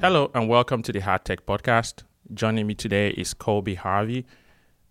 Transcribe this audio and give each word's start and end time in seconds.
Hello 0.00 0.30
and 0.32 0.48
welcome 0.48 0.82
to 0.84 0.92
the 0.92 1.00
Hard 1.00 1.26
Tech 1.26 1.44
Podcast. 1.44 2.04
Joining 2.32 2.66
me 2.66 2.74
today 2.74 3.10
is 3.10 3.34
Colby 3.34 3.74
Harvey, 3.74 4.24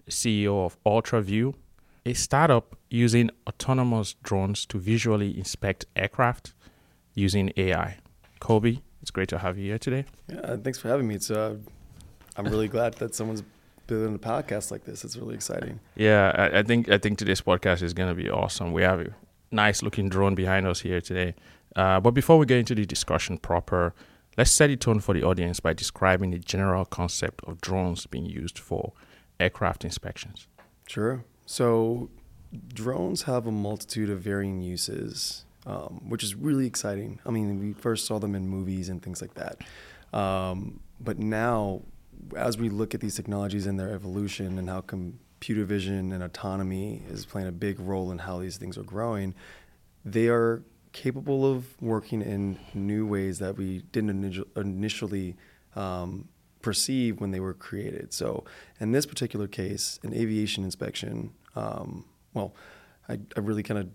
CEO 0.07 0.63
of 0.63 0.77
UltraView, 0.83 1.55
a 2.05 2.13
startup 2.13 2.75
using 2.91 3.31
autonomous 3.47 4.13
drones 4.21 4.67
to 4.67 4.77
visually 4.77 5.35
inspect 5.35 5.87
aircraft 5.95 6.53
using 7.15 7.51
AI. 7.57 7.97
Colby, 8.39 8.83
it's 9.01 9.09
great 9.09 9.29
to 9.29 9.39
have 9.39 9.57
you 9.57 9.65
here 9.65 9.79
today. 9.79 10.05
Yeah, 10.27 10.57
thanks 10.57 10.77
for 10.77 10.89
having 10.89 11.07
me. 11.07 11.15
It's 11.15 11.31
uh, 11.31 11.55
I'm 12.37 12.45
really 12.45 12.67
glad 12.75 12.93
that 12.99 13.15
someone's 13.15 13.41
building 13.87 14.13
a 14.13 14.19
podcast 14.19 14.69
like 14.69 14.83
this. 14.83 15.03
It's 15.03 15.17
really 15.17 15.33
exciting. 15.33 15.79
Yeah, 15.95 16.35
I, 16.53 16.59
I 16.59 16.61
think 16.63 16.87
I 16.87 16.99
think 16.99 17.17
today's 17.17 17.41
podcast 17.41 17.81
is 17.81 17.95
going 17.95 18.09
to 18.09 18.15
be 18.15 18.29
awesome. 18.29 18.73
We 18.73 18.83
have 18.83 18.99
a 18.99 19.07
nice 19.49 19.81
looking 19.81 20.07
drone 20.07 20.35
behind 20.35 20.67
us 20.67 20.81
here 20.81 21.01
today. 21.01 21.33
Uh, 21.75 21.99
but 21.99 22.11
before 22.11 22.37
we 22.37 22.45
get 22.45 22.59
into 22.59 22.75
the 22.75 22.85
discussion 22.85 23.39
proper, 23.39 23.95
let's 24.39 24.51
set 24.51 24.67
the 24.67 24.77
tone 24.77 25.01
for 25.01 25.13
the 25.13 25.21
audience 25.21 25.59
by 25.59 25.73
describing 25.73 26.31
the 26.31 26.39
general 26.39 26.85
concept 26.85 27.43
of 27.43 27.59
drones 27.59 28.05
being 28.05 28.25
used 28.25 28.57
for 28.57 28.93
aircraft 29.37 29.83
inspections. 29.83 30.47
Sure. 30.87 31.25
So, 31.45 32.09
drones 32.73 33.23
have 33.23 33.47
a 33.47 33.51
multitude 33.51 34.09
of 34.09 34.21
varying 34.21 34.61
uses, 34.61 35.43
um, 35.65 36.07
which 36.07 36.23
is 36.23 36.35
really 36.35 36.65
exciting. 36.65 37.19
I 37.25 37.31
mean, 37.31 37.59
we 37.59 37.73
first 37.73 38.05
saw 38.05 38.17
them 38.17 38.33
in 38.33 38.47
movies 38.47 38.87
and 38.87 39.03
things 39.03 39.21
like 39.21 39.33
that. 39.33 39.57
Um, 40.17 40.79
but 41.01 41.19
now, 41.19 41.81
as 42.37 42.57
we 42.57 42.69
look 42.69 42.93
at 42.93 43.01
these 43.01 43.15
technologies 43.15 43.67
and 43.67 43.77
their 43.77 43.89
evolution 43.89 44.57
and 44.57 44.69
how 44.69 44.79
computer 44.79 45.65
vision 45.65 46.13
and 46.13 46.23
autonomy 46.23 47.03
is 47.09 47.25
playing 47.25 47.49
a 47.49 47.51
big 47.51 47.77
role 47.77 48.09
in 48.09 48.19
how 48.19 48.39
these 48.39 48.55
things 48.55 48.77
are 48.77 48.83
growing, 48.83 49.35
they 50.05 50.29
are 50.29 50.63
capable 50.91 51.49
of 51.49 51.79
working 51.81 52.21
in 52.21 52.59
new 52.73 53.05
ways 53.05 53.39
that 53.39 53.57
we 53.57 53.83
didn't 53.91 54.49
initially 54.55 55.35
um, 55.75 56.27
perceive 56.61 57.19
when 57.21 57.31
they 57.31 57.39
were 57.39 57.53
created. 57.53 58.13
So, 58.13 58.43
in 58.79 58.91
this 58.91 59.05
particular 59.05 59.47
case, 59.47 59.99
an 60.03 60.13
aviation 60.13 60.63
inspection, 60.63 61.31
um, 61.55 62.05
well, 62.33 62.55
I, 63.07 63.19
I 63.35 63.39
really 63.39 63.63
kind 63.63 63.79
of 63.79 63.89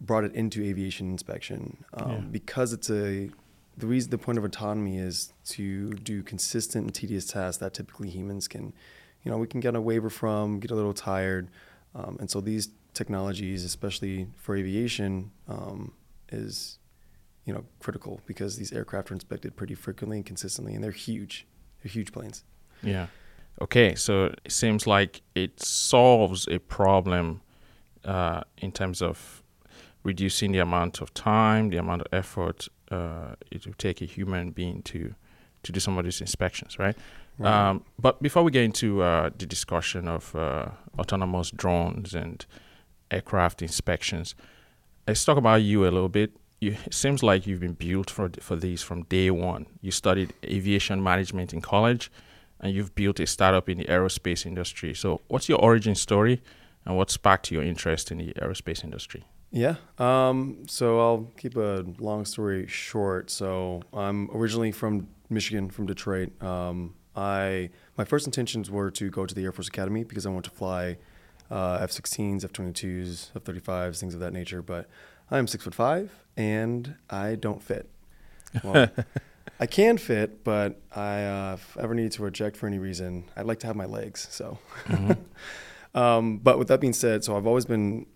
brought 0.00 0.24
it 0.24 0.34
into 0.34 0.62
aviation 0.62 1.10
inspection 1.10 1.84
um, 1.94 2.10
yeah. 2.10 2.18
because 2.18 2.72
it's 2.72 2.90
a 2.90 3.30
the 3.78 3.86
reason 3.86 4.10
the 4.10 4.18
point 4.18 4.38
of 4.38 4.44
autonomy 4.44 4.98
is 4.98 5.32
to 5.44 5.92
do 5.94 6.22
consistent 6.22 6.86
and 6.86 6.94
tedious 6.94 7.26
tasks 7.26 7.58
that 7.58 7.74
typically 7.74 8.08
humans 8.08 8.48
can, 8.48 8.72
you 9.22 9.30
know, 9.30 9.36
we 9.36 9.46
can 9.46 9.60
get 9.60 9.76
a 9.76 9.80
waiver 9.80 10.08
from, 10.08 10.60
get 10.60 10.70
a 10.70 10.74
little 10.74 10.94
tired, 10.94 11.50
um, 11.94 12.16
and 12.18 12.30
so 12.30 12.40
these 12.40 12.70
technologies, 12.94 13.64
especially 13.64 14.28
for 14.36 14.56
aviation, 14.56 15.30
um, 15.46 15.92
is 16.30 16.78
you 17.44 17.52
know 17.52 17.64
critical 17.80 18.20
because 18.26 18.56
these 18.56 18.72
aircraft 18.72 19.10
are 19.10 19.14
inspected 19.14 19.56
pretty 19.56 19.74
frequently 19.74 20.18
and 20.18 20.26
consistently, 20.26 20.74
and 20.74 20.82
they're 20.82 20.90
huge. 20.90 21.46
They're 21.82 21.92
huge 21.92 22.12
planes. 22.12 22.44
Yeah. 22.82 23.06
Okay, 23.60 23.94
so 23.94 24.26
it 24.44 24.52
seems 24.52 24.86
like 24.86 25.22
it 25.34 25.62
solves 25.62 26.46
a 26.48 26.58
problem 26.58 27.40
uh, 28.04 28.42
in 28.58 28.70
terms 28.70 29.00
of 29.00 29.42
reducing 30.02 30.52
the 30.52 30.58
amount 30.58 31.00
of 31.00 31.14
time, 31.14 31.70
the 31.70 31.78
amount 31.78 32.02
of 32.02 32.08
effort 32.12 32.68
uh, 32.90 33.34
it 33.50 33.66
would 33.66 33.78
take 33.78 34.02
a 34.02 34.04
human 34.04 34.50
being 34.50 34.82
to 34.82 35.14
to 35.62 35.72
do 35.72 35.80
some 35.80 35.98
of 35.98 36.04
these 36.04 36.20
inspections, 36.20 36.78
right? 36.78 36.96
right. 37.38 37.68
Um, 37.70 37.84
but 37.98 38.22
before 38.22 38.44
we 38.44 38.52
get 38.52 38.62
into 38.62 39.02
uh, 39.02 39.30
the 39.36 39.46
discussion 39.46 40.06
of 40.06 40.36
uh, 40.36 40.68
autonomous 40.96 41.50
drones 41.50 42.14
and 42.14 42.46
aircraft 43.10 43.62
inspections, 43.62 44.36
let's 45.06 45.24
talk 45.24 45.36
about 45.36 45.62
you 45.62 45.82
a 45.82 45.90
little 45.90 46.08
bit. 46.08 46.32
You, 46.60 46.76
it 46.86 46.94
seems 46.94 47.22
like 47.22 47.46
you've 47.46 47.60
been 47.60 47.74
built 47.74 48.10
for 48.10 48.30
for 48.40 48.56
these 48.56 48.82
from 48.82 49.02
day 49.04 49.30
one. 49.30 49.66
You 49.80 49.90
studied 49.90 50.32
aviation 50.44 51.02
management 51.02 51.52
in 51.52 51.60
college, 51.60 52.10
and 52.60 52.74
you've 52.74 52.94
built 52.94 53.20
a 53.20 53.26
startup 53.26 53.68
in 53.68 53.78
the 53.78 53.84
aerospace 53.84 54.46
industry. 54.46 54.94
So, 54.94 55.20
what's 55.28 55.48
your 55.48 55.60
origin 55.60 55.94
story, 55.94 56.42
and 56.84 56.96
what 56.96 57.10
sparked 57.10 57.50
your 57.50 57.62
interest 57.62 58.10
in 58.10 58.18
the 58.18 58.32
aerospace 58.34 58.82
industry? 58.82 59.24
Yeah. 59.50 59.76
Um, 59.98 60.64
so 60.66 61.00
I'll 61.00 61.30
keep 61.36 61.56
a 61.56 61.84
long 61.98 62.24
story 62.24 62.66
short. 62.66 63.30
So 63.30 63.82
I'm 63.92 64.30
originally 64.34 64.72
from 64.72 65.08
Michigan, 65.30 65.70
from 65.70 65.86
Detroit. 65.86 66.30
Um, 66.42 66.94
I 67.14 67.70
my 67.96 68.04
first 68.04 68.26
intentions 68.26 68.70
were 68.70 68.90
to 68.90 69.10
go 69.10 69.24
to 69.24 69.34
the 69.34 69.44
Air 69.44 69.52
Force 69.52 69.68
Academy 69.68 70.04
because 70.04 70.26
I 70.26 70.30
want 70.30 70.44
to 70.44 70.50
fly 70.50 70.98
uh, 71.50 71.78
F-16s, 71.82 72.44
F-22s, 72.44 73.30
F-35s, 73.36 74.00
things 74.00 74.14
of 74.14 74.20
that 74.20 74.32
nature. 74.32 74.62
But 74.62 74.88
I 75.30 75.38
am 75.38 75.46
six 75.46 75.64
foot 75.64 75.74
five 75.74 76.12
and 76.36 76.94
I 77.10 77.34
don't 77.34 77.62
fit. 77.62 77.88
Well, 78.62 78.88
I 79.60 79.66
can 79.66 79.96
fit, 79.96 80.44
but 80.44 80.80
I, 80.94 81.24
uh, 81.24 81.54
if 81.54 81.76
ever 81.78 81.94
need 81.94 82.12
to 82.12 82.22
reject 82.22 82.56
for 82.56 82.66
any 82.66 82.78
reason, 82.78 83.24
I'd 83.36 83.46
like 83.46 83.60
to 83.60 83.66
have 83.66 83.76
my 83.76 83.86
legs. 83.86 84.26
So, 84.30 84.58
mm-hmm. 84.84 85.12
um, 85.98 86.38
but 86.38 86.58
with 86.58 86.68
that 86.68 86.80
being 86.80 86.92
said, 86.92 87.24
so 87.24 87.36
I've 87.36 87.46
always 87.46 87.64
been 87.64 88.06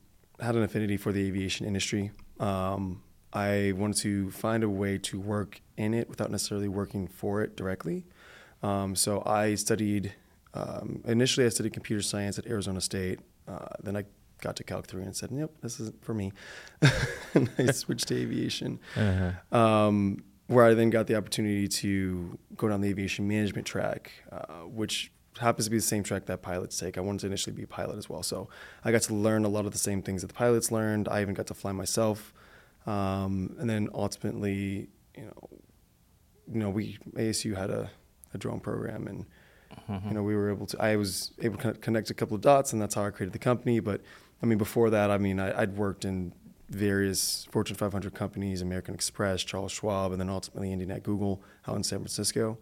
had 0.41 0.56
an 0.56 0.62
affinity 0.62 0.97
for 0.97 1.12
the 1.12 1.26
aviation 1.26 1.66
industry. 1.66 2.10
Um, 2.38 3.02
I 3.32 3.72
wanted 3.76 3.97
to 3.98 4.30
find 4.30 4.64
a 4.64 4.68
way 4.68 4.98
to 4.98 5.20
work 5.20 5.60
in 5.76 5.94
it 5.94 6.08
without 6.08 6.30
necessarily 6.30 6.68
working 6.68 7.06
for 7.06 7.42
it 7.42 7.56
directly. 7.56 8.04
Um, 8.62 8.97
so 8.97 9.22
I 9.24 9.54
studied 9.54 10.14
um, 10.55 11.03
initially, 11.06 11.47
I 11.47 11.49
studied 11.50 11.72
computer 11.72 12.03
science 12.03 12.38
at 12.38 12.47
Arizona 12.47 12.81
State. 12.81 13.21
Uh, 13.47 13.66
then 13.83 13.97
I 13.97 14.05
got 14.41 14.56
to 14.56 14.65
Calc 14.65 14.87
3 14.87 15.03
and 15.03 15.15
said, 15.15 15.31
"Yep, 15.33 15.50
this 15.62 15.81
isn't 15.81 16.05
for 16.05 16.15
me." 16.15 16.33
and 17.34 17.50
I 17.59 17.71
switched 17.72 18.09
to 18.09 18.16
aviation, 18.16 18.81
uh-huh. 18.97 19.56
um, 19.56 20.25
where 20.47 20.65
I 20.65 20.75
then 20.75 20.91
got 20.91 21.06
the 21.06 21.16
opportunity 21.16 21.69
to 21.69 22.39
go 22.56 22.69
down 22.69 22.81
the 22.81 22.89
aviation 22.89 23.28
management 23.28 23.66
track, 23.66 24.12
uh, 24.33 24.62
which 24.66 25.12
happens 25.39 25.66
to 25.66 25.71
be 25.71 25.78
the 25.78 25.83
same 25.83 26.03
track 26.03 26.27
that 26.27 26.43
pilots 26.43 26.78
take. 26.78 26.99
I 26.99 27.00
wanted 27.00 27.21
to 27.21 27.27
initially 27.28 27.55
be 27.55 27.62
a 27.62 27.69
pilot 27.69 27.97
as 27.97 28.09
well, 28.09 28.22
so 28.22 28.49
I 28.84 28.91
got 28.91 29.03
to 29.03 29.15
learn 29.15 29.44
a 29.44 29.49
lot 29.49 29.66
of 29.66 29.72
the 29.72 29.78
same 29.78 30.03
things 30.03 30.22
that 30.22 30.28
the 30.28 30.34
pilots 30.34 30.72
learned. 30.72 31.09
I 31.09 31.22
even 31.22 31.34
got 31.34 31.47
to 31.49 31.55
fly 31.55 31.72
myself, 31.72 32.33
um, 32.87 33.55
and 33.59 33.71
then 33.71 33.89
ultimately, 33.94 34.89
you 35.16 35.25
know, 35.25 35.49
you 36.53 36.59
know, 36.59 36.71
we 36.71 36.99
ASU 37.15 37.56
had 37.56 37.71
a, 37.71 37.91
a 38.34 38.39
drone 38.39 38.59
program 38.59 39.06
and 39.06 39.27
Mm-hmm. 39.91 40.09
You 40.09 40.15
know, 40.15 40.23
we 40.23 40.37
were 40.37 40.51
able 40.51 40.67
to. 40.67 40.81
I 40.81 40.97
was 40.97 41.33
able 41.41 41.59
to 41.59 41.73
connect 41.75 42.11
a 42.11 42.15
couple 42.15 42.37
of 42.37 42.41
dots, 42.41 42.73
and 42.73 42.81
that's 42.81 42.95
how 42.95 43.05
I 43.05 43.11
created 43.11 43.33
the 43.33 43.41
company. 43.41 43.81
But 43.81 44.01
I 44.43 44.47
mean, 44.47 44.59
before 44.59 44.89
that, 44.91 45.11
I 45.11 45.19
mean, 45.19 45.41
I, 45.41 45.61
would 45.61 45.77
worked 45.77 46.05
in 46.05 46.33
various 46.69 47.49
Fortune 47.51 47.77
500 47.77 48.15
companies, 48.15 48.62
American 48.62 48.95
Express, 48.95 49.43
Charles 49.43 49.73
Schwab, 49.73 50.12
and 50.12 50.21
then 50.21 50.31
ultimately 50.31 50.71
ending 50.71 50.91
at 50.93 51.03
Google 51.03 51.43
out 51.67 51.77
in 51.77 51.83
San 51.83 51.99
Francisco. 51.99 52.59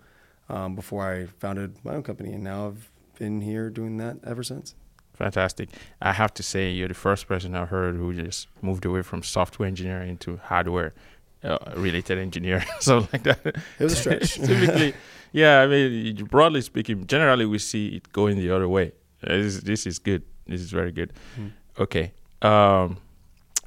Um, 0.49 0.75
before 0.75 1.06
I 1.06 1.27
founded 1.27 1.77
my 1.84 1.94
own 1.94 2.03
company, 2.03 2.33
and 2.33 2.43
now 2.43 2.69
I've 2.69 2.91
been 3.19 3.43
here 3.43 3.69
doing 3.69 3.99
that 3.99 4.16
ever 4.25 4.43
since. 4.43 4.75
Fantastic. 5.12 5.69
I 6.00 6.12
have 6.12 6.33
to 6.34 6.43
say, 6.43 6.71
you're 6.71 6.89
the 6.89 6.95
first 6.95 7.27
person 7.27 7.55
I've 7.55 7.69
heard 7.69 7.97
who 7.97 8.15
just 8.15 8.47
moved 8.62 8.87
away 8.87 9.03
from 9.03 9.22
software 9.22 9.69
engineering 9.69 10.16
to 10.19 10.39
hardware 10.39 10.95
uh, 11.44 11.59
related 11.76 12.19
engineering. 12.19 12.66
so 12.81 13.09
like 13.12 13.22
that. 13.25 13.41
It 13.44 13.84
was 13.84 13.93
a 13.93 13.97
stretch. 13.97 14.34
Typically, 14.47 14.94
yeah, 15.32 15.60
I 15.60 15.66
mean, 15.66 16.25
broadly 16.25 16.60
speaking, 16.62 17.06
generally 17.06 17.47
we 17.47 17.59
see 17.59 17.97
it 17.97 18.12
going 18.12 18.38
the 18.38 18.50
other 18.50 18.69
way. 18.69 18.93
This, 19.22 19.60
this 19.60 19.87
is 19.87 19.98
good. 19.98 20.22
This 20.47 20.60
is 20.60 20.71
very 20.71 20.93
good. 20.93 21.12
Mm. 21.38 21.53
Okay. 21.78 22.12
Um, 22.41 22.98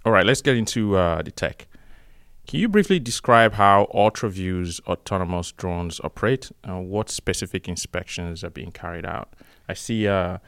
all 0.05 0.11
right, 0.11 0.25
let's 0.25 0.41
get 0.41 0.55
into 0.55 0.95
uh, 0.95 1.21
the 1.21 1.31
tech. 1.31 1.67
Can 2.47 2.59
you 2.59 2.67
briefly 2.67 2.99
describe 2.99 3.53
how 3.53 3.87
UltraView's 3.93 4.81
autonomous 4.87 5.51
drones 5.51 6.01
operate 6.03 6.51
and 6.63 6.89
what 6.89 7.09
specific 7.09 7.67
inspections 7.67 8.43
are 8.43 8.49
being 8.49 8.71
carried 8.71 9.05
out? 9.05 9.33
I 9.69 9.73
see 9.73 10.07
uh, 10.07 10.39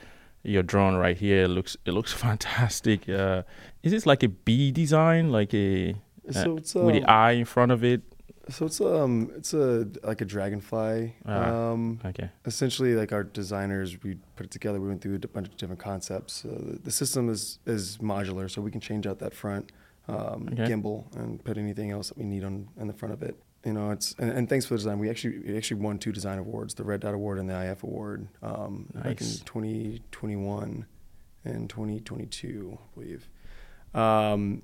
your 0.43 0.63
drone 0.63 0.95
right 0.95 1.17
here. 1.17 1.43
It 1.43 1.49
looks 1.49 1.77
it 1.85 1.91
looks 1.91 2.11
fantastic. 2.27 3.07
Uh, 3.07 3.43
is 3.83 3.91
this 3.91 4.05
like 4.05 4.23
a 4.23 4.27
B 4.27 4.71
design, 4.71 5.31
like 5.31 5.53
a 5.53 5.95
so 6.31 6.53
uh, 6.53 6.55
it's, 6.55 6.75
um, 6.75 6.85
with 6.85 6.95
the 6.95 7.03
um, 7.03 7.09
eye 7.09 7.31
in 7.31 7.45
front 7.45 7.71
of 7.71 7.83
it? 7.83 8.01
So 8.49 8.65
it's 8.65 8.81
um 8.81 9.31
it's 9.37 9.53
a 9.53 9.87
like 10.03 10.19
a 10.19 10.25
dragonfly. 10.25 11.15
Ah, 11.25 11.71
um, 11.71 11.99
okay. 12.03 12.29
Essentially, 12.45 12.93
like 12.93 13.13
our 13.13 13.23
designers, 13.23 14.01
we 14.03 14.15
put 14.35 14.45
it 14.45 14.51
together. 14.51 14.81
We 14.81 14.89
went 14.89 15.01
through 15.01 15.15
a 15.15 15.27
bunch 15.27 15.47
of 15.47 15.55
different 15.55 15.79
concepts. 15.79 16.43
Uh, 16.43 16.77
the 16.83 16.91
system 16.91 17.29
is 17.29 17.59
is 17.65 17.99
modular, 17.99 18.51
so 18.51 18.61
we 18.61 18.69
can 18.69 18.81
change 18.81 19.07
out 19.07 19.19
that 19.19 19.33
front 19.33 19.71
um, 20.09 20.49
okay. 20.51 20.65
gimbal 20.65 21.05
and 21.15 21.43
put 21.43 21.57
anything 21.57 21.91
else 21.91 22.09
that 22.09 22.17
we 22.17 22.25
need 22.25 22.43
on 22.43 22.67
in 22.77 22.87
the 22.87 22.93
front 22.93 23.13
of 23.13 23.23
it. 23.23 23.37
You 23.65 23.71
know, 23.71 23.91
it's 23.91 24.13
and, 24.19 24.29
and, 24.29 24.49
thanks 24.49 24.65
for 24.65 24.73
the 24.73 24.79
design. 24.79 24.99
We 24.99 25.09
actually 25.09 25.39
we 25.39 25.55
actually 25.55 25.79
won 25.79 25.97
two 25.97 26.11
design 26.11 26.37
awards: 26.37 26.73
the 26.73 26.83
Red 26.83 26.99
Dot 26.99 27.13
Award 27.13 27.39
and 27.39 27.49
the 27.49 27.71
IF 27.71 27.83
Award 27.83 28.27
um, 28.41 28.89
nice. 28.93 29.03
back 29.03 29.21
in 29.21 29.27
2021 29.45 30.85
and 31.45 31.69
2022, 31.69 32.77
I 32.77 32.99
believe. 32.99 33.29
Um, 33.93 34.63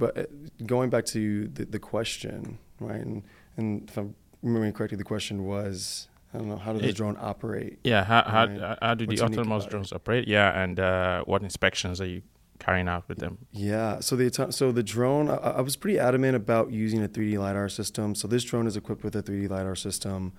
but 0.00 0.18
uh, 0.18 0.24
going 0.66 0.90
back 0.90 1.04
to 1.06 1.46
the, 1.48 1.64
the 1.64 1.78
question 1.78 2.58
right? 2.80 3.00
And 3.00 3.22
and 3.56 3.88
if 3.88 3.96
I'm 3.96 4.14
remembering 4.42 4.72
correctly, 4.72 4.96
the 4.96 5.04
question 5.04 5.44
was, 5.44 6.08
I 6.34 6.38
don't 6.38 6.48
know, 6.48 6.56
how 6.56 6.72
does 6.72 6.82
the 6.82 6.92
drone 6.92 7.16
operate? 7.20 7.78
Yeah, 7.84 8.04
how 8.04 8.22
how, 8.22 8.46
right? 8.46 8.78
how 8.82 8.94
do 8.94 9.06
What's 9.06 9.20
the 9.20 9.26
autonomous 9.26 9.66
drones 9.66 9.92
operate? 9.92 10.26
Yeah, 10.26 10.60
and 10.60 10.80
uh, 10.80 11.22
what 11.24 11.42
inspections 11.42 12.00
are 12.00 12.06
you 12.06 12.22
carrying 12.58 12.88
out 12.88 13.08
with 13.08 13.18
them? 13.18 13.38
Yeah. 13.52 14.00
So 14.00 14.16
the 14.16 14.48
so 14.50 14.72
the 14.72 14.82
drone, 14.82 15.30
I, 15.30 15.36
I, 15.36 15.60
was 15.60 15.76
pretty 15.76 15.98
adamant 15.98 16.36
about 16.36 16.72
using 16.72 17.04
a 17.04 17.08
3D 17.08 17.38
lidar 17.38 17.68
system. 17.68 18.14
So 18.14 18.26
this 18.26 18.44
drone 18.44 18.66
is 18.66 18.76
equipped 18.76 19.04
with 19.04 19.14
a 19.16 19.22
3D 19.22 19.48
lidar 19.48 19.76
system, 19.76 20.32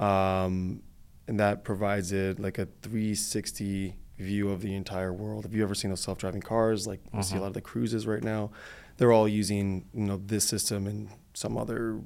um, 0.00 0.82
and 1.26 1.38
that 1.38 1.64
provides 1.64 2.12
it 2.12 2.40
like 2.40 2.58
a 2.58 2.66
360 2.82 3.96
view 4.18 4.50
of 4.50 4.62
the 4.62 4.74
entire 4.74 5.12
world. 5.12 5.44
Have 5.44 5.54
you 5.54 5.62
ever 5.62 5.76
seen 5.76 5.90
those 5.90 6.00
self-driving 6.00 6.40
cars? 6.40 6.88
Like 6.88 7.00
you 7.14 7.22
see 7.22 7.30
a 7.30 7.34
mm-hmm. 7.34 7.42
lot 7.42 7.46
of 7.48 7.54
the 7.54 7.60
cruises 7.60 8.04
right 8.04 8.22
now, 8.22 8.50
they're 8.98 9.12
all 9.12 9.28
using 9.28 9.86
you 9.94 10.04
know 10.04 10.20
this 10.24 10.44
system 10.44 10.86
and 10.86 11.08
some 11.32 11.56
other 11.56 12.00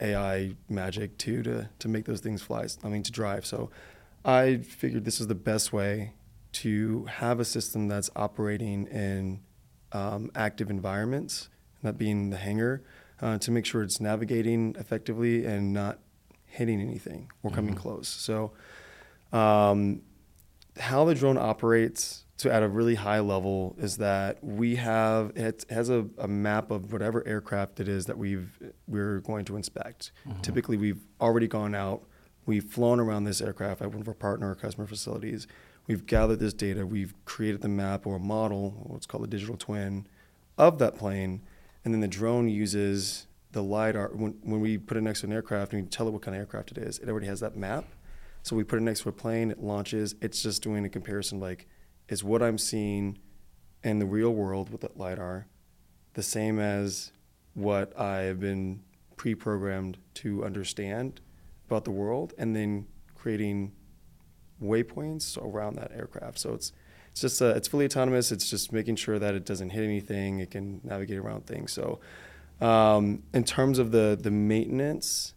AI 0.00 0.54
magic 0.68 1.18
too 1.18 1.42
to 1.42 1.68
to 1.78 1.88
make 1.88 2.06
those 2.06 2.20
things 2.20 2.40
fly. 2.42 2.66
I 2.82 2.88
mean 2.88 3.02
to 3.02 3.12
drive. 3.12 3.44
So 3.44 3.70
I 4.24 4.56
figured 4.58 5.04
this 5.04 5.20
is 5.20 5.26
the 5.26 5.34
best 5.34 5.72
way 5.72 6.14
to 6.52 7.04
have 7.04 7.40
a 7.40 7.44
system 7.44 7.88
that's 7.88 8.10
operating 8.16 8.86
in 8.86 9.40
um, 9.92 10.30
active 10.34 10.70
environments, 10.70 11.48
that 11.82 11.98
being 11.98 12.30
the 12.30 12.36
hangar, 12.36 12.82
uh, 13.20 13.38
to 13.38 13.50
make 13.50 13.64
sure 13.64 13.82
it's 13.82 14.00
navigating 14.00 14.74
effectively 14.78 15.44
and 15.44 15.72
not 15.72 15.98
hitting 16.46 16.80
anything 16.80 17.30
or 17.42 17.50
coming 17.50 17.74
mm-hmm. 17.74 17.82
close. 17.82 18.08
So, 18.08 18.52
um, 19.32 20.02
how 20.78 21.04
the 21.04 21.14
drone 21.14 21.36
operates 21.36 22.24
to 22.38 22.52
at 22.52 22.62
a 22.62 22.68
really 22.68 22.94
high 22.94 23.20
level 23.20 23.74
is 23.78 23.96
that 23.98 24.42
we 24.42 24.76
have 24.76 25.36
it 25.36 25.64
has 25.70 25.90
a, 25.90 26.06
a 26.18 26.28
map 26.28 26.70
of 26.70 26.92
whatever 26.92 27.26
aircraft 27.26 27.80
it 27.80 27.88
is 27.88 28.06
that 28.06 28.16
we've 28.16 28.58
we're 28.86 29.20
going 29.20 29.44
to 29.44 29.56
inspect. 29.56 30.12
Mm-hmm. 30.26 30.40
Typically, 30.40 30.76
we've 30.76 31.04
already 31.20 31.48
gone 31.48 31.74
out, 31.74 32.04
we've 32.46 32.64
flown 32.64 33.00
around 33.00 33.24
this 33.24 33.40
aircraft 33.40 33.82
at 33.82 33.90
one 33.90 34.00
of 34.00 34.08
our 34.08 34.14
partner 34.14 34.50
or 34.50 34.54
customer 34.54 34.86
facilities 34.86 35.46
We've 35.88 36.04
gathered 36.04 36.38
this 36.38 36.52
data, 36.52 36.86
we've 36.86 37.14
created 37.24 37.62
the 37.62 37.68
map 37.68 38.06
or 38.06 38.16
a 38.16 38.20
model, 38.20 38.74
what's 38.86 39.06
called 39.06 39.24
a 39.24 39.26
digital 39.26 39.56
twin, 39.56 40.06
of 40.58 40.78
that 40.78 40.96
plane, 40.96 41.40
and 41.82 41.94
then 41.94 42.02
the 42.02 42.08
drone 42.08 42.46
uses 42.50 43.26
the 43.52 43.62
LiDAR. 43.62 44.10
When, 44.12 44.38
when 44.42 44.60
we 44.60 44.76
put 44.76 44.98
it 44.98 45.00
next 45.00 45.20
to 45.20 45.26
an 45.26 45.32
aircraft 45.32 45.72
and 45.72 45.82
we 45.82 45.88
tell 45.88 46.06
it 46.06 46.10
what 46.10 46.20
kind 46.20 46.36
of 46.36 46.40
aircraft 46.40 46.72
it 46.72 46.78
is, 46.78 46.98
it 46.98 47.08
already 47.08 47.26
has 47.26 47.40
that 47.40 47.56
map. 47.56 47.86
So 48.42 48.54
we 48.54 48.64
put 48.64 48.78
it 48.78 48.82
next 48.82 49.00
to 49.04 49.08
a 49.08 49.12
plane, 49.12 49.50
it 49.50 49.62
launches, 49.62 50.14
it's 50.20 50.42
just 50.42 50.62
doing 50.62 50.84
a 50.84 50.90
comparison 50.90 51.40
like, 51.40 51.66
is 52.08 52.24
what 52.24 52.42
I'm 52.42 52.58
seeing 52.58 53.18
in 53.82 53.98
the 53.98 54.06
real 54.06 54.30
world 54.30 54.70
with 54.70 54.80
that 54.80 54.98
LiDAR 54.98 55.46
the 56.14 56.22
same 56.24 56.58
as 56.58 57.12
what 57.54 57.96
I 57.98 58.22
have 58.22 58.40
been 58.40 58.82
pre 59.16 59.36
programmed 59.36 59.98
to 60.14 60.44
understand 60.44 61.20
about 61.68 61.84
the 61.84 61.92
world, 61.92 62.34
and 62.38 62.56
then 62.56 62.86
creating 63.14 63.72
waypoints 64.60 65.40
around 65.40 65.76
that 65.76 65.92
aircraft. 65.94 66.40
So 66.40 66.54
it's 66.54 66.72
it's 67.12 67.20
just 67.20 67.40
uh, 67.42 67.54
it's 67.54 67.68
fully 67.68 67.84
autonomous. 67.84 68.32
It's 68.32 68.50
just 68.50 68.72
making 68.72 68.96
sure 68.96 69.18
that 69.18 69.34
it 69.34 69.44
doesn't 69.44 69.70
hit 69.70 69.84
anything. 69.84 70.40
It 70.40 70.50
can 70.50 70.80
navigate 70.82 71.18
around 71.18 71.46
things. 71.46 71.72
So 71.72 72.00
um, 72.60 73.22
in 73.32 73.44
terms 73.44 73.78
of 73.78 73.92
the 73.92 74.18
the 74.20 74.32
maintenance 74.32 75.34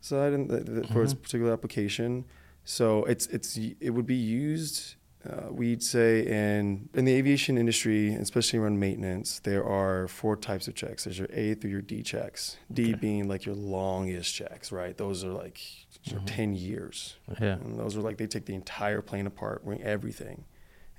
side 0.00 0.32
and 0.32 0.48
the, 0.48 0.56
the, 0.58 0.80
mm-hmm. 0.80 0.92
for 0.92 1.02
its 1.02 1.14
particular 1.14 1.52
application, 1.52 2.24
so 2.64 3.04
it's 3.04 3.26
it's 3.28 3.56
it 3.80 3.90
would 3.90 4.06
be 4.06 4.16
used 4.16 4.96
uh, 5.26 5.52
we'd 5.52 5.82
say 5.82 6.26
in 6.26 6.88
in 6.94 7.04
the 7.04 7.14
aviation 7.14 7.58
industry, 7.58 8.14
especially 8.14 8.58
around 8.58 8.78
maintenance, 8.78 9.40
there 9.40 9.64
are 9.64 10.08
four 10.08 10.36
types 10.36 10.68
of 10.68 10.74
checks. 10.74 11.04
There's 11.04 11.18
your 11.18 11.28
A 11.32 11.54
through 11.54 11.70
your 11.70 11.82
D 11.82 12.02
checks. 12.02 12.56
D 12.72 12.90
okay. 12.90 12.94
being 12.94 13.28
like 13.28 13.44
your 13.44 13.54
longest 13.54 14.34
checks, 14.34 14.70
right? 14.72 14.96
Those 14.96 15.24
are 15.24 15.32
like 15.32 15.60
mm-hmm. 16.06 16.24
ten 16.24 16.54
years. 16.54 17.16
Yeah. 17.40 17.54
And 17.54 17.78
those 17.78 17.96
are 17.96 18.00
like 18.00 18.18
they 18.18 18.26
take 18.26 18.46
the 18.46 18.54
entire 18.54 19.02
plane 19.02 19.26
apart, 19.26 19.64
bring 19.64 19.82
everything, 19.82 20.44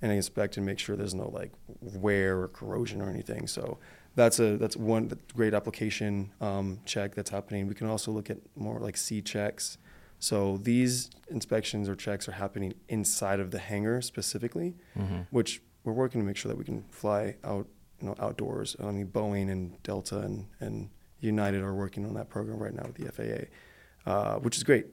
and 0.01 0.12
they 0.12 0.18
inspect 0.18 0.57
and 0.57 0.65
make 0.65 0.79
sure 0.79 0.95
there's 0.95 1.15
no 1.15 1.29
like 1.29 1.51
wear 1.81 2.39
or 2.39 2.47
corrosion 2.47 3.01
or 3.01 3.09
anything. 3.09 3.47
So 3.47 3.77
that's 4.15 4.39
a 4.39 4.57
that's 4.57 4.75
one 4.75 5.12
great 5.35 5.53
application 5.53 6.31
um, 6.41 6.79
check 6.85 7.15
that's 7.15 7.29
happening. 7.29 7.68
We 7.68 7.75
can 7.75 7.88
also 7.88 8.12
look 8.12 8.29
at 8.29 8.38
more 8.56 8.79
like 8.79 8.97
C 8.97 9.21
checks 9.21 9.77
so 10.19 10.57
these 10.57 11.09
inspections 11.29 11.87
or 11.87 11.95
checks 11.95 12.27
are 12.27 12.33
happening 12.33 12.73
inside 12.89 13.39
of 13.39 13.51
the 13.51 13.59
hangar 13.59 14.01
specifically, 14.01 14.75
mm-hmm. 14.97 15.21
which 15.31 15.61
we're 15.83 15.93
working 15.93 16.21
to 16.21 16.27
make 16.27 16.37
sure 16.37 16.49
that 16.49 16.57
we 16.57 16.63
can 16.63 16.83
fly 16.89 17.35
out, 17.43 17.67
you 18.01 18.07
know, 18.07 18.15
outdoors. 18.19 18.75
I 18.79 18.91
mean, 18.91 19.07
Boeing 19.07 19.51
and 19.51 19.81
Delta 19.83 20.19
and, 20.19 20.47
and 20.59 20.89
United 21.19 21.61
are 21.61 21.73
working 21.73 22.05
on 22.05 22.13
that 22.15 22.29
program 22.29 22.59
right 22.59 22.73
now 22.73 22.83
with 22.83 22.95
the 22.95 23.11
FAA, 23.11 24.11
uh, 24.11 24.39
which 24.39 24.57
is 24.57 24.63
great 24.63 24.87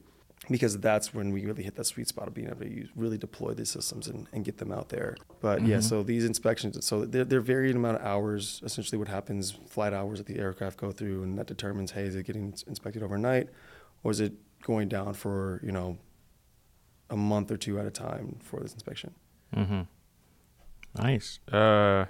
because 0.51 0.79
that's 0.79 1.15
when 1.15 1.33
we 1.33 1.47
really 1.47 1.63
hit 1.63 1.75
that 1.77 1.85
sweet 1.85 2.09
spot 2.09 2.29
of 2.29 2.35
being 2.35 2.49
able 2.49 2.61
to 2.61 2.69
use, 2.69 2.89
really 2.95 3.17
deploy 3.17 3.55
these 3.55 3.71
systems 3.71 4.09
and, 4.09 4.27
and 4.33 4.45
get 4.45 4.59
them 4.59 4.73
out 4.73 4.91
there. 4.91 5.17
But 5.41 5.61
mm-hmm. 5.61 5.71
yeah, 5.71 5.81
so 5.81 6.03
these 6.03 6.25
inspections, 6.25 6.85
so 6.85 7.05
they're, 7.05 7.25
they're 7.25 7.41
varying 7.41 7.77
amount 7.77 7.97
of 7.97 8.07
hours. 8.07 8.61
Essentially, 8.65 8.99
what 8.99 9.09
happens, 9.09 9.53
flight 9.69 9.93
hours 9.93 10.19
that 10.19 10.27
the 10.27 10.39
aircraft 10.39 10.79
go 10.79 10.93
through, 10.93 11.23
and 11.23 11.39
that 11.39 11.47
determines, 11.47 11.93
hey, 11.93 12.03
is 12.03 12.15
it 12.15 12.27
getting 12.27 12.55
inspected 12.67 13.03
overnight, 13.03 13.49
or 14.03 14.11
is 14.11 14.21
it 14.21 14.35
going 14.65 14.89
down 14.89 15.15
for 15.15 15.61
you 15.63 15.71
know 15.71 15.97
a 17.11 17.17
month 17.17 17.53
or 17.53 17.57
two 17.57 17.79
at 17.79 17.87
a 17.87 17.91
time 17.91 18.37
for 18.41 18.59
this 18.61 18.73
inspection. 18.73 19.15
Mm-hmm. 19.55 19.83
Nice. 21.01 21.39
Uh, 21.53 22.07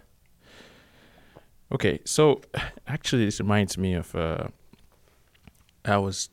okay, 1.70 2.00
so 2.04 2.40
actually, 2.86 3.26
this 3.26 3.38
reminds 3.40 3.76
me 3.76 3.92
of. 3.92 4.14
Uh, 4.14 4.48
I 5.84 5.98
was 5.98 6.30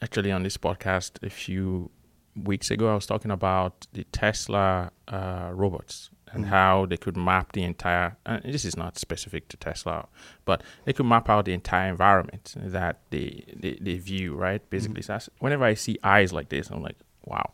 actually 0.00 0.30
on 0.30 0.44
this 0.44 0.56
podcast 0.56 1.24
a 1.26 1.30
few 1.30 1.90
weeks 2.36 2.70
ago. 2.70 2.90
I 2.90 2.94
was 2.94 3.06
talking 3.06 3.30
about 3.30 3.86
the 3.92 4.04
Tesla 4.04 4.90
uh, 5.08 5.50
robots 5.52 6.10
and 6.32 6.44
mm-hmm. 6.44 6.52
how 6.52 6.86
they 6.86 6.96
could 6.96 7.16
map 7.16 7.52
the 7.52 7.62
entire 7.62 8.16
And 8.26 8.42
this 8.44 8.64
is 8.64 8.76
not 8.76 8.98
specific 8.98 9.48
to 9.48 9.56
tesla 9.56 10.08
but 10.44 10.62
they 10.84 10.92
could 10.92 11.06
map 11.06 11.28
out 11.28 11.44
the 11.44 11.52
entire 11.52 11.90
environment 11.90 12.54
that 12.56 13.00
they 13.10 13.44
they, 13.54 13.78
they 13.80 13.98
view 13.98 14.34
right 14.34 14.68
basically 14.70 15.02
mm-hmm. 15.02 15.18
so 15.18 15.32
whenever 15.38 15.64
i 15.64 15.74
see 15.74 15.98
eyes 16.02 16.32
like 16.32 16.48
this 16.48 16.70
i'm 16.70 16.82
like 16.82 16.96
wow 17.24 17.52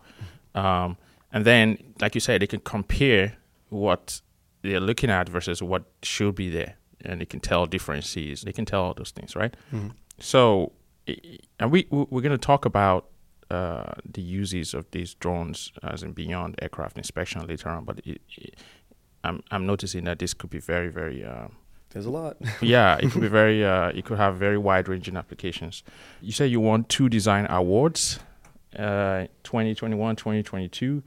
um, 0.55 0.97
and 1.33 1.45
then 1.45 1.77
like 2.01 2.15
you 2.15 2.21
said 2.21 2.41
they 2.41 2.47
can 2.47 2.61
compare 2.61 3.37
what 3.69 4.21
they're 4.63 4.81
looking 4.81 5.11
at 5.11 5.29
versus 5.29 5.63
what 5.63 5.85
should 6.03 6.35
be 6.35 6.49
there 6.49 6.77
and 7.05 7.21
they 7.21 7.27
can 7.27 7.41
tell 7.41 7.67
differences 7.67 8.43
they 8.43 8.53
can 8.53 8.65
tell 8.65 8.83
all 8.83 8.95
those 8.95 9.11
things 9.11 9.37
right 9.37 9.57
mm-hmm. 9.73 9.89
so 10.19 10.73
and 11.59 11.71
we 11.71 11.87
we're 11.91 12.23
going 12.23 12.31
to 12.31 12.39
talk 12.39 12.65
about 12.65 13.09
uh, 13.51 13.93
the 14.05 14.21
uses 14.21 14.75
of 14.75 14.91
these 14.91 15.15
drones 15.15 15.73
as 15.83 16.03
in 16.03 16.13
beyond 16.13 16.57
aircraft 16.61 16.99
inspection 16.99 17.47
later 17.47 17.69
on, 17.69 17.85
but 17.85 18.01
it, 18.05 18.21
it, 18.37 18.57
I'm 19.25 19.43
I'm 19.51 19.67
noticing 19.67 20.05
that 20.05 20.19
this 20.19 20.35
could 20.35 20.51
be 20.51 20.61
very 20.61 20.89
very. 20.89 21.25
Uh, 21.25 21.49
There's 21.91 22.07
a 22.07 22.11
lot. 22.11 22.37
yeah, 22.61 22.97
it 22.97 23.11
could 23.11 23.23
be 23.23 23.29
very. 23.29 23.65
Uh, 23.75 23.91
it 23.95 24.05
could 24.05 24.19
have 24.19 24.37
very 24.37 24.59
wide 24.59 24.89
ranging 24.89 25.17
applications. 25.17 25.83
You 26.21 26.33
say 26.33 26.47
you 26.47 26.61
won 26.61 26.85
two 26.85 27.09
design 27.09 27.47
awards, 27.51 28.19
uh, 28.77 29.27
2021, 29.45 30.17
2022. 30.17 31.03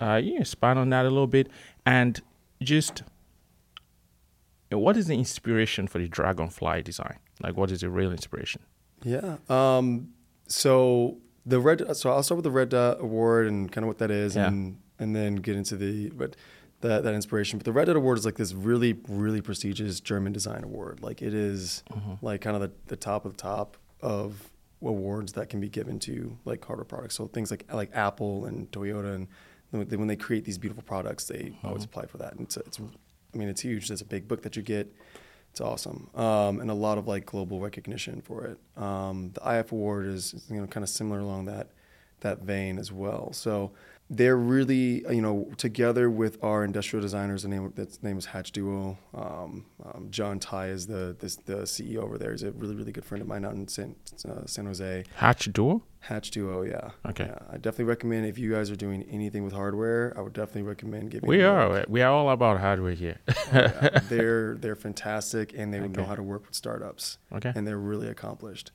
Uh, 0.00 0.14
you 0.22 0.38
expand 0.38 0.78
on 0.78 0.90
that 0.90 1.04
a 1.04 1.10
little 1.10 1.26
bit, 1.26 1.48
and 1.84 2.20
just 2.62 3.02
what 4.70 4.96
is 4.96 5.06
the 5.08 5.14
inspiration 5.14 5.88
for 5.88 5.98
the 5.98 6.08
dragonfly 6.08 6.82
design? 6.82 7.18
Like, 7.42 7.56
what 7.56 7.70
is 7.70 7.80
the 7.80 7.90
real 7.90 8.12
inspiration? 8.12 8.62
Yeah. 9.02 9.38
Um, 9.48 10.10
so 10.46 11.18
the 11.46 11.60
red. 11.60 11.96
So 11.96 12.10
I'll 12.10 12.22
start 12.22 12.36
with 12.36 12.44
the 12.44 12.50
Red 12.50 12.70
Dot 12.70 13.00
Award 13.00 13.46
and 13.46 13.70
kind 13.70 13.84
of 13.84 13.88
what 13.88 13.98
that 13.98 14.10
is, 14.10 14.36
yeah. 14.36 14.48
and 14.48 14.78
and 14.98 15.14
then 15.14 15.36
get 15.36 15.56
into 15.56 15.76
the 15.76 16.10
but 16.10 16.36
that 16.80 17.04
that 17.04 17.14
inspiration. 17.14 17.58
But 17.58 17.64
the 17.64 17.72
Red 17.72 17.86
Dot 17.86 17.96
Award 17.96 18.18
is 18.18 18.24
like 18.24 18.36
this 18.36 18.52
really 18.52 18.98
really 19.08 19.40
prestigious 19.40 20.00
German 20.00 20.32
design 20.32 20.64
award. 20.64 21.02
Like 21.02 21.22
it 21.22 21.34
is, 21.34 21.82
mm-hmm. 21.90 22.24
like 22.24 22.40
kind 22.40 22.56
of 22.56 22.62
the, 22.62 22.72
the 22.86 22.96
top 22.96 23.24
of 23.24 23.32
the 23.32 23.42
top 23.42 23.76
of 24.00 24.50
awards 24.82 25.34
that 25.34 25.50
can 25.50 25.60
be 25.60 25.68
given 25.68 25.98
to 26.00 26.38
like 26.44 26.64
hardware 26.64 26.84
products. 26.84 27.14
So 27.16 27.26
things 27.26 27.50
like 27.50 27.64
like 27.72 27.90
Apple 27.94 28.46
and 28.46 28.70
Toyota 28.70 29.14
and 29.14 29.28
when 29.72 30.08
they 30.08 30.16
create 30.16 30.44
these 30.44 30.58
beautiful 30.58 30.82
products, 30.82 31.24
they 31.26 31.44
mm-hmm. 31.44 31.66
always 31.66 31.84
apply 31.84 32.06
for 32.06 32.18
that. 32.18 32.32
And 32.32 32.42
it's, 32.42 32.56
it's 32.56 32.80
I 32.80 33.38
mean 33.38 33.48
it's 33.48 33.60
huge. 33.60 33.88
There's 33.88 34.00
a 34.00 34.06
big 34.06 34.26
book 34.26 34.42
that 34.42 34.56
you 34.56 34.62
get. 34.62 34.92
It's 35.50 35.60
awesome, 35.60 36.08
um, 36.14 36.60
and 36.60 36.70
a 36.70 36.74
lot 36.74 36.96
of 36.96 37.08
like 37.08 37.26
global 37.26 37.60
recognition 37.60 38.20
for 38.20 38.44
it. 38.44 38.82
Um, 38.82 39.32
the 39.34 39.58
IF 39.58 39.72
Award 39.72 40.06
is 40.06 40.46
you 40.48 40.60
know 40.60 40.66
kind 40.66 40.84
of 40.84 40.90
similar 40.90 41.20
along 41.20 41.46
that 41.46 41.68
that 42.20 42.42
vein 42.42 42.78
as 42.78 42.92
well. 42.92 43.32
So 43.32 43.72
they're 44.10 44.36
really 44.36 45.04
you 45.08 45.22
know 45.22 45.48
together 45.56 46.10
with 46.10 46.42
our 46.42 46.64
industrial 46.64 47.00
designers 47.00 47.44
the 47.44 47.48
name 47.48 47.72
that's 47.76 48.02
name 48.02 48.18
is 48.18 48.26
hatch 48.26 48.50
duo 48.50 48.98
um, 49.14 49.64
um, 49.84 50.08
john 50.10 50.40
ty 50.40 50.66
is 50.66 50.88
the 50.88 51.16
this, 51.20 51.36
the 51.36 51.58
ceo 51.58 51.98
over 51.98 52.18
there. 52.18 52.32
He's 52.32 52.42
a 52.42 52.50
really 52.50 52.74
really 52.74 52.92
good 52.92 53.04
friend 53.04 53.22
of 53.22 53.28
mine 53.28 53.44
out 53.44 53.54
in 53.54 53.68
san, 53.68 53.94
uh, 54.28 54.46
san 54.46 54.66
jose. 54.66 55.04
Hatch 55.14 55.52
duo? 55.52 55.82
Hatch 56.00 56.30
duo 56.32 56.62
yeah. 56.62 56.90
Okay. 57.08 57.26
Yeah, 57.26 57.38
i 57.50 57.56
definitely 57.56 57.84
recommend 57.84 58.26
if 58.26 58.36
you 58.36 58.50
guys 58.52 58.70
are 58.70 58.76
doing 58.76 59.04
anything 59.10 59.44
with 59.44 59.52
hardware 59.52 60.12
i 60.16 60.20
would 60.20 60.32
definitely 60.32 60.62
recommend 60.62 61.10
giving 61.10 61.28
we 61.28 61.42
are. 61.44 61.84
We 61.88 62.02
are 62.02 62.12
all 62.12 62.30
about 62.30 62.58
hardware 62.58 62.94
here. 62.94 63.18
Oh, 63.28 63.34
yeah. 63.52 64.00
they're 64.08 64.56
they're 64.56 64.76
fantastic 64.76 65.52
and 65.56 65.72
they 65.72 65.78
okay. 65.80 66.00
know 66.00 66.04
how 66.04 66.16
to 66.16 66.22
work 66.22 66.46
with 66.46 66.54
startups. 66.54 67.18
Okay. 67.32 67.52
And 67.54 67.66
they're 67.66 67.78
really 67.78 68.08
accomplished 68.08 68.72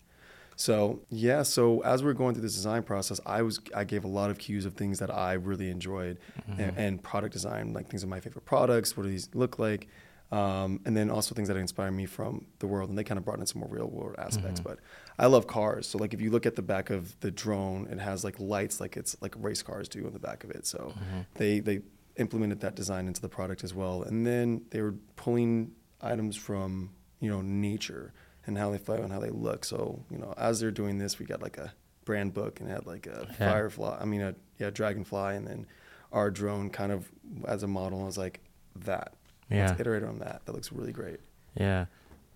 so 0.55 1.01
yeah, 1.09 1.43
so 1.43 1.81
as 1.81 2.03
we 2.03 2.09
are 2.09 2.13
going 2.13 2.33
through 2.33 2.43
this 2.43 2.55
design 2.55 2.83
process, 2.83 3.19
I 3.25 3.41
was 3.41 3.59
I 3.75 3.83
gave 3.83 4.05
a 4.05 4.07
lot 4.07 4.29
of 4.29 4.37
cues 4.37 4.65
of 4.65 4.73
things 4.73 4.99
that 4.99 5.13
I 5.13 5.33
really 5.33 5.69
enjoyed, 5.69 6.19
mm-hmm. 6.49 6.61
and, 6.61 6.77
and, 6.77 7.03
product 7.03 7.33
design, 7.33 7.73
like 7.73 7.89
things 7.89 8.03
of 8.03 8.09
my 8.09 8.19
favorite 8.19 8.45
products. 8.45 8.95
What 8.95 9.03
do 9.03 9.09
these 9.09 9.29
look 9.33 9.59
like? 9.59 9.87
Um, 10.31 10.81
and 10.85 10.97
then 10.97 11.11
also 11.11 11.35
things 11.35 11.49
that 11.49 11.57
inspire 11.57 11.91
me 11.91 12.05
from 12.05 12.47
the 12.59 12.67
world, 12.67 12.89
and 12.89 12.97
they 12.97 13.03
kind 13.03 13.17
of 13.17 13.25
brought 13.25 13.39
in 13.39 13.45
some 13.45 13.59
more 13.59 13.69
real 13.69 13.87
world 13.87 14.15
aspects. 14.17 14.59
Mm-hmm. 14.59 14.69
But 14.69 14.79
I 15.19 15.27
love 15.27 15.45
cars, 15.45 15.87
so 15.87 15.97
like 15.97 16.13
if 16.13 16.21
you 16.21 16.31
look 16.31 16.45
at 16.45 16.55
the 16.55 16.61
back 16.61 16.89
of 16.89 17.19
the 17.19 17.31
drone, 17.31 17.87
it 17.91 17.99
has 17.99 18.23
like 18.23 18.39
lights, 18.39 18.79
like 18.79 18.97
it's 18.97 19.15
like 19.21 19.35
race 19.37 19.61
cars 19.61 19.89
do 19.89 20.05
on 20.05 20.13
the 20.13 20.19
back 20.19 20.43
of 20.43 20.51
it. 20.51 20.65
So 20.65 20.93
Mm-hmm. 20.95 21.19
they 21.35 21.59
they 21.59 21.81
implemented 22.17 22.61
that 22.61 22.75
design 22.75 23.07
into 23.07 23.21
the 23.21 23.29
product 23.29 23.63
as 23.63 23.73
well, 23.73 24.03
and 24.03 24.25
then 24.25 24.61
they 24.69 24.81
were 24.81 24.95
pulling 25.15 25.71
items 26.01 26.35
from 26.35 26.91
you 27.19 27.29
know 27.29 27.41
nature 27.41 28.13
and 28.47 28.57
how 28.57 28.69
they 28.71 28.77
fly 28.77 28.97
and 28.97 29.11
how 29.11 29.19
they 29.19 29.29
look. 29.29 29.65
So 29.65 30.03
you 30.09 30.17
know, 30.17 30.33
as 30.37 30.59
they're 30.59 30.71
doing 30.71 30.97
this, 30.97 31.19
we 31.19 31.25
got 31.25 31.41
like 31.41 31.57
a 31.57 31.73
brand 32.05 32.33
book 32.33 32.59
and 32.59 32.69
had 32.69 32.85
like 32.85 33.07
a 33.07 33.27
Yeah. 33.39 33.51
firefly. 33.51 33.97
I 33.99 34.05
mean, 34.05 34.21
a 34.21 34.35
yeah, 34.59 34.69
dragonfly, 34.69 35.35
and 35.35 35.45
then 35.47 35.65
our 36.11 36.29
drone 36.31 36.69
kind 36.69 36.91
of 36.91 37.11
as 37.47 37.63
a 37.63 37.67
model 37.67 38.05
was 38.05 38.17
like 38.17 38.39
that. 38.75 39.13
Yeah. 39.49 39.67
Let's 39.67 39.79
iterate 39.79 40.03
on 40.03 40.19
that. 40.19 40.41
That 40.45 40.53
looks 40.53 40.71
really 40.71 40.91
great. 40.91 41.19
Yeah. 41.55 41.85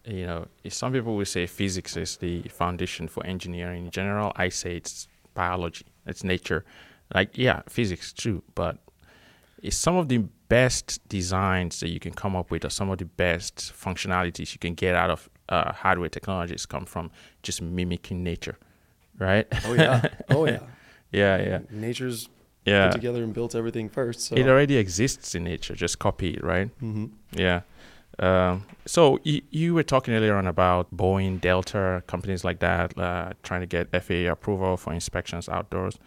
You 0.05 0.25
know, 0.25 0.47
some 0.69 0.93
people 0.93 1.15
will 1.15 1.25
say 1.25 1.45
physics 1.45 1.95
is 1.97 2.17
the 2.17 2.41
foundation 2.43 3.07
for 3.07 3.25
engineering 3.25 3.85
in 3.85 3.91
general. 3.91 4.31
I 4.35 4.49
say 4.49 4.75
it's 4.77 5.07
biology, 5.33 5.85
it's 6.05 6.23
nature. 6.23 6.65
Like, 7.13 7.37
yeah, 7.37 7.61
physics 7.67 8.13
too, 8.13 8.43
but 8.55 8.77
it's 9.61 9.75
some 9.75 9.97
of 9.97 10.07
the 10.07 10.19
best 10.47 11.07
designs 11.09 11.79
that 11.81 11.89
you 11.89 11.99
can 11.99 12.13
come 12.13 12.35
up 12.35 12.49
with 12.49 12.63
or 12.65 12.69
some 12.69 12.89
of 12.89 12.97
the 12.97 13.05
best 13.05 13.73
functionalities 13.75 14.53
you 14.53 14.59
can 14.59 14.73
get 14.73 14.95
out 14.95 15.09
of 15.09 15.29
uh, 15.49 15.73
hardware 15.73 16.09
technologies 16.09 16.65
come 16.65 16.85
from 16.85 17.11
just 17.43 17.61
mimicking 17.61 18.23
nature, 18.23 18.57
right? 19.17 19.47
Oh 19.65 19.73
yeah. 19.73 20.07
oh 20.29 20.45
yeah. 20.53 20.59
yeah, 21.11 21.37
yeah. 21.41 21.59
Nature's 21.71 22.29
Yeah. 22.65 22.85
put 22.87 22.93
together 23.01 23.23
and 23.23 23.33
built 23.33 23.55
everything 23.55 23.89
first. 23.89 24.19
So. 24.21 24.35
It 24.35 24.47
already 24.47 24.77
exists 24.77 25.35
in 25.35 25.43
nature, 25.43 25.75
just 25.75 25.97
copy 25.99 26.29
it, 26.35 26.43
right? 26.43 26.69
hmm 26.79 27.05
Yeah. 27.31 27.61
Um, 28.19 28.65
so 28.85 29.17
you, 29.23 29.41
you 29.49 29.73
were 29.73 29.83
talking 29.83 30.13
earlier 30.13 30.35
on 30.35 30.45
about 30.45 30.93
Boeing, 30.95 31.39
Delta, 31.39 32.03
companies 32.07 32.43
like 32.43 32.59
that, 32.59 32.97
uh, 32.97 33.31
trying 33.43 33.61
to 33.61 33.65
get 33.67 33.89
FAA 34.03 34.29
approval 34.31 34.75
for 34.77 34.91
inspections 34.93 35.47
outdoors. 35.47 35.97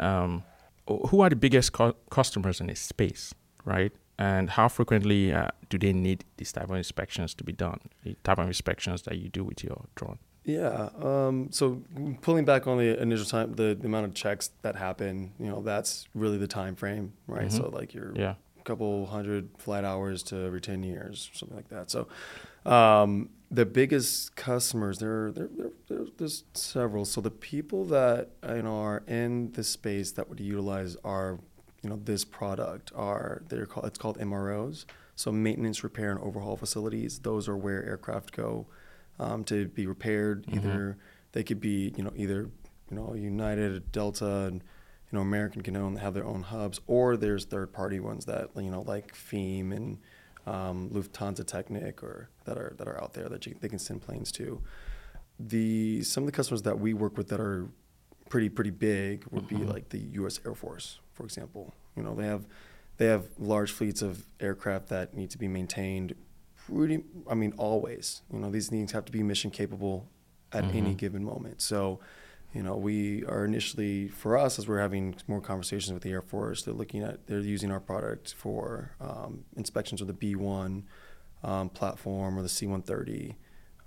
Um, 0.00 0.42
who 0.88 1.20
are 1.20 1.30
the 1.30 1.36
biggest 1.36 1.72
cu- 1.72 1.94
customers 2.10 2.60
in 2.60 2.66
this 2.66 2.80
space, 2.80 3.32
right? 3.64 3.92
And 4.18 4.50
how 4.50 4.68
frequently 4.68 5.32
uh, 5.32 5.48
do 5.68 5.78
they 5.78 5.92
need 5.92 6.24
these 6.36 6.52
type 6.52 6.70
of 6.70 6.76
inspections 6.76 7.34
to 7.34 7.44
be 7.44 7.52
done? 7.52 7.80
The 8.04 8.14
type 8.24 8.38
of 8.38 8.46
inspections 8.46 9.02
that 9.02 9.16
you 9.18 9.28
do 9.28 9.42
with 9.44 9.64
your 9.64 9.86
drone. 9.94 10.18
Yeah. 10.44 10.90
Um, 11.00 11.48
so 11.50 11.82
pulling 12.20 12.44
back 12.44 12.66
on 12.66 12.78
the 12.78 13.00
initial 13.00 13.24
time, 13.26 13.54
the, 13.54 13.74
the 13.78 13.86
amount 13.86 14.06
of 14.06 14.14
checks 14.14 14.50
that 14.62 14.76
happen, 14.76 15.32
you 15.38 15.46
know, 15.46 15.62
that's 15.62 16.06
really 16.14 16.36
the 16.38 16.48
time 16.48 16.74
frame, 16.74 17.12
right? 17.26 17.48
Mhm. 17.48 17.52
So 17.52 17.68
like 17.70 17.94
your 17.94 18.12
Yeah. 18.16 18.34
couple 18.64 19.06
hundred 19.06 19.50
flight 19.58 19.84
hours 19.84 20.22
to 20.24 20.36
every 20.36 20.60
10 20.60 20.82
years, 20.82 21.30
something 21.32 21.56
like 21.56 21.68
that. 21.68 21.90
So 21.90 22.06
um, 22.66 23.28
the 23.50 23.66
biggest 23.66 24.34
customers, 24.36 24.98
there, 24.98 25.30
there, 25.32 25.48
there, 25.56 25.70
there, 25.88 26.06
there's 26.16 26.44
several. 26.54 27.04
So 27.04 27.20
the 27.20 27.30
people 27.30 27.84
that 27.86 28.30
you 28.48 28.62
know 28.62 28.76
are 28.80 29.02
in 29.06 29.52
the 29.52 29.64
space 29.64 30.12
that 30.12 30.28
would 30.28 30.40
utilize 30.40 30.96
our, 31.04 31.38
you 31.82 31.90
know, 31.90 32.00
this 32.04 32.24
product 32.24 32.92
are 32.94 33.42
they're 33.48 33.66
called 33.66 33.86
it's 33.86 33.98
called 33.98 34.18
MROs. 34.18 34.84
So 35.14 35.30
maintenance, 35.30 35.84
repair, 35.84 36.10
and 36.10 36.20
overhaul 36.20 36.56
facilities. 36.56 37.18
Those 37.20 37.48
are 37.48 37.56
where 37.56 37.84
aircraft 37.84 38.32
go 38.34 38.66
um, 39.18 39.44
to 39.44 39.68
be 39.68 39.86
repaired. 39.86 40.46
Mhm. 40.46 40.56
Either 40.56 40.96
they 41.32 41.42
could 41.44 41.60
be, 41.60 41.92
you 41.96 42.02
know, 42.04 42.12
either 42.16 42.48
you 42.90 42.96
know 42.96 43.14
United, 43.14 43.92
Delta, 43.92 44.46
and 44.46 44.56
you 44.62 45.12
know 45.16 45.20
American 45.20 45.62
can 45.62 45.76
own 45.76 45.96
have 45.96 46.14
their 46.14 46.24
own 46.24 46.42
hubs, 46.42 46.80
or 46.86 47.16
there's 47.16 47.44
third 47.44 47.72
party 47.72 48.00
ones 48.00 48.24
that 48.24 48.48
you 48.56 48.70
know 48.70 48.82
like 48.82 49.14
FEAM 49.14 49.72
and 49.72 49.98
um, 50.46 50.88
Lufthansa 50.90 51.44
Technik 51.44 52.02
or 52.02 52.28
that 52.44 52.56
are 52.56 52.74
that 52.78 52.88
are 52.88 53.00
out 53.02 53.12
there 53.12 53.28
that 53.28 53.44
you, 53.46 53.54
they 53.60 53.68
can 53.68 53.78
send 53.78 54.00
planes 54.02 54.32
to. 54.32 54.60
The 55.38 56.02
some 56.04 56.22
of 56.24 56.26
the 56.26 56.32
customers 56.32 56.62
that 56.62 56.78
we 56.78 56.94
work 56.94 57.16
with 57.16 57.28
that 57.28 57.40
are 57.40 57.68
pretty 58.28 58.48
pretty 58.48 58.70
big 58.70 59.24
would 59.30 59.46
be 59.48 59.56
Mhm. 59.56 59.68
like 59.72 59.90
the 59.90 59.98
U.S. 60.20 60.40
Air 60.46 60.54
Force, 60.54 61.00
for 61.12 61.24
example. 61.24 61.74
You 61.96 62.02
know 62.02 62.14
they 62.14 62.26
have 62.26 62.46
they 62.98 63.06
have 63.06 63.28
large 63.38 63.72
fleets 63.72 64.02
of 64.02 64.26
aircraft 64.40 64.88
that 64.88 65.14
need 65.14 65.30
to 65.30 65.38
be 65.38 65.48
maintained. 65.48 66.14
Pretty, 66.66 67.02
I 67.28 67.34
mean, 67.34 67.52
always. 67.56 68.22
You 68.32 68.38
know 68.38 68.50
these 68.50 68.68
things 68.68 68.92
have 68.92 69.04
to 69.06 69.12
be 69.12 69.22
mission 69.22 69.50
capable 69.50 70.08
at 70.52 70.64
any 70.64 70.92
Mhm. 70.94 70.98
given 70.98 71.24
moment. 71.24 71.60
So 71.62 72.00
you 72.54 72.62
know, 72.62 72.76
we 72.76 73.24
are 73.24 73.46
initially 73.46 74.08
for 74.08 74.36
us 74.36 74.58
as 74.58 74.68
we're 74.68 74.78
having 74.80 75.14
more 75.26 75.40
conversations 75.40 75.90
with 75.90 76.02
the 76.02 76.10
Air 76.10 76.20
Force. 76.20 76.62
They're 76.62 76.74
looking 76.74 77.02
at 77.02 77.26
they're 77.26 77.40
using 77.40 77.70
our 77.70 77.80
product 77.80 78.34
for 78.34 78.92
um, 79.00 79.44
inspections 79.56 80.02
of 80.02 80.06
the 80.06 80.12
B 80.12 80.34
one 80.34 80.84
um, 81.42 81.70
platform 81.70 82.38
or 82.38 82.42
the 82.42 82.50
C 82.50 82.66
one 82.66 82.82
thirty, 82.82 83.36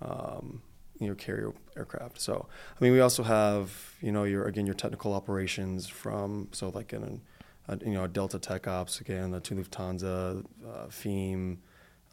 um, 0.01 0.63
you 0.99 1.07
know, 1.07 1.15
carrier 1.15 1.53
aircraft. 1.75 2.19
So 2.21 2.47
I 2.79 2.83
mean, 2.83 2.93
we 2.93 2.99
also 3.01 3.23
have 3.23 3.95
you 4.01 4.11
know 4.11 4.23
your 4.23 4.45
again 4.45 4.65
your 4.65 4.75
technical 4.75 5.13
operations 5.13 5.87
from 5.87 6.49
so 6.51 6.69
like 6.69 6.93
in 6.93 7.21
a, 7.67 7.77
you 7.85 7.93
know 7.93 8.07
Delta 8.07 8.39
Tech 8.39 8.67
Ops 8.67 9.01
again 9.01 9.31
the 9.31 9.39
two 9.39 9.55
Lufthansa, 9.55 10.43
uh, 10.67 10.87
FEAM, 10.89 11.59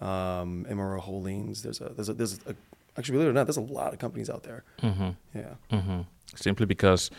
um, 0.00 0.66
MRO 0.68 0.98
Holdings. 0.98 1.62
There's 1.62 1.80
a 1.80 1.90
there's 1.90 2.08
a 2.08 2.14
there's 2.14 2.40
a 2.46 2.54
actually 2.98 3.12
believe 3.12 3.28
it 3.28 3.30
or 3.30 3.34
not 3.34 3.46
there's 3.46 3.56
a 3.56 3.60
lot 3.60 3.92
of 3.92 3.98
companies 3.98 4.28
out 4.28 4.42
there. 4.42 4.64
Mm-hmm. 4.82 5.10
Yeah, 5.34 5.54
Mm-hmm. 5.70 6.00
Simply 6.34 6.64
because, 6.66 7.10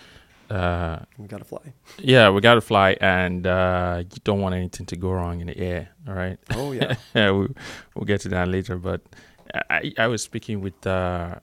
uh, 0.50 1.00
we 1.18 1.28
got 1.28 1.38
to 1.38 1.46
fly. 1.46 1.74
yeah, 2.00 2.30
we 2.30 2.42
got 2.42 2.56
to 2.56 2.62
fly 2.62 2.98
and 3.00 3.46
uh, 3.48 4.04
you 4.04 4.18
don't 4.24 4.42
want 4.42 4.56
anything 4.56 4.86
to 4.88 4.96
go 4.96 5.12
wrong 5.12 5.40
in 5.42 5.48
the 5.48 5.58
air, 5.58 5.90
all 6.08 6.14
right? 6.16 6.38
Oh 6.52 6.72
yeah. 6.72 6.96
yeah, 7.16 7.32
we, 7.38 7.48
we'll 7.96 8.06
get 8.06 8.22
to 8.22 8.30
that 8.30 8.48
later. 8.48 8.76
But 8.78 9.02
I, 9.70 9.94
I 9.98 10.08
was 10.08 10.22
speaking 10.24 10.62
with 10.62 10.86
uh, 10.86 11.36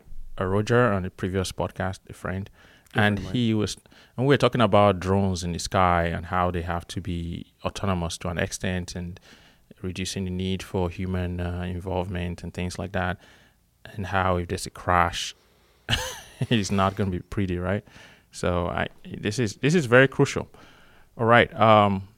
Roger 0.48 0.92
on 0.92 1.04
a 1.04 1.10
previous 1.10 1.52
podcast, 1.52 2.00
a 2.08 2.12
friend, 2.12 2.48
and 2.94 3.18
he 3.18 3.54
was, 3.54 3.76
and 4.16 4.26
we 4.26 4.32
were 4.34 4.38
talking 4.38 4.60
about 4.60 5.00
drones 5.00 5.44
in 5.44 5.52
the 5.52 5.58
sky 5.58 6.04
and 6.04 6.26
how 6.26 6.50
they 6.50 6.62
have 6.62 6.86
to 6.88 7.00
be 7.00 7.46
autonomous 7.64 8.18
to 8.18 8.28
an 8.28 8.38
extent 8.38 8.94
and 8.96 9.20
reducing 9.82 10.24
the 10.24 10.30
need 10.30 10.62
for 10.62 10.90
human 10.90 11.40
uh, 11.40 11.62
involvement 11.62 12.42
and 12.42 12.52
things 12.54 12.78
like 12.78 12.92
that, 12.92 13.16
and 13.94 14.06
how 14.06 14.36
if 14.36 14.48
there's 14.48 14.66
a 14.66 14.70
crash, 14.70 15.34
it's 16.50 16.70
not 16.70 16.96
going 16.96 17.10
to 17.10 17.16
be 17.18 17.22
pretty, 17.22 17.58
right? 17.58 17.84
So 18.32 18.66
I 18.68 18.88
this 19.18 19.38
is 19.38 19.56
this 19.56 19.74
is 19.74 19.86
very 19.86 20.08
crucial. 20.08 20.48
All 21.16 21.26
right. 21.26 21.52
Um, 21.58 22.08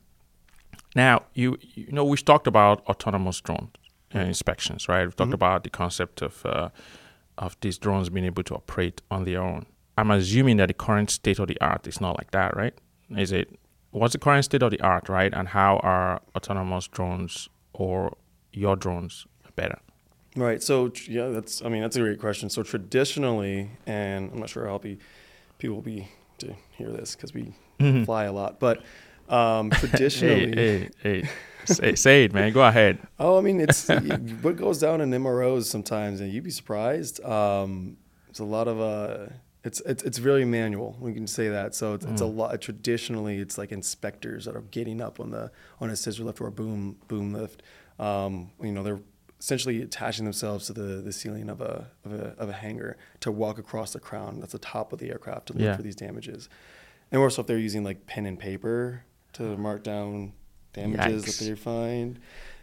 now 0.94 1.22
you 1.34 1.56
you 1.74 1.90
know 1.92 2.04
we've 2.04 2.24
talked 2.24 2.46
about 2.46 2.84
autonomous 2.86 3.40
drone 3.40 3.70
uh, 4.14 4.18
inspections, 4.20 4.88
right? 4.88 5.04
We've 5.04 5.16
talked 5.16 5.30
Mhm. 5.30 5.34
about 5.42 5.64
the 5.64 5.70
concept 5.70 6.22
of 6.22 6.44
uh, 6.44 6.68
of 7.38 7.56
these 7.60 7.78
drones 7.78 8.08
being 8.08 8.26
able 8.26 8.42
to 8.44 8.54
operate 8.54 9.02
on 9.10 9.24
their 9.24 9.40
own. 9.42 9.66
I'm 9.98 10.10
assuming 10.10 10.56
that 10.58 10.66
the 10.68 10.74
current 10.74 11.10
state 11.10 11.38
of 11.38 11.48
the 11.48 11.60
art 11.60 11.86
is 11.86 12.00
not 12.00 12.16
like 12.18 12.30
that, 12.32 12.56
right? 12.56 12.74
Is 13.16 13.32
it? 13.32 13.58
What's 13.90 14.12
the 14.14 14.18
current 14.18 14.44
state 14.44 14.62
of 14.62 14.70
the 14.70 14.80
art, 14.80 15.08
right? 15.08 15.32
And 15.34 15.48
how 15.48 15.76
are 15.78 16.22
autonomous 16.34 16.88
drones 16.88 17.48
or 17.74 18.16
your 18.52 18.74
drones 18.76 19.26
better? 19.54 19.78
Right. 20.34 20.62
So 20.62 20.92
yeah, 21.08 21.28
that's. 21.28 21.62
I 21.62 21.68
mean, 21.68 21.82
that's 21.82 21.96
a 21.96 22.00
great 22.00 22.18
question. 22.18 22.48
So 22.48 22.62
traditionally, 22.62 23.70
and 23.86 24.30
I'm 24.32 24.40
not 24.40 24.48
sure 24.48 24.66
how 24.66 24.78
be 24.78 24.98
people 25.58 25.76
will 25.76 25.82
be 25.82 26.08
to 26.38 26.54
hear 26.70 26.90
this 26.90 27.14
because 27.14 27.34
we 27.34 27.52
Mhm. 27.78 28.06
fly 28.06 28.24
a 28.24 28.32
lot, 28.32 28.58
but 28.58 28.82
um, 29.32 29.70
traditionally, 29.82 30.54
Hey, 30.54 30.90
hey, 31.02 31.22
hey. 31.22 31.28
say, 31.64 31.94
say 31.94 32.24
it, 32.24 32.32
man. 32.32 32.52
Go 32.52 32.62
ahead. 32.62 32.98
oh, 33.18 33.38
I 33.38 33.40
mean, 33.40 33.60
it's 33.60 33.88
what 34.42 34.56
goes 34.56 34.78
down 34.78 35.00
in 35.00 35.10
MROs 35.10 35.64
sometimes, 35.64 36.20
and 36.20 36.32
you'd 36.32 36.44
be 36.44 36.50
surprised. 36.50 37.22
Um, 37.24 37.96
it's 38.28 38.38
a 38.40 38.44
lot 38.44 38.68
of 38.68 38.80
uh, 38.80 39.26
it's 39.64 39.80
it's 39.82 40.02
it's 40.02 40.18
very 40.18 40.44
manual. 40.44 40.96
We 41.00 41.12
can 41.14 41.26
say 41.26 41.48
that. 41.48 41.74
So 41.74 41.94
it's, 41.94 42.04
it's 42.04 42.20
a 42.20 42.24
Mm. 42.24 42.36
lot. 42.36 42.60
Traditionally, 42.60 43.38
it's 43.38 43.58
like 43.58 43.72
inspectors 43.72 44.44
that 44.46 44.56
are 44.56 44.62
getting 44.70 45.00
up 45.00 45.20
on 45.20 45.30
the 45.30 45.50
on 45.80 45.90
a 45.90 45.96
scissor 45.96 46.24
lift 46.24 46.40
or 46.40 46.46
a 46.48 46.52
boom 46.52 46.96
boom 47.08 47.32
lift. 47.32 47.62
Um, 47.98 48.50
you 48.62 48.72
know, 48.72 48.82
they're 48.82 49.00
essentially 49.38 49.82
attaching 49.82 50.24
themselves 50.24 50.66
to 50.68 50.72
the, 50.72 51.02
the 51.02 51.12
ceiling 51.12 51.48
of 51.50 51.60
a, 51.60 51.88
of 52.04 52.12
a 52.12 52.24
of 52.38 52.48
a 52.48 52.52
hangar 52.52 52.96
to 53.20 53.30
walk 53.30 53.58
across 53.58 53.92
the 53.92 54.00
crown. 54.00 54.40
That's 54.40 54.52
the 54.52 54.58
top 54.58 54.92
of 54.92 54.98
the 54.98 55.10
aircraft 55.10 55.46
to 55.48 55.52
look 55.52 55.62
Yeah. 55.62 55.76
for 55.76 55.82
these 55.82 55.96
damages. 55.96 56.48
And 57.10 57.20
also, 57.20 57.42
if 57.42 57.46
they're 57.46 57.58
using 57.58 57.84
like 57.84 58.06
pen 58.06 58.24
and 58.26 58.38
paper 58.38 59.04
to 59.34 59.56
mark 59.56 59.82
down 59.82 60.32
damages 60.72 61.24
Yikes. 61.24 61.38
that 61.38 61.44
they 61.44 61.54
find. 61.54 62.18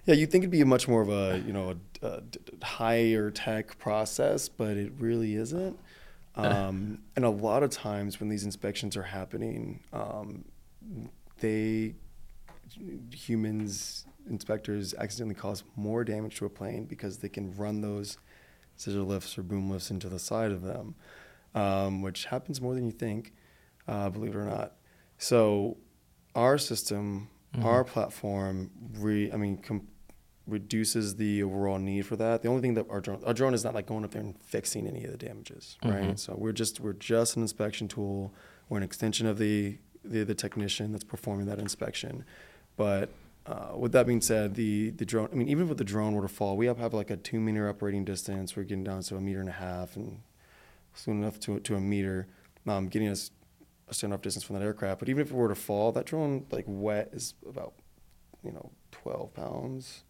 Yeah, 0.06 0.16
you'd 0.16 0.32
think 0.32 0.44
it'd 0.44 0.52
be 0.52 0.62
a 0.62 0.66
much 0.66 0.88
more 0.88 1.02
of 1.02 1.10
a 1.10 1.42
you 1.46 1.54
know 1.54 1.76
a, 2.02 2.08
a 2.08 2.24
higher 2.66 3.32
tech 3.32 3.78
process, 3.78 4.50
but 4.50 4.78
it 4.78 4.94
really 4.98 5.36
isn't. 5.36 5.78
Um, 6.36 7.00
and 7.18 7.26
a 7.26 7.30
lot 7.30 7.64
of 7.64 7.70
times 7.70 8.22
when 8.22 8.30
these 8.30 8.46
inspections 8.46 8.96
are 8.96 9.04
happening, 9.04 9.82
um, 9.92 10.46
they 11.42 11.96
humans 13.12 14.06
inspectors 14.30 14.94
accidentally 14.94 15.36
cause 15.36 15.64
more 15.76 16.04
damage 16.04 16.38
to 16.38 16.46
a 16.46 16.50
plane 16.50 16.86
because 16.86 17.18
they 17.18 17.30
can 17.30 17.56
run 17.58 17.82
those 17.82 18.18
scissor 18.76 19.02
lifts 19.02 19.38
or 19.38 19.44
boom 19.44 19.70
lifts 19.70 19.92
into 19.92 20.08
the 20.08 20.20
side 20.20 20.52
of 20.52 20.62
them, 20.62 20.96
um, 21.56 22.02
which 22.02 22.26
happens 22.26 22.62
more 22.62 22.74
than 22.74 22.86
you 22.86 22.92
think, 22.92 23.34
uh, 23.88 24.10
believe 24.10 24.36
it 24.36 24.38
or 24.38 24.46
not. 24.46 24.74
So, 25.18 25.78
our 26.36 26.58
system, 26.58 27.28
Mhm. 27.56 27.64
our 27.66 27.84
platform, 27.84 28.70
re, 28.98 29.32
I 29.32 29.38
mean, 29.38 29.58
com- 29.58 29.88
reduces 30.48 31.16
the 31.18 31.44
overall 31.44 31.78
need 31.78 32.06
for 32.06 32.16
that. 32.16 32.42
The 32.42 32.48
only 32.48 32.62
thing 32.62 32.74
that 32.74 32.90
our 32.90 33.02
drone, 33.02 33.24
our 33.24 33.34
drone 33.34 33.54
is 33.54 33.64
not 33.64 33.76
like 33.76 33.86
going 33.86 34.04
up 34.04 34.12
there 34.12 34.22
and 34.22 34.36
fixing 34.42 34.88
any 34.88 35.04
of 35.04 35.12
the 35.12 35.18
damages, 35.18 35.78
right? 35.84 36.04
Mhm. 36.12 36.20
So 36.20 36.36
we're 36.38 36.52
just 36.54 36.80
we're 36.80 36.94
just 36.94 37.36
an 37.36 37.42
inspection 37.44 37.88
tool. 37.88 38.34
We're 38.68 38.78
an 38.78 38.84
extension 38.84 39.28
of 39.28 39.38
the 39.38 39.78
the, 40.04 40.24
the 40.24 40.34
technician 40.36 40.92
that's 40.92 41.04
performing 41.04 41.46
that 41.48 41.60
inspection. 41.60 42.24
But 42.78 43.10
uh, 43.46 43.74
with 43.78 43.92
that 43.92 44.08
being 44.08 44.22
said, 44.22 44.56
the 44.56 44.90
the 44.92 45.06
drone, 45.06 45.30
I 45.32 45.36
mean, 45.36 45.50
even 45.50 45.70
if 45.70 45.78
the 45.78 45.84
drone 45.84 46.14
were 46.16 46.22
to 46.22 46.28
fall, 46.28 46.56
we 46.58 46.66
have, 46.68 46.78
have 46.78 46.94
like 46.94 47.10
a 47.12 47.18
two 47.18 47.40
meter 47.40 47.68
operating 47.70 48.06
distance. 48.06 48.56
We're 48.56 48.64
getting 48.64 48.84
down 48.84 49.02
to 49.04 49.18
a 49.18 49.22
meter 49.22 49.40
and 49.42 49.50
a 49.50 49.54
half, 49.54 49.96
and 49.96 50.22
soon 50.94 51.20
enough 51.22 51.40
to 51.42 51.60
to 51.60 51.76
a 51.76 51.82
meter, 51.82 52.28
um, 52.66 52.88
getting 52.88 53.08
us 53.10 53.30
a 53.92 54.06
enough 54.06 54.22
distance 54.22 54.44
from 54.44 54.56
that 54.58 54.64
aircraft. 54.64 55.00
But 55.00 55.10
even 55.10 55.22
if 55.22 55.32
it 55.32 55.34
were 55.36 55.48
to 55.50 55.56
fall, 55.56 55.92
that 55.94 56.06
drone 56.06 56.46
like 56.52 56.66
wet 56.68 57.10
is 57.14 57.34
about 57.48 57.74
you 58.44 58.52
know 58.52 58.72
12 58.92 59.34
pounds 59.34 60.04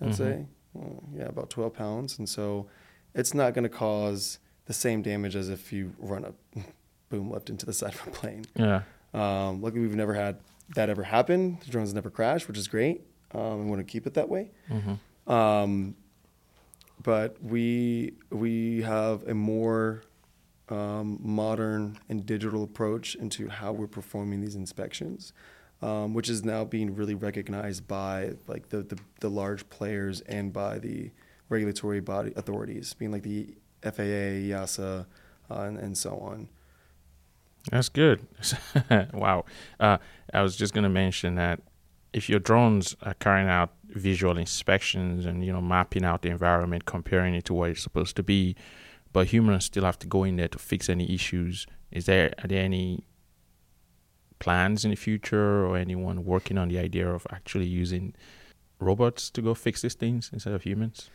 i'd 0.00 0.10
Mhm. 0.10 0.14
say 0.14 0.46
Uh, 0.78 1.00
yeah 1.12 1.24
about 1.24 1.50
12 1.50 1.72
pounds 1.74 2.18
and 2.18 2.28
so 2.28 2.68
it's 3.14 3.34
not 3.34 3.52
going 3.52 3.64
to 3.64 3.68
cause 3.68 4.38
the 4.66 4.72
same 4.72 5.02
damage 5.02 5.34
as 5.34 5.48
if 5.48 5.72
you 5.72 5.92
run 5.98 6.24
a 6.24 6.32
boom 7.10 7.30
lift 7.32 7.50
into 7.50 7.66
the 7.66 7.72
side 7.72 7.94
of 7.94 8.06
a 8.06 8.10
plane 8.10 8.44
Yeah. 8.54 8.82
um, 9.12 9.60
luckily 9.60 9.80
we've 9.80 9.96
never 9.96 10.14
had 10.14 10.38
that 10.76 10.88
ever 10.88 11.02
happen 11.02 11.58
the 11.64 11.70
drone's 11.70 11.92
never 11.94 12.10
crash, 12.10 12.46
which 12.46 12.56
is 12.58 12.68
great 12.68 13.00
um, 13.32 13.64
we 13.64 13.70
want 13.70 13.80
to 13.80 13.84
keep 13.92 14.06
it 14.06 14.14
that 14.14 14.28
way 14.28 14.52
Mm-hmm. 14.70 15.32
um, 15.32 15.96
but 17.02 17.42
we 17.42 18.12
we 18.30 18.82
have 18.82 19.26
a 19.26 19.34
more 19.34 20.02
um, 20.70 21.18
modern 21.20 21.98
and 22.08 22.24
digital 22.26 22.62
approach 22.62 23.14
into 23.14 23.48
how 23.48 23.72
we're 23.72 23.86
performing 23.86 24.40
these 24.40 24.54
inspections, 24.54 25.32
um, 25.82 26.14
which 26.14 26.28
is 26.28 26.44
now 26.44 26.64
being 26.64 26.94
really 26.94 27.14
recognized 27.14 27.86
by 27.86 28.32
like 28.46 28.68
the, 28.68 28.82
the, 28.82 28.98
the 29.20 29.28
large 29.28 29.68
players 29.70 30.20
and 30.22 30.52
by 30.52 30.78
the 30.78 31.10
regulatory 31.48 32.00
body 32.00 32.32
authorities, 32.36 32.94
being 32.94 33.12
like 33.12 33.22
the 33.22 33.54
FAA, 33.82 34.48
EASA, 34.50 35.06
uh, 35.50 35.54
and, 35.54 35.78
and 35.78 35.96
so 35.96 36.18
on. 36.18 36.48
That's 37.70 37.88
good. 37.88 38.26
wow. 39.12 39.44
Uh, 39.78 39.98
I 40.32 40.42
was 40.42 40.56
just 40.56 40.74
going 40.74 40.84
to 40.84 40.90
mention 40.90 41.34
that 41.36 41.60
if 42.12 42.28
your 42.28 42.38
drones 42.38 42.96
are 43.02 43.14
carrying 43.14 43.48
out 43.48 43.72
visual 43.88 44.36
inspections 44.36 45.26
and 45.26 45.44
you 45.44 45.52
know 45.52 45.60
mapping 45.60 46.04
out 46.04 46.22
the 46.22 46.30
environment, 46.30 46.84
comparing 46.84 47.34
it 47.34 47.44
to 47.46 47.54
what 47.54 47.70
it's 47.70 47.82
supposed 47.82 48.16
to 48.16 48.22
be, 48.22 48.56
but 49.12 49.28
humans 49.28 49.64
still 49.64 49.84
have 49.84 49.98
to 50.00 50.06
go 50.06 50.24
in 50.24 50.36
there 50.36 50.48
to 50.48 50.58
fix 50.58 50.88
any 50.88 51.12
issues. 51.12 51.66
Is 51.90 52.06
there 52.06 52.32
are 52.42 52.48
there 52.48 52.62
any 52.64 53.04
plans 54.38 54.84
in 54.84 54.90
the 54.90 54.96
future 54.96 55.66
or 55.66 55.76
anyone 55.76 56.24
working 56.24 56.58
on 56.58 56.68
the 56.68 56.78
idea 56.78 57.08
of 57.08 57.26
actually 57.30 57.66
using 57.66 58.14
robots 58.78 59.30
to 59.30 59.42
go 59.42 59.54
fix 59.54 59.82
these 59.82 59.94
things 59.94 60.30
instead 60.32 60.54
of 60.54 60.62
humans? 60.62 61.10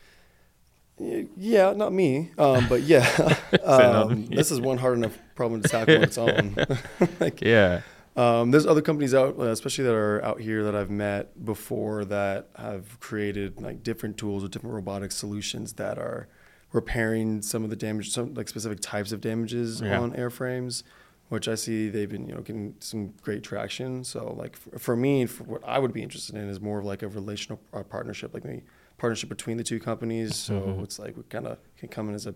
Yeah, 0.99 1.73
not 1.73 1.91
me, 1.91 2.31
um, 2.37 2.67
but 2.69 2.83
yeah, 2.83 3.07
um, 3.63 4.27
this 4.27 4.51
is 4.51 4.61
one 4.61 4.77
hard 4.77 4.97
enough 4.97 5.17
problem 5.35 5.61
to 5.61 5.67
tackle 5.67 5.95
on 5.97 6.03
its 6.03 6.17
own. 6.17 6.55
like, 7.19 7.41
Yeah. 7.41 7.81
Um, 8.15 8.51
there's 8.51 8.67
other 8.67 8.81
companies 8.81 9.15
out, 9.15 9.39
uh, 9.39 9.45
especially 9.45 9.85
that 9.85 9.95
are 9.95 10.23
out 10.23 10.39
here 10.39 10.63
that 10.65 10.75
I've 10.75 10.91
met 10.91 11.43
before 11.43 12.05
that 12.05 12.49
have 12.55 12.99
created 12.99 13.59
like 13.59 13.81
different 13.81 14.17
tools 14.17 14.43
or 14.43 14.49
different 14.49 14.75
robotic 14.75 15.11
solutions 15.11 15.73
that 15.73 15.97
are 15.97 16.27
repairing 16.73 17.41
some 17.41 17.63
of 17.63 17.69
the 17.69 17.75
damage, 17.75 18.11
some 18.11 18.33
like 18.33 18.49
specific 18.49 18.79
types 18.81 19.11
of 19.13 19.21
damages 19.21 19.79
Yeah. 19.79 19.99
on 19.99 20.11
airframes, 20.13 20.83
which 21.29 21.47
I 21.47 21.55
see 21.55 21.89
they've 21.89 22.09
been 22.09 22.27
you 22.27 22.35
know 22.35 22.41
getting 22.41 22.75
some 22.79 23.13
great 23.21 23.43
traction. 23.43 24.03
So 24.03 24.33
like 24.33 24.57
for, 24.57 24.77
for 24.79 24.95
me, 24.97 25.25
for 25.25 25.43
what 25.45 25.61
I 25.63 25.79
would 25.79 25.93
be 25.93 26.01
interested 26.03 26.35
in 26.35 26.49
is 26.49 26.59
more 26.59 26.79
of 26.79 26.85
like 26.85 27.01
a 27.03 27.07
relational 27.07 27.61
uh, 27.73 27.83
partnership, 27.83 28.33
like 28.33 28.43
maybe 28.43 28.63
partnership 28.97 29.29
between 29.29 29.57
the 29.57 29.63
two 29.63 29.79
companies. 29.79 30.35
So 30.35 30.53
Mhm. 30.61 30.83
it's 30.83 30.99
like 30.99 31.15
we 31.15 31.23
kind 31.29 31.47
of 31.47 31.57
can 31.77 31.89
come 31.89 32.09
in 32.09 32.15
as 32.15 32.25
a 32.27 32.33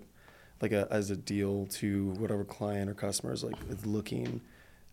like 0.62 0.72
a 0.72 0.88
as 0.91 1.10
a 1.12 1.17
deal 1.17 1.65
to 1.67 2.12
whatever 2.20 2.44
client 2.44 2.89
or 2.89 2.94
customer 2.94 3.34
is 3.34 3.44
like 3.44 3.58
is 3.70 3.86
looking 3.86 4.41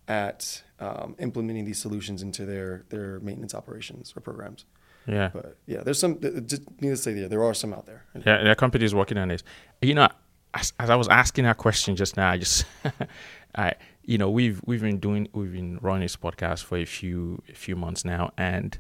at 0.09 0.63
um, 0.81 1.17
implementing 1.19 1.65
these 1.65 1.79
solutions 1.79 2.23
into 2.23 2.45
their 2.47 2.85
their 2.91 3.21
maintenance 3.21 3.55
operations 3.55 4.13
or 4.17 4.21
programs. 4.21 4.65
Yeah. 5.07 5.31
But 5.33 5.57
yeah, 5.67 5.83
there's 5.83 5.99
some. 5.99 6.19
Just 6.47 6.63
need 6.81 6.91
to 6.91 6.97
say, 6.97 7.13
yeah, 7.15 7.29
there 7.29 7.43
are 7.45 7.55
some 7.55 7.73
out 7.75 7.87
there. 7.87 8.05
Yeah, 8.15 8.43
there 8.43 8.51
are 8.53 8.55
companies 8.55 8.95
working 8.95 9.19
on 9.19 9.29
this. 9.29 9.43
You 9.83 9.95
know, 9.95 10.09
as, 10.55 10.73
as 10.79 10.89
I 10.91 10.97
was 10.97 11.09
asking 11.09 11.45
that 11.45 11.59
question 11.59 11.95
just 11.97 12.17
now, 12.17 12.31
I 12.31 12.39
just, 12.39 12.65
I, 13.57 13.75
you 14.03 14.19
know, 14.19 14.31
we've 14.31 14.61
we've 14.65 14.81
been 14.81 14.99
doing 14.99 15.29
we've 15.33 15.53
been 15.53 15.79
running 15.83 16.03
this 16.03 16.17
podcast 16.17 16.65
for 16.65 16.79
a 16.79 16.85
few 16.85 17.43
a 17.51 17.55
few 17.55 17.77
months 17.77 18.05
now, 18.05 18.33
and 18.39 18.79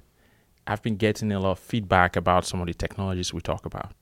I've 0.66 0.82
been 0.82 0.96
getting 0.96 1.30
a 1.32 1.40
lot 1.40 1.52
of 1.52 1.58
feedback 1.58 2.16
about 2.16 2.46
some 2.46 2.60
of 2.60 2.66
the 2.68 2.74
technologies 2.74 3.34
we 3.34 3.40
talk 3.40 3.66
about, 3.66 3.92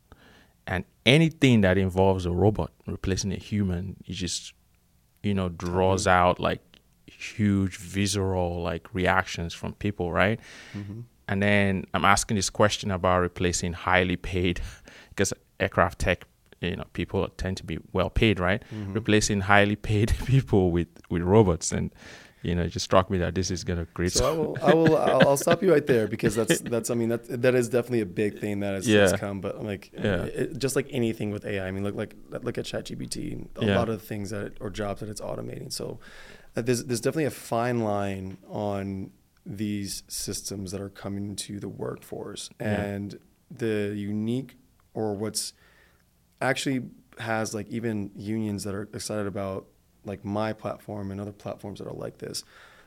and 0.67 0.85
anything 1.05 1.63
that 1.63 1.77
involves 1.77 2.25
a 2.27 2.31
robot 2.31 2.71
replacing 2.87 3.33
a 3.33 3.37
human, 3.37 3.97
it 4.07 4.13
just, 4.13 4.53
you 5.25 5.35
know, 5.35 5.49
draws 5.49 6.07
out 6.07 6.39
like 6.39 6.61
huge 7.07 7.77
visceral 7.77 8.63
like 8.63 8.93
reactions 8.95 9.55
from 9.55 9.73
people, 9.75 10.13
right? 10.13 10.39
Mhm. 10.75 11.05
And 11.33 11.43
then 11.43 11.85
I'm 11.95 12.05
asking 12.05 12.37
this 12.37 12.51
question 12.51 12.91
about 12.91 13.21
replacing 13.23 13.73
highly 13.73 14.17
paid, 14.17 14.61
because 15.11 15.33
aircraft 15.59 15.99
tech, 15.99 16.25
you 16.61 16.77
know, 16.77 16.85
people 16.93 17.27
tend 17.37 17.57
to 17.57 17.65
be 17.65 17.79
well 17.93 18.11
paid, 18.11 18.39
right? 18.39 18.63
Mhm. 18.73 18.95
Replacing 18.95 19.41
highly 19.43 19.77
paid 19.77 20.09
people 20.27 20.71
with 20.71 20.89
with 21.11 21.23
robots, 21.23 21.73
and 21.73 21.91
you 22.43 22.55
know, 22.57 22.63
it 22.65 22.69
just 22.71 22.85
struck 22.85 23.09
me 23.09 23.19
that 23.19 23.35
this 23.35 23.51
is 23.51 23.65
gonna 23.65 23.87
create. 23.95 24.13
So 24.13 24.25
I 24.29 24.33
will, 24.33 24.59
I 24.63 24.75
will, 24.75 24.97
I'll, 25.11 25.29
I'll 25.29 25.37
stop 25.37 25.63
you 25.63 25.73
right 25.73 25.87
there 25.87 26.07
because 26.07 26.35
that's 26.35 26.61
that's. 26.61 26.91
I 26.91 26.95
mean, 26.95 27.09
that 27.09 27.43
that 27.43 27.55
is 27.55 27.69
definitely 27.69 28.01
a 28.03 28.07
big 28.07 28.39
thing 28.39 28.61
that 28.61 28.75
has, 28.75 28.87
has 28.87 29.13
come. 29.15 29.41
But 29.41 29.57
I'm 29.59 29.65
like, 29.67 29.91
Yeah. 29.95 30.25
it, 30.25 30.59
just 30.59 30.77
like 30.77 30.89
anything 30.91 31.31
with 31.31 31.45
AI. 31.47 31.67
I 31.67 31.71
mean, 31.71 31.83
look 31.85 31.95
like 31.95 32.15
look 32.31 32.59
at 32.59 32.65
ChatGPT 32.67 33.47
a 33.57 33.65
Yeah. 33.65 33.79
lot 33.79 33.89
of 33.89 34.03
things 34.03 34.31
that 34.31 34.43
it, 34.47 34.57
or 34.61 34.71
jobs 34.71 35.01
that 35.01 35.09
it's 35.09 35.21
automating. 35.21 35.73
So 35.73 35.99
uh, 36.57 36.63
there's 36.63 36.85
there's 36.85 37.01
definitely 37.01 37.25
a 37.27 37.31
fine 37.31 37.79
line 37.81 38.37
on 38.49 39.13
these 39.45 40.03
systems 40.09 40.71
that 40.73 40.81
are 40.81 40.89
coming 40.89 41.35
to 41.37 41.59
the 41.59 41.69
workforce 41.69 42.49
Yeah. 42.61 42.81
and 42.81 43.19
the 43.51 43.93
unique 43.97 44.57
or 44.95 45.15
what's 45.15 45.53
actually 46.41 46.83
has 47.19 47.55
like 47.55 47.69
even 47.69 48.11
unions 48.17 48.65
that 48.65 48.75
are 48.75 48.89
excited 48.95 49.27
about 49.27 49.67
like 50.05 50.25
my 50.25 50.53
platform 50.53 51.11
and 51.11 51.21
other 51.21 51.33
platforms 51.33 51.79
that 51.79 51.87
are 51.87 51.93
like 51.95 52.19
this. 52.19 52.45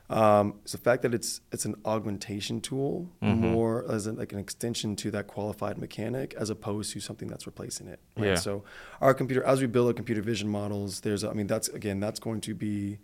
Um, 0.08 0.54
it's 0.62 0.72
the 0.72 0.78
fact 0.78 1.02
that 1.02 1.14
it's 1.14 1.40
it's 1.50 1.64
an 1.64 1.74
augmentation 1.84 2.60
tool 2.60 3.10
Mhm. 3.22 3.38
more 3.38 3.84
as 3.90 4.06
an, 4.06 4.16
like 4.16 4.32
an 4.32 4.38
extension 4.38 4.94
to 4.96 5.10
that 5.10 5.26
qualified 5.26 5.78
mechanic 5.78 6.32
as 6.34 6.48
opposed 6.48 6.92
to 6.92 7.00
something 7.00 7.26
that's 7.28 7.44
replacing 7.46 7.88
it. 7.88 7.98
Right? 8.16 8.26
Yeah. 8.28 8.34
So 8.36 8.62
our 9.00 9.14
computer 9.14 9.42
as 9.42 9.60
we 9.60 9.66
build 9.66 9.88
our 9.88 9.94
computer 9.94 10.22
vision 10.22 10.48
models, 10.48 11.00
there's 11.00 11.24
I 11.24 11.32
mean 11.32 11.48
that's 11.48 11.68
again 11.68 11.98
that's 12.00 12.20
going 12.20 12.40
to 12.42 12.54
be 12.54 12.98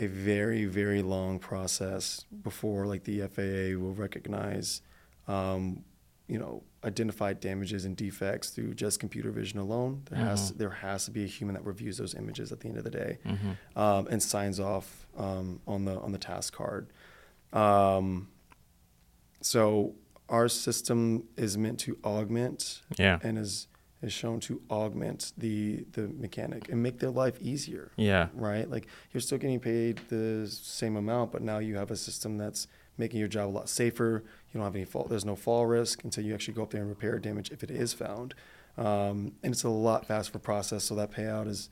a 0.00 0.06
very 0.06 0.64
very 0.64 1.02
long 1.02 1.38
process 1.38 2.24
before 2.42 2.86
like 2.86 3.04
the 3.04 3.20
FAA 3.28 3.78
will 3.80 3.94
recognize 3.94 4.82
um, 5.28 5.84
you 6.26 6.38
know 6.38 6.62
identified 6.82 7.40
damages 7.40 7.84
and 7.84 7.94
defects 7.96 8.48
through 8.50 8.72
just 8.74 8.98
computer 9.00 9.30
vision 9.30 9.58
alone. 9.58 10.02
There 10.08 10.18
has 10.24 10.52
Mhm. 10.52 10.56
there 10.58 10.70
has 10.70 11.04
to 11.04 11.10
be 11.10 11.24
a 11.24 11.26
human 11.26 11.54
that 11.54 11.64
reviews 11.64 11.98
those 11.98 12.14
images 12.14 12.50
at 12.52 12.60
the 12.60 12.68
end 12.68 12.78
of 12.78 12.84
the 12.84 12.90
day 12.90 13.18
Mhm. 13.24 13.56
um, 13.76 14.06
and 14.10 14.22
signs 14.22 14.58
off 14.58 15.06
um, 15.16 15.60
on 15.66 15.84
the 15.84 15.98
on 16.00 16.12
the 16.12 16.18
task 16.18 16.54
card. 16.54 16.86
Um, 17.52 18.28
so 19.40 19.94
our 20.28 20.48
system 20.48 21.24
is 21.36 21.58
meant 21.58 21.78
to 21.80 21.98
augment 22.04 22.82
Yeah, 22.96 23.18
and 23.22 23.36
is 23.38 23.66
is 24.02 24.12
shown 24.12 24.40
to 24.40 24.60
augment 24.70 25.32
the 25.36 25.84
the 25.92 26.08
mechanic 26.08 26.68
and 26.68 26.82
make 26.82 26.98
their 26.98 27.10
life 27.10 27.40
easier. 27.40 27.90
yeah, 27.96 28.28
Right, 28.34 28.70
like 28.70 28.86
you're 29.12 29.20
still 29.20 29.38
getting 29.38 29.60
paid 29.60 30.00
the 30.08 30.46
same 30.50 30.96
amount, 30.96 31.32
but 31.32 31.42
now 31.42 31.58
you 31.58 31.76
have 31.76 31.90
a 31.90 31.96
system 31.96 32.38
that's 32.38 32.66
making 32.96 33.18
your 33.18 33.28
job 33.28 33.48
a 33.48 33.52
lot 33.52 33.68
safer. 33.68 34.22
You 34.52 34.58
don't 34.58 34.64
have 34.64 34.76
any 34.76 34.84
fall. 34.84 35.06
There's 35.08 35.24
no 35.24 35.36
fall 35.36 35.66
risk 35.66 36.04
until 36.04 36.24
you 36.24 36.34
actually 36.34 36.54
go 36.54 36.62
up 36.62 36.70
there 36.70 36.80
and 36.80 36.88
repair 36.88 37.18
damage 37.18 37.50
if 37.50 37.62
it 37.62 37.70
is 37.70 37.92
found, 37.92 38.34
um, 38.78 39.32
and 39.42 39.52
it's 39.52 39.64
a 39.64 39.68
lot 39.68 40.06
faster 40.06 40.38
process. 40.38 40.84
So 40.84 40.94
that 40.94 41.10
payout 41.10 41.46
is 41.46 41.68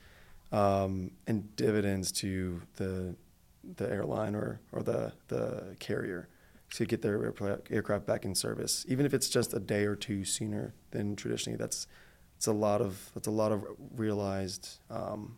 um, 0.53 1.11
and 1.27 1.55
dividends 1.57 2.13
to 2.13 2.63
the 2.77 3.15
the 3.77 3.91
airline 3.91 4.35
or 4.35 4.61
or 4.73 4.83
the 4.83 5.13
the 5.29 5.77
carrier 5.79 6.29
to 6.71 6.85
get 6.85 7.01
their 7.01 7.33
aircraft 7.71 8.07
back 8.07 8.25
in 8.25 8.35
service, 8.35 8.85
even 8.89 9.07
if 9.07 9.15
it's 9.15 9.29
just 9.29 9.55
a 9.55 9.59
day 9.59 9.85
or 9.85 9.97
two 9.97 10.25
sooner 10.25 10.75
than 10.91 11.17
traditionally. 11.17 11.57
That's 11.57 11.87
it's 12.39 12.47
a 12.47 12.53
lot 12.53 12.81
of 12.81 13.11
that's 13.15 13.27
a 13.27 13.33
lot 13.43 13.51
of 13.53 13.65
realized 13.97 14.79
um, 14.91 15.37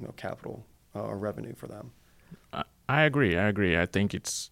you 0.00 0.06
know 0.06 0.12
capital 0.16 0.64
uh, 0.96 1.02
or 1.02 1.16
revenue 1.16 1.54
for 1.54 1.68
them. 1.68 1.92
I, 2.52 2.64
I 2.88 3.02
agree. 3.02 3.36
I 3.38 3.46
agree. 3.48 3.78
I 3.78 3.86
think 3.86 4.14
it's, 4.14 4.50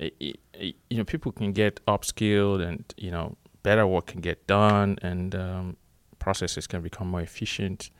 i 0.00 0.10
i 0.20 0.32
i- 0.66 0.74
you 0.90 0.98
know, 0.98 1.04
people 1.04 1.32
can 1.32 1.52
get 1.52 1.80
upskilled 1.86 2.60
and 2.68 2.84
you 2.98 3.10
know 3.10 3.36
better 3.62 3.86
work 3.86 4.06
can 4.12 4.20
get 4.20 4.46
done 4.46 4.98
and 5.02 5.34
um, 5.34 5.76
processes 6.18 6.66
can 6.66 6.82
become 6.82 7.08
more 7.08 7.22
efficient. 7.22 7.90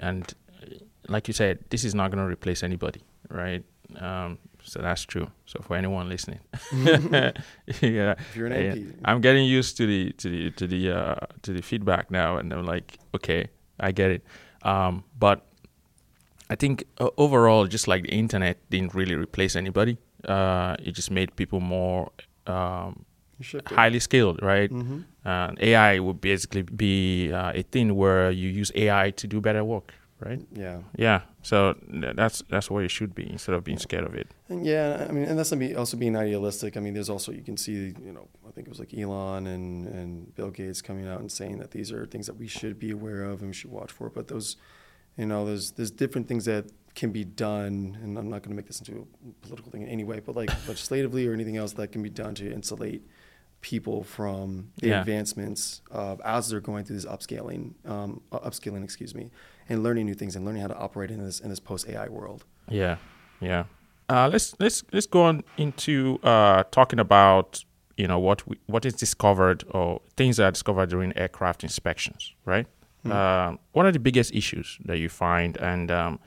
And 0.00 0.24
like 1.08 1.28
you 1.28 1.34
said, 1.34 1.58
this 1.70 1.84
is 1.84 1.94
not 1.94 2.10
going 2.10 2.24
to 2.24 2.30
replace 2.32 2.62
anybody, 2.64 3.02
right? 3.28 3.62
Um, 4.00 4.38
So 4.64 4.80
that's 4.80 5.04
true. 5.04 5.28
So 5.46 5.60
for 5.62 5.76
anyone 5.76 6.08
listening, 6.08 6.40
yeah, 6.72 7.32
If 7.80 8.36
you're 8.36 8.46
an 8.46 8.94
I'm 9.04 9.20
getting 9.20 9.44
used 9.44 9.76
to 9.78 9.86
the 9.86 10.12
to 10.12 10.28
the 10.30 10.50
to 10.52 10.66
the 10.66 10.90
uh, 10.90 11.26
to 11.42 11.52
the 11.52 11.62
feedback 11.62 12.10
now, 12.10 12.36
and 12.38 12.52
I'm 12.52 12.64
like, 12.66 12.98
okay, 13.14 13.48
I 13.80 13.92
get 13.92 14.10
it. 14.10 14.22
Um, 14.62 15.04
but 15.18 15.44
I 16.50 16.54
think 16.54 16.84
uh, 16.98 17.10
overall, 17.16 17.66
just 17.66 17.88
like 17.88 18.02
the 18.04 18.12
internet 18.14 18.58
didn't 18.70 18.94
really 18.94 19.14
replace 19.14 19.56
anybody. 19.56 19.96
Uh, 20.28 20.76
it 20.78 20.92
just 20.92 21.10
made 21.10 21.34
people 21.36 21.60
more 21.60 22.10
um, 22.46 23.04
you 23.38 23.44
should 23.44 23.64
be. 23.68 23.74
highly 23.74 24.00
skilled, 24.00 24.40
right? 24.42 24.70
hmm 24.70 25.00
Uh, 25.24 25.54
AI 25.60 25.98
would 26.00 26.20
basically 26.20 26.62
be 26.62 27.30
uh, 27.32 27.52
a 27.54 27.62
thing 27.62 27.94
where 27.94 28.30
you 28.32 28.48
use 28.60 28.72
AI 28.74 29.10
to 29.12 29.26
do 29.28 29.40
better 29.40 29.62
work, 29.64 29.94
right? 30.20 30.40
Yeah. 30.52 30.78
Yeah. 30.98 31.20
So 31.42 31.74
that's 31.90 32.42
that's 32.48 32.70
where 32.70 32.82
you 32.82 32.88
should 32.88 33.14
be 33.14 33.28
instead 33.28 33.54
of 33.54 33.64
being 33.64 33.78
scared 33.78 34.04
of 34.04 34.14
it. 34.14 34.28
And 34.48 34.64
yeah, 34.64 35.06
I 35.08 35.12
mean, 35.12 35.24
and 35.24 35.36
that's 35.38 35.52
also 35.76 35.96
being 35.96 36.16
idealistic. 36.16 36.76
I 36.76 36.80
mean, 36.80 36.94
there's 36.94 37.10
also 37.10 37.32
you 37.32 37.42
can 37.42 37.56
see, 37.56 37.72
you 38.04 38.12
know, 38.12 38.28
I 38.46 38.52
think 38.52 38.68
it 38.68 38.70
was 38.70 38.78
like 38.78 38.94
Elon 38.94 39.46
and 39.48 39.88
and 39.88 40.34
Bill 40.36 40.50
Gates 40.50 40.80
coming 40.80 41.06
out 41.08 41.20
and 41.20 41.30
saying 41.30 41.58
that 41.58 41.72
these 41.72 41.90
are 41.92 42.06
things 42.06 42.26
that 42.26 42.36
we 42.36 42.46
should 42.46 42.78
be 42.78 42.90
aware 42.92 43.24
of 43.24 43.40
and 43.40 43.48
we 43.50 43.54
should 43.54 43.72
watch 43.72 43.90
for. 43.90 44.08
But 44.08 44.28
those, 44.28 44.56
you 45.16 45.26
know, 45.26 45.44
there's 45.44 45.72
there's 45.72 45.90
different 45.90 46.28
things 46.28 46.44
that 46.44 46.66
can 46.94 47.10
be 47.10 47.24
done, 47.24 47.98
and 48.02 48.16
I'm 48.18 48.28
not 48.28 48.42
going 48.42 48.50
to 48.50 48.56
make 48.56 48.66
this 48.66 48.78
into 48.78 49.06
a 49.28 49.46
political 49.46 49.72
thing 49.72 49.82
in 49.82 49.88
any 49.88 50.04
way, 50.04 50.20
but 50.20 50.36
like 50.36 50.50
legislatively 50.68 51.26
or 51.26 51.32
anything 51.32 51.56
else 51.56 51.72
that 51.72 51.90
can 51.90 52.02
be 52.02 52.10
done 52.10 52.34
to 52.36 52.52
insulate 52.52 53.02
people 53.62 54.02
from 54.04 54.70
the 54.80 54.88
Yeah. 54.88 55.00
advancements 55.00 55.82
uh, 55.90 56.16
as 56.24 56.48
they're 56.50 56.60
going 56.60 56.84
through 56.84 56.96
this 56.96 57.06
upscaling, 57.06 57.74
um, 57.86 58.20
upscaling, 58.32 58.82
excuse 58.84 59.14
me, 59.14 59.30
and 59.68 59.82
learning 59.82 60.06
new 60.06 60.14
things 60.14 60.36
and 60.36 60.44
learning 60.44 60.62
how 60.62 60.68
to 60.68 60.76
operate 60.76 61.10
in 61.10 61.24
this 61.24 61.40
in 61.40 61.50
this 61.50 61.60
post 61.60 61.88
AI 61.88 62.08
world. 62.08 62.44
Yeah. 62.68 62.96
Yeah. 63.40 63.64
Uh, 64.08 64.28
let's 64.30 64.54
let's 64.58 64.84
let's 64.92 65.06
go 65.06 65.22
on 65.22 65.42
into 65.56 66.18
uh, 66.22 66.64
talking 66.70 66.98
about 66.98 67.64
you 67.96 68.06
know 68.06 68.18
what 68.18 68.46
we, 68.46 68.58
what 68.66 68.84
is 68.84 68.94
discovered 68.94 69.64
or 69.70 70.00
things 70.16 70.36
that 70.36 70.44
are 70.44 70.50
discovered 70.50 70.90
during 70.90 71.16
aircraft 71.16 71.62
inspections, 71.62 72.34
right? 72.44 72.66
Hmm. 73.04 73.12
Uh, 73.12 73.52
what 73.72 73.86
are 73.86 73.92
the 73.92 73.98
biggest 73.98 74.34
issues 74.34 74.78
that 74.84 74.98
you 74.98 75.08
find, 75.08 75.56
and 75.56 75.90
um, 75.90 76.20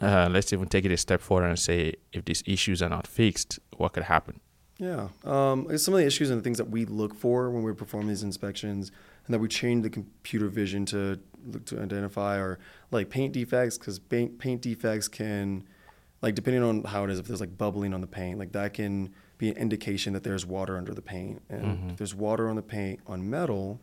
uh, 0.00 0.28
let's 0.30 0.52
even 0.52 0.68
take 0.68 0.84
it 0.84 0.92
a 0.92 0.96
step 0.96 1.20
further 1.20 1.46
and 1.46 1.58
say 1.58 1.94
if 2.12 2.24
these 2.24 2.42
issues 2.46 2.82
are 2.82 2.88
not 2.88 3.06
fixed, 3.06 3.58
what 3.76 3.92
could 3.92 4.04
happen? 4.04 4.40
Yeah. 4.78 5.08
Um, 5.24 5.76
some 5.76 5.94
of 5.94 6.00
the 6.00 6.06
issues 6.06 6.30
and 6.30 6.38
the 6.38 6.44
things 6.44 6.58
that 6.58 6.70
we 6.70 6.84
look 6.84 7.14
for 7.14 7.50
when 7.50 7.64
we 7.64 7.72
perform 7.72 8.06
these 8.06 8.22
inspections 8.22 8.92
and 9.28 9.34
that 9.34 9.38
we 9.40 9.46
train 9.48 9.82
the 9.82 9.90
computer 9.90 10.48
vision 10.48 10.86
to 10.86 11.20
look 11.46 11.64
to 11.66 11.80
identify 11.80 12.38
or 12.38 12.58
like 12.90 13.10
paint 13.10 13.34
defects 13.34 13.76
because 13.76 13.98
paint, 13.98 14.38
paint 14.38 14.62
defects 14.62 15.06
can, 15.06 15.64
like, 16.22 16.34
depending 16.34 16.62
on 16.62 16.82
how 16.84 17.04
it 17.04 17.10
is, 17.10 17.18
if 17.18 17.26
there's 17.26 17.40
like 17.40 17.56
bubbling 17.58 17.92
on 17.92 18.00
the 18.00 18.06
paint, 18.06 18.38
like 18.38 18.52
that 18.52 18.72
can 18.72 19.12
be 19.36 19.50
an 19.50 19.56
indication 19.58 20.14
that 20.14 20.24
there's 20.24 20.46
water 20.46 20.78
under 20.78 20.94
the 20.94 21.02
paint. 21.02 21.42
And 21.50 21.62
Mhm. 21.78 21.90
if 21.90 21.96
there's 21.98 22.14
water 22.14 22.48
on 22.48 22.56
the 22.56 22.62
paint 22.62 23.00
on 23.06 23.28
metal, 23.28 23.78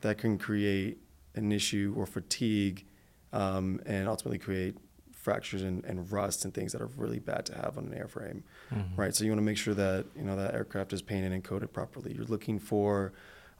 that 0.00 0.16
can 0.18 0.38
create 0.38 0.98
an 1.34 1.52
issue 1.52 1.92
or 1.96 2.06
fatigue 2.06 2.86
um, 3.34 3.80
and 3.84 4.08
ultimately 4.08 4.38
create 4.38 4.76
fractures 5.12 5.60
and, 5.62 5.84
and 5.84 6.10
rust 6.10 6.44
and 6.44 6.54
things 6.54 6.72
that 6.72 6.80
are 6.80 6.86
really 6.96 7.18
bad 7.18 7.44
to 7.44 7.54
have 7.54 7.76
on 7.76 7.84
an 7.86 7.92
airframe 7.92 8.42
Mhm. 8.72 8.96
right? 8.96 9.14
So 9.14 9.24
you 9.24 9.30
want 9.30 9.38
to 9.40 9.44
make 9.44 9.58
sure 9.58 9.74
that 9.74 10.06
you 10.16 10.22
know 10.24 10.36
that 10.36 10.54
aircraft 10.54 10.92
is 10.94 11.02
painted 11.02 11.32
and 11.32 11.44
coated 11.44 11.72
properly. 11.72 12.14
You're 12.14 12.24
looking 12.24 12.58
for 12.58 13.12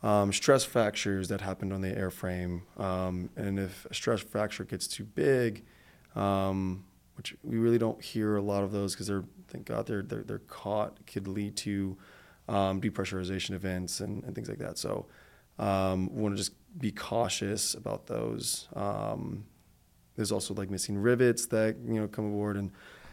um, 0.02 0.32
stress 0.32 0.64
fractures 0.64 1.28
that 1.28 1.40
happened 1.40 1.72
on 1.72 1.80
the 1.80 1.92
airframe, 1.92 2.62
um, 2.78 3.30
and 3.36 3.58
if 3.58 3.86
a 3.90 3.94
stress 3.94 4.20
fracture 4.20 4.64
gets 4.64 4.86
too 4.86 5.04
big, 5.04 5.64
um, 6.14 6.84
which 7.16 7.34
we 7.42 7.56
really 7.58 7.78
don't 7.78 8.02
hear 8.02 8.36
a 8.36 8.42
lot 8.42 8.62
of 8.62 8.72
those 8.72 8.94
because 8.94 9.06
they're 9.06 9.24
thank 9.48 9.66
God 9.66 9.86
they're 9.86 10.02
they're, 10.02 10.22
they're 10.22 10.38
caught, 10.40 11.06
could 11.06 11.26
lead 11.26 11.56
to 11.58 11.96
um, 12.48 12.80
depressurization 12.80 13.52
events 13.52 14.00
and, 14.00 14.22
and 14.24 14.34
things 14.34 14.48
like 14.48 14.58
that. 14.58 14.78
So 14.78 15.06
um, 15.58 16.14
we 16.14 16.22
want 16.22 16.34
to 16.34 16.38
just 16.38 16.52
be 16.78 16.92
cautious 16.92 17.74
about 17.74 18.06
those. 18.06 18.68
Um, 18.76 19.44
there's 20.14 20.32
also 20.32 20.54
like 20.54 20.70
missing 20.70 20.98
rivets 20.98 21.46
that 21.46 21.76
you 21.86 22.00
know 22.00 22.06
come 22.06 22.26
aboard 22.26 22.56
and 22.56 22.70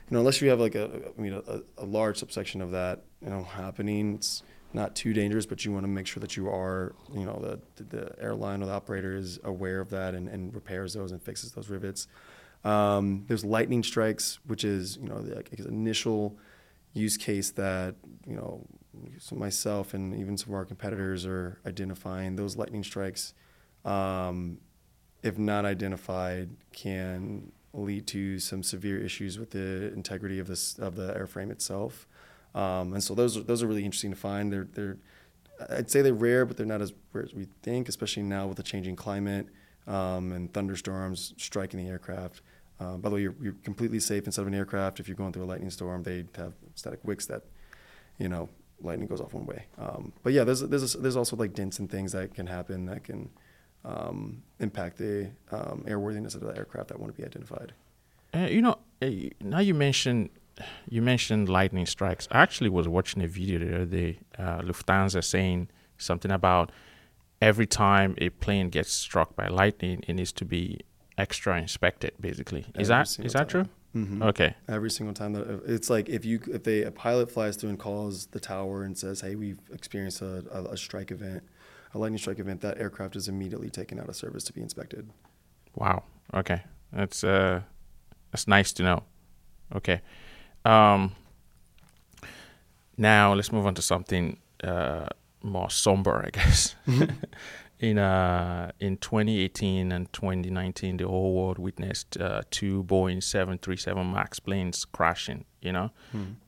you 0.09 0.15
know, 0.15 0.19
unless 0.19 0.41
you 0.41 0.49
have 0.49 0.59
like 0.59 0.75
a, 0.75 0.89
I 1.17 1.21
mean, 1.21 1.41
a, 1.47 1.61
a 1.77 1.85
large 1.85 2.17
subsection 2.17 2.61
of 2.61 2.71
that, 2.71 3.03
you 3.21 3.29
know, 3.29 3.43
happening, 3.43 4.15
it's 4.15 4.43
not 4.73 4.95
too 4.95 5.13
dangerous, 5.13 5.45
but 5.45 5.65
you 5.65 5.71
want 5.71 5.83
to 5.83 5.87
make 5.89 6.07
sure 6.07 6.21
that 6.21 6.35
you 6.35 6.49
are, 6.49 6.95
you 7.13 7.25
know, 7.25 7.59
the, 7.75 7.83
the 7.83 8.15
airline 8.21 8.61
or 8.61 8.65
the 8.65 8.71
operator 8.71 9.15
is 9.15 9.39
aware 9.43 9.79
of 9.79 9.89
that 9.89 10.15
and, 10.15 10.27
and 10.27 10.53
repairs 10.53 10.93
those 10.93 11.11
and 11.11 11.21
fixes 11.21 11.51
those 11.51 11.69
rivets. 11.69 12.07
Um, 12.63 13.25
there's 13.27 13.43
lightning 13.43 13.83
strikes, 13.83 14.39
which 14.45 14.63
is, 14.63 14.97
you 14.97 15.09
know, 15.09 15.21
the 15.21 15.35
like, 15.35 15.53
initial 15.59 16.37
use 16.93 17.17
case 17.17 17.51
that, 17.51 17.95
you 18.25 18.35
know, 18.35 18.65
myself 19.31 19.93
and 19.93 20.15
even 20.15 20.37
some 20.37 20.49
of 20.49 20.55
our 20.55 20.65
competitors 20.65 21.25
are 21.25 21.59
identifying. 21.65 22.35
Those 22.35 22.55
lightning 22.55 22.83
strikes, 22.83 23.33
um, 23.83 24.59
if 25.23 25.37
not 25.37 25.65
identified, 25.65 26.49
can 26.71 27.51
lead 27.73 28.05
to 28.05 28.37
some 28.39 28.61
severe 28.61 28.99
issues 28.99 29.39
with 29.39 29.49
the 29.49 29.91
integrity 29.93 30.37
of 30.39 30.47
this 30.47 30.77
of 30.77 30.95
the 30.95 31.13
airframe 31.13 31.51
itself. 31.51 32.07
Um, 32.55 32.93
and 32.93 33.03
so 33.03 33.15
those 33.15 33.37
are, 33.37 33.41
those 33.41 33.63
are 33.63 33.67
really 33.67 33.85
interesting 33.85 34.11
to 34.11 34.17
find. 34.17 34.51
They're 34.51 34.67
they're 34.73 34.97
I'd 35.69 35.89
say 35.89 36.01
they're 36.01 36.13
rare, 36.13 36.45
but 36.45 36.57
they're 36.57 36.65
not 36.65 36.81
as 36.81 36.93
rare 37.13 37.23
as 37.23 37.33
we 37.33 37.47
think, 37.61 37.89
especially 37.89 38.23
now 38.23 38.47
with 38.47 38.57
the 38.57 38.63
changing 38.63 38.95
climate 38.95 39.47
um, 39.87 40.31
and 40.31 40.51
thunderstorms 40.53 41.33
striking 41.37 41.83
the 41.83 41.89
aircraft. 41.89 42.41
Uh, 42.79 42.97
by 42.97 43.09
the 43.09 43.15
way, 43.15 43.21
you're, 43.21 43.35
you're 43.41 43.55
completely 43.63 43.99
safe 43.99 44.25
inside 44.25 44.41
of 44.41 44.47
an 44.47 44.55
aircraft. 44.55 44.99
If 44.99 45.07
you're 45.07 45.15
going 45.15 45.31
through 45.31 45.43
a 45.43 45.45
lightning 45.45 45.69
storm, 45.69 46.03
they 46.03 46.25
have 46.35 46.53
static 46.75 46.99
wicks 47.03 47.25
that, 47.27 47.43
you 48.17 48.27
know, 48.27 48.49
lightning 48.81 49.07
goes 49.07 49.21
off 49.21 49.33
one 49.33 49.45
way. 49.45 49.65
Um, 49.77 50.11
but 50.23 50.33
yeah, 50.33 50.43
there's 50.43 50.61
there's 50.61 50.93
there's 50.93 51.15
also 51.15 51.35
like 51.35 51.53
dents 51.53 51.79
and 51.79 51.89
things 51.89 52.11
that 52.11 52.33
can 52.33 52.47
happen 52.47 52.85
that 52.87 53.03
can 53.03 53.29
um, 53.85 54.41
impact 54.59 54.97
the 54.97 55.31
um, 55.51 55.85
airworthiness 55.87 56.35
of 56.35 56.41
the 56.41 56.55
aircraft 56.57 56.89
that 56.89 56.99
want 56.99 57.13
to 57.13 57.21
be 57.21 57.25
identified. 57.25 57.73
Uh, 58.33 58.47
you 58.49 58.61
know, 58.61 58.79
uh, 59.01 59.09
now 59.39 59.59
you 59.59 59.73
mentioned 59.73 60.29
you 60.89 61.01
mentioned 61.01 61.49
lightning 61.49 61.85
strikes. 61.85 62.27
I 62.31 62.41
actually 62.41 62.69
was 62.69 62.87
watching 62.87 63.23
a 63.23 63.27
video 63.27 63.59
the 63.59 63.75
other 63.75 63.85
day. 63.85 64.19
Uh, 64.37 64.59
Lufthansa 64.61 65.23
saying 65.23 65.69
something 65.97 66.31
about 66.31 66.71
every 67.41 67.65
time 67.65 68.15
a 68.19 68.29
plane 68.29 68.69
gets 68.69 68.91
struck 68.91 69.35
by 69.35 69.47
lightning, 69.47 70.03
it 70.07 70.13
needs 70.13 70.31
to 70.33 70.45
be 70.45 70.81
extra 71.17 71.57
inspected. 71.57 72.13
Basically, 72.19 72.65
is 72.75 72.89
Every 72.89 73.03
that 73.03 73.17
that 73.17 73.33
time. 73.33 73.47
true? 73.47 73.65
Mm-hmm. 73.95 74.23
Okay. 74.23 74.55
Every 74.67 74.89
single 74.89 75.13
time 75.13 75.33
that 75.33 75.61
it's 75.65 75.89
like 75.89 76.09
if 76.09 76.25
you 76.25 76.39
if 76.51 76.63
they 76.63 76.83
a 76.83 76.91
pilot 76.91 77.29
flies 77.29 77.55
through 77.57 77.69
and 77.69 77.79
calls 77.79 78.27
the 78.27 78.39
tower 78.39 78.83
and 78.83 78.97
says, 78.97 79.21
"Hey, 79.21 79.35
we've 79.35 79.59
experienced 79.71 80.21
a, 80.21 80.43
a, 80.51 80.63
a 80.71 80.77
strike 80.77 81.11
event, 81.11 81.43
a 81.93 81.99
lightning 81.99 82.17
strike 82.17 82.39
event," 82.39 82.61
that 82.61 82.79
aircraft 82.79 83.15
is 83.15 83.27
immediately 83.27 83.69
taken 83.69 83.99
out 83.99 84.09
of 84.09 84.15
service 84.15 84.43
to 84.45 84.53
be 84.53 84.61
inspected. 84.61 85.09
Wow. 85.75 86.03
Okay. 86.33 86.63
That's 86.91 87.23
uh, 87.23 87.61
that's 88.31 88.47
nice 88.47 88.73
to 88.73 88.83
know. 88.83 89.03
Okay. 89.75 90.01
Um. 90.65 91.11
Now 92.97 93.33
let's 93.33 93.51
move 93.51 93.65
on 93.65 93.73
to 93.75 93.81
something 93.81 94.37
uh 94.63 95.07
more 95.41 95.69
somber, 95.69 96.23
I 96.25 96.29
guess. 96.29 96.75
in 97.79 97.97
uh 97.97 98.71
in 98.79 98.97
2018 98.97 99.91
and 99.91 100.11
2019, 100.13 100.97
the 100.97 101.07
whole 101.07 101.33
world 101.33 101.57
witnessed 101.59 102.17
uh, 102.17 102.41
two 102.51 102.83
Boeing 102.83 103.21
737 103.21 104.11
Max 104.11 104.39
planes 104.39 104.85
crashing. 104.85 105.45
You 105.61 105.71
know, 105.73 105.91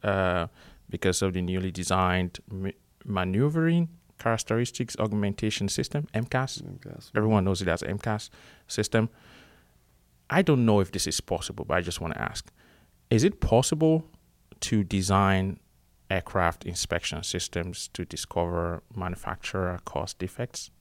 uh, 0.03 0.47
because 0.89 1.21
of 1.21 1.33
the 1.33 1.41
newly 1.41 1.71
designed 1.71 2.39
ma- 2.49 2.69
maneuvering 3.03 3.89
characteristics 4.19 4.95
augmentation 4.99 5.67
system 5.67 6.07
(MCAS). 6.13 6.61
Gas. 6.81 7.11
Everyone 7.15 7.43
knows 7.43 7.61
it 7.61 7.67
as 7.67 7.81
MCAS 7.81 8.29
system. 8.67 9.09
I 10.29 10.41
don't 10.41 10.65
know 10.65 10.79
if 10.79 10.91
this 10.91 11.05
is 11.07 11.21
possible, 11.21 11.65
but 11.65 11.77
I 11.77 11.81
just 11.81 12.01
want 12.01 12.13
to 12.13 12.21
ask: 12.21 12.51
Is 13.09 13.23
it 13.23 13.39
possible 13.39 14.05
to 14.61 14.83
design 14.83 15.59
aircraft 16.09 16.65
inspection 16.65 17.23
systems 17.23 17.89
to 17.93 18.05
discover 18.05 18.83
manufacturer 18.95 19.79
caused 19.85 20.17
defects? 20.17 20.71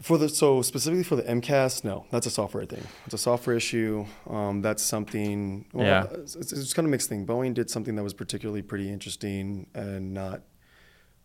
For 0.00 0.16
the 0.16 0.28
so 0.28 0.62
specifically 0.62 1.02
for 1.02 1.16
the 1.16 1.24
MCAS, 1.24 1.82
no, 1.82 2.06
that's 2.10 2.26
a 2.26 2.30
software 2.30 2.64
thing. 2.64 2.86
It's 3.04 3.14
a 3.14 3.18
software 3.18 3.56
issue. 3.56 4.06
Um, 4.30 4.62
that's 4.62 4.82
something. 4.82 5.66
Well, 5.72 5.86
Yeah. 5.86 6.06
It's, 6.20 6.36
it's, 6.36 6.72
kind 6.72 6.86
of 6.86 6.90
a 6.90 6.92
mixed 6.92 7.08
thing. 7.08 7.26
Boeing 7.26 7.52
did 7.52 7.68
something 7.68 7.96
that 7.96 8.04
was 8.04 8.14
particularly 8.14 8.62
pretty 8.62 8.92
interesting 8.92 9.66
and 9.74 10.14
not 10.14 10.42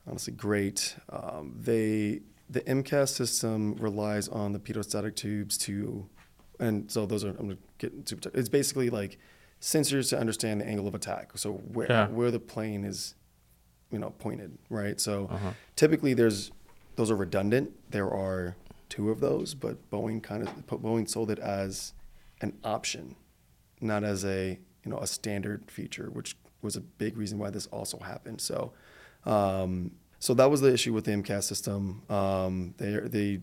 honestly 0.08 0.34
great. 0.34 0.96
Um, 1.10 1.54
they 1.56 2.22
the 2.50 2.62
MCAS 2.62 3.10
system 3.10 3.76
relies 3.76 4.28
on 4.28 4.54
the 4.54 4.60
pitot-static 4.60 5.16
tubes 5.16 5.58
to, 5.60 6.08
and 6.60 6.92
so 6.92 7.06
those 7.06 7.24
are 7.24 7.30
I'm 7.30 7.50
gonna 7.50 7.58
get 7.78 7.94
into. 7.94 8.18
It's 8.34 8.50
basically 8.50 8.90
like 8.90 9.20
sensors 9.68 10.10
to 10.10 10.20
understand 10.20 10.60
the 10.60 10.68
angle 10.68 10.88
of 10.90 10.94
attack. 10.94 11.32
So 11.38 11.54
where 11.54 11.88
Yeah. 11.90 12.08
where 12.10 12.32
the 12.32 12.40
plane 12.40 12.84
is, 12.84 13.16
you 13.90 13.98
know, 13.98 14.10
pointed, 14.20 14.58
right? 14.70 15.00
So 15.00 15.28
Uh-huh. 15.32 15.54
typically 15.78 16.14
there's 16.14 16.52
those 16.98 17.10
are 17.10 17.16
redundant. 17.16 17.72
There 17.90 18.12
are 18.12 18.58
two 18.90 19.10
of 19.10 19.22
those, 19.22 19.56
but 19.56 19.90
Boeing 19.90 20.22
kind 20.22 20.44
of 20.44 20.50
Boeing 20.68 21.08
sold 21.10 21.32
it 21.32 21.40
as 21.40 21.94
an 22.42 22.60
option, 22.64 23.16
not 23.80 24.04
as 24.04 24.26
a 24.26 24.60
you 24.84 24.92
know 24.92 24.98
a 25.00 25.08
standard 25.08 25.72
feature, 25.72 26.10
which 26.12 26.36
was 26.62 26.76
a 26.76 26.82
big 26.82 27.16
reason 27.18 27.40
why 27.40 27.50
this 27.50 27.66
also 27.68 27.98
happened. 28.00 28.42
So, 28.42 28.74
um, 29.26 29.92
so 30.20 30.34
that 30.34 30.52
was 30.52 30.60
the 30.60 30.74
issue 30.74 30.92
with 30.94 31.06
the 31.06 31.12
MCAS 31.14 31.44
system. 31.48 32.04
Um, 32.10 32.74
they 32.78 33.00
they. 33.00 33.40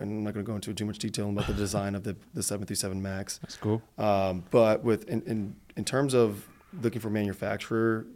I'm 0.00 0.24
not 0.24 0.34
going 0.34 0.44
to 0.44 0.50
go 0.50 0.54
into 0.54 0.74
too 0.74 0.84
much 0.86 0.98
detail 0.98 1.28
about 1.30 1.46
the 1.46 1.52
design 1.66 1.94
of 1.94 2.04
the, 2.04 2.16
the 2.34 2.42
737 2.42 3.00
Max. 3.00 3.38
That's 3.38 3.56
cool. 3.56 3.82
Um, 3.96 4.44
but 4.50 4.82
with 4.84 5.08
in, 5.08 5.22
in 5.22 5.56
in 5.76 5.84
terms 5.84 6.14
of 6.14 6.46
looking 6.82 7.00
for 7.00 7.10
manufacturer 7.10 8.06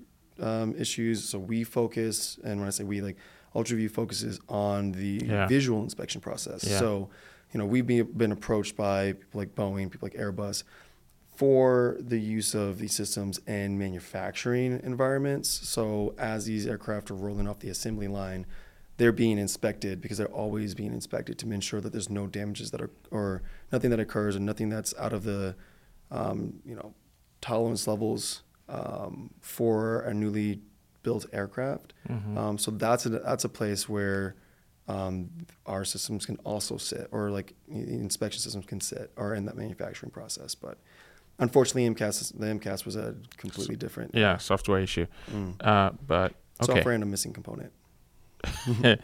um, 0.41 0.75
issues, 0.77 1.25
so 1.29 1.39
we 1.39 1.65
focus, 1.65 2.39
and 2.45 2.59
when 2.59 2.67
I 2.67 2.71
say 2.71 2.85
we, 2.85 3.01
like 3.01 3.17
UltraView 3.55 3.91
focuses 3.91 4.41
on 4.49 4.93
the 4.93 5.23
Yeah. 5.25 5.47
visual 5.47 5.83
inspection 5.83 6.21
process. 6.21 6.65
Yeah. 6.65 6.79
So, 6.79 7.11
you 7.53 7.59
know, 7.59 7.67
we've 7.67 7.87
been, 7.87 8.07
been 8.13 8.33
approached 8.33 8.77
by 8.77 9.13
people 9.13 9.39
like 9.41 9.55
Boeing, 9.55 9.91
people 9.91 10.07
like 10.11 10.15
Airbus, 10.19 10.65
for 11.37 11.97
the 12.01 12.19
use 12.19 12.55
of 12.55 12.79
these 12.79 12.95
systems 12.95 13.39
in 13.47 13.79
manufacturing 13.79 14.81
environments. 14.83 15.49
So, 15.49 16.15
as 16.19 16.45
these 16.47 16.67
aircraft 16.67 17.11
are 17.11 17.15
rolling 17.15 17.49
off 17.49 17.59
the 17.61 17.69
assembly 17.71 18.09
line, 18.09 18.47
they're 18.99 19.13
being 19.13 19.39
inspected 19.39 20.01
because 20.01 20.19
they're 20.19 20.27
always 20.33 20.75
being 20.75 20.93
inspected 20.93 21.39
to 21.39 21.51
ensure 21.51 21.81
that 21.81 21.93
there's 21.93 22.11
no 22.11 22.27
damages 22.27 22.71
that 22.71 22.81
are 22.81 22.91
or 23.11 23.43
nothing 23.73 23.91
that 23.91 24.01
occurs 24.01 24.37
and 24.37 24.45
nothing 24.45 24.69
that's 24.69 24.95
out 24.99 25.13
of 25.13 25.25
the 25.25 25.55
um, 26.11 26.61
you 26.65 26.75
know 26.75 26.95
tolerance 27.41 27.87
levels 27.87 28.43
um, 28.69 29.31
for 29.41 30.01
a 30.01 30.13
newly 30.15 30.61
built 31.03 31.27
aircraft. 31.33 31.95
Mhm. 32.09 32.37
Um, 32.37 32.59
so 32.59 32.71
that's 32.71 33.07
a 33.07 33.11
that's 33.11 33.45
a 33.45 33.49
place 33.49 33.89
where 33.89 34.37
um, 34.89 35.31
our 35.67 35.85
systems 35.85 36.27
can 36.27 36.37
also 36.45 36.77
sit, 36.77 37.09
or 37.13 37.31
like 37.31 37.55
the 37.69 37.75
inspection 37.95 38.41
systems 38.41 38.67
can 38.67 38.81
sit, 38.81 39.11
or 39.17 39.35
in 39.35 39.47
that 39.47 39.57
manufacturing 39.57 40.11
process. 40.11 40.55
But 40.55 40.77
unfortunately, 41.39 41.89
MCAS 41.89 42.39
the 42.39 42.47
MCAS 42.47 42.85
was 42.85 42.97
a 42.97 43.15
completely 43.37 43.77
different 43.77 44.15
Yeah, 44.15 44.37
software 44.39 44.81
issue. 44.81 45.07
mm, 45.31 45.55
Uh, 45.61 45.91
but 46.07 46.33
okay. 46.61 46.73
software 46.73 46.95
and 46.95 47.03
a 47.03 47.07
missing 47.07 47.33
component. 47.33 47.73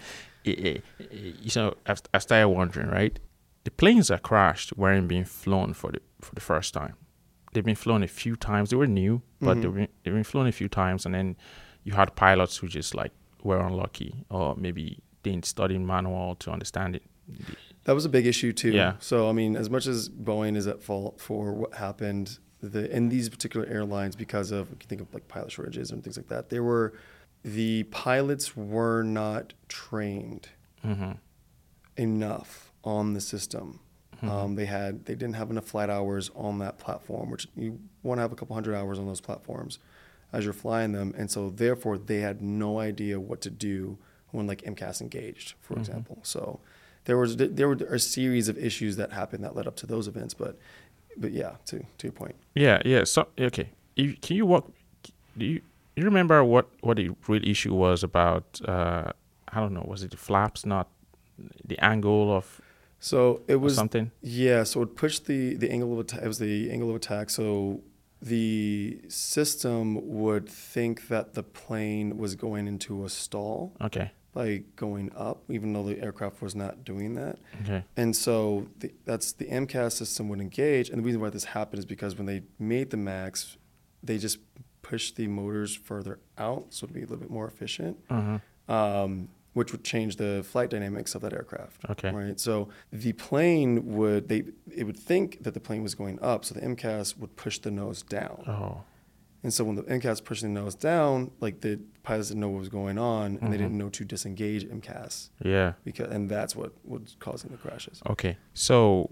You 0.45 1.51
know, 1.57 1.75
I 2.15 2.19
started 2.19 2.49
wondering, 2.49 2.89
right? 2.89 3.19
The 3.65 3.71
planes 3.71 4.09
that 4.09 4.23
crashed 4.23 4.77
weren't 4.79 5.09
being 5.09 5.25
flown 5.27 5.75
for 5.75 5.93
the 5.93 6.01
for 6.21 6.35
the 6.35 6.41
first 6.41 6.73
time. 6.73 6.95
They've 7.53 7.65
been 7.65 7.75
flown 7.77 8.03
a 8.03 8.09
few 8.09 8.35
times. 8.37 8.71
They 8.71 8.77
were 8.77 8.87
new, 8.87 9.23
but 9.41 9.57
Mhm. 9.59 9.63
they've, 9.63 9.75
been, 9.75 9.89
they've 10.03 10.15
been 10.15 10.25
flown 10.25 10.47
a 10.47 10.53
few 10.53 10.69
times, 10.69 11.05
and 11.07 11.15
then 11.15 11.37
you 11.85 11.93
had 11.93 12.15
pilots 12.17 12.57
who 12.59 12.69
just 12.69 12.95
like 12.95 13.13
were 13.43 13.61
unlucky, 13.61 14.25
or 14.31 14.55
maybe 14.57 15.01
didn't 15.23 15.45
study 15.45 15.77
manual 15.79 16.35
to 16.37 16.51
understand 16.51 16.97
it. 16.97 17.03
That 17.85 17.95
was 17.95 18.05
a 18.05 18.09
big 18.09 18.27
issue 18.27 18.53
too. 18.53 18.73
Yeah. 18.73 18.95
So 19.01 19.29
I 19.29 19.33
mean, 19.33 19.55
as 19.57 19.69
much 19.69 19.87
as 19.87 20.09
Boeing 20.09 20.57
is 20.57 20.67
at 20.67 20.83
fault 20.83 21.21
for 21.21 21.53
what 21.53 21.75
happened 21.75 22.39
the, 22.63 22.91
in 22.95 23.09
these 23.11 23.29
particular 23.29 23.67
airlines 23.67 24.17
because 24.17 24.51
of 24.51 24.69
you 24.71 24.77
think 24.89 25.01
of 25.01 25.13
like 25.15 25.29
pilot 25.29 25.53
shortages 25.53 25.91
and 25.91 26.03
things 26.03 26.17
like 26.17 26.29
that, 26.29 26.49
there 26.49 26.63
were 26.63 26.95
the 27.45 27.85
pilots 27.85 28.57
were 28.57 29.03
not 29.03 29.55
trained 29.69 30.49
hmm 30.83 31.13
enough 31.97 32.73
on 32.85 33.15
the 33.15 33.21
system. 33.21 33.81
Mhm. 34.23 34.29
Um, 34.31 34.55
they 34.57 34.67
had 34.67 35.05
they 35.05 35.15
didn't 35.15 35.35
have 35.35 35.51
enough 35.51 35.65
flight 35.67 35.91
hours 35.91 36.31
on 36.35 36.59
that 36.59 36.79
platform, 36.79 37.31
which 37.31 37.47
you 37.57 37.79
want 38.03 38.19
to 38.19 38.23
have 38.23 38.33
a 38.33 38.37
couple 38.37 38.55
hundred 38.55 38.75
hours 38.75 38.99
on 38.99 39.07
those 39.07 39.21
platforms 39.21 39.79
as 40.33 40.45
you're 40.45 40.53
flying 40.53 40.93
them, 40.93 41.15
and 41.17 41.31
so 41.31 41.51
therefore 41.51 41.97
they 41.99 42.21
had 42.21 42.43
no 42.43 42.79
idea 42.79 43.19
what 43.19 43.41
to 43.43 43.51
do 43.51 43.97
when 44.31 44.47
like 44.47 44.63
MCAS 44.63 45.01
engaged, 45.01 45.55
for 45.61 45.75
Mhm. 45.75 45.79
example. 45.81 46.19
So 46.23 46.61
there 47.05 47.17
was 47.17 47.37
there 47.37 47.69
were 47.69 47.75
a 47.75 47.99
series 47.99 48.49
of 48.49 48.59
issues 48.59 48.97
that 48.97 49.13
happened 49.13 49.43
that 49.45 49.55
led 49.57 49.67
up 49.67 49.77
to 49.77 49.87
those 49.87 50.07
events, 50.09 50.35
but 50.35 50.59
but 51.17 51.33
yeah, 51.33 51.57
to 51.67 51.79
to 51.99 52.07
your 52.07 52.13
point, 52.13 52.35
Yeah, 52.55 52.83
yeah. 52.85 53.05
So 53.05 53.29
okay, 53.39 53.71
can 53.97 54.37
you 54.37 54.47
walk? 54.47 54.71
Do 55.37 55.47
you 55.47 55.63
you 55.99 56.05
remember 56.05 56.43
what 56.45 56.67
what 56.81 56.97
the 56.97 57.11
real 57.27 57.45
issue 57.45 57.75
was 57.75 58.03
about? 58.03 58.61
Uh, 58.65 59.13
I 59.55 59.61
don't 59.61 59.73
know. 59.75 59.85
Was 59.87 60.03
it 60.03 60.11
the 60.11 60.17
flaps, 60.17 60.65
not 60.67 60.89
the 61.65 61.79
angle 61.85 62.35
of 62.37 62.61
so 63.01 63.43
it 63.49 63.57
was 63.57 63.75
something? 63.75 64.11
Yeah, 64.23 64.65
so 64.65 64.83
it 64.83 64.97
pushed 64.97 65.27
the 65.27 65.55
the 65.57 65.71
angle 65.71 65.93
of 65.93 65.99
attack. 66.01 66.23
It 66.23 66.29
was 66.29 66.39
the 66.39 66.71
angle 66.71 66.91
of 66.91 66.97
attack. 66.97 67.31
So 67.31 67.83
the 68.21 69.01
system 69.09 69.85
would 70.21 70.49
think 70.49 71.07
that 71.09 71.35
the 71.35 71.43
plane 71.43 72.19
was 72.19 72.35
going 72.35 72.67
into 72.67 73.05
a 73.05 73.09
stall, 73.09 73.73
Okay, 73.81 74.11
like 74.35 74.75
going 74.75 75.13
up, 75.17 75.43
even 75.49 75.73
though 75.73 75.85
the 75.85 76.01
aircraft 76.03 76.43
was 76.43 76.55
not 76.57 76.85
doing 76.85 77.15
that. 77.15 77.39
okay, 77.63 77.85
And 77.97 78.17
so 78.17 78.67
the, 78.81 78.93
that's 79.05 79.33
the 79.33 79.45
MCAS 79.47 79.93
system 79.93 80.29
would 80.31 80.41
engage. 80.41 80.91
And 80.91 80.99
the 80.99 81.03
reason 81.05 81.21
why 81.21 81.31
this 81.31 81.45
happened 81.45 81.79
is 81.79 81.87
because 81.87 82.17
when 82.17 82.27
they 82.27 82.43
made 82.59 82.91
the 82.91 82.97
Max, 82.97 83.57
they 84.03 84.19
just 84.19 84.39
pushed 84.91 85.17
the 85.17 85.27
motors 85.41 85.73
further 85.91 86.19
out, 86.39 86.65
so 86.71 86.85
it'd 86.85 86.95
be 86.95 87.01
a 87.01 87.09
little 87.11 87.23
bit 87.27 87.31
more 87.31 87.47
efficient 87.47 87.95
uh-huh. 88.11 88.39
um, 88.79 89.29
which 89.55 89.73
would 89.73 89.83
change 89.93 90.13
the 90.17 90.45
flight 90.53 90.71
dynamics 90.71 91.15
of 91.17 91.21
that 91.23 91.33
aircraft. 91.33 91.79
Okay. 91.93 92.11
Right. 92.13 92.39
So 92.39 92.69
the 92.93 93.13
plane 93.13 93.71
would 93.97 94.29
they 94.29 94.41
it 94.81 94.85
would 94.89 94.97
think 95.11 95.43
that 95.45 95.53
the 95.55 95.61
plane 95.69 95.83
was 95.89 95.95
going 96.03 96.19
up, 96.33 96.45
so 96.45 96.51
the 96.59 96.61
MCAS 96.73 97.19
would 97.21 97.35
push 97.45 97.57
the 97.59 97.71
nose 97.83 98.03
down. 98.03 98.37
Oh, 98.47 98.83
And 99.45 99.53
so 99.57 99.61
when 99.65 99.77
the 99.81 99.83
MCAS 99.99 100.19
pushing 100.25 100.47
the 100.55 100.61
nose 100.61 100.75
down, 100.75 101.31
like 101.41 101.57
the 101.67 101.75
pilots 102.03 102.29
didn't 102.29 102.41
know 102.41 102.51
what 102.55 102.61
was 102.67 102.69
going 102.81 102.99
on, 102.99 103.27
and 103.41 103.47
they 103.53 103.57
Mhm. 103.59 103.65
didn't 103.65 103.79
know 103.83 103.91
to 103.99 104.05
disengage 104.15 104.63
MCAS 104.79 105.31
yeah. 105.55 105.73
because 105.85 106.09
and 106.15 106.23
that's 106.35 106.55
what 106.61 106.71
was 106.85 107.17
causing 107.27 107.51
the 107.51 107.57
crashes. 107.65 107.97
Okay, 108.13 108.35
so 108.55 109.11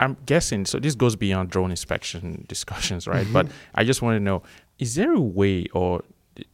I'm 0.00 0.16
guessing. 0.26 0.64
So 0.64 0.78
this 0.78 0.94
goes 0.94 1.14
beyond 1.14 1.50
drone 1.50 1.70
inspection 1.70 2.44
discussions, 2.48 3.06
right? 3.06 3.26
But 3.32 3.48
I 3.74 3.84
just 3.84 4.02
want 4.02 4.16
to 4.16 4.20
know: 4.20 4.42
is 4.78 4.94
there 4.96 5.12
a 5.12 5.20
way 5.20 5.66
or 5.72 6.02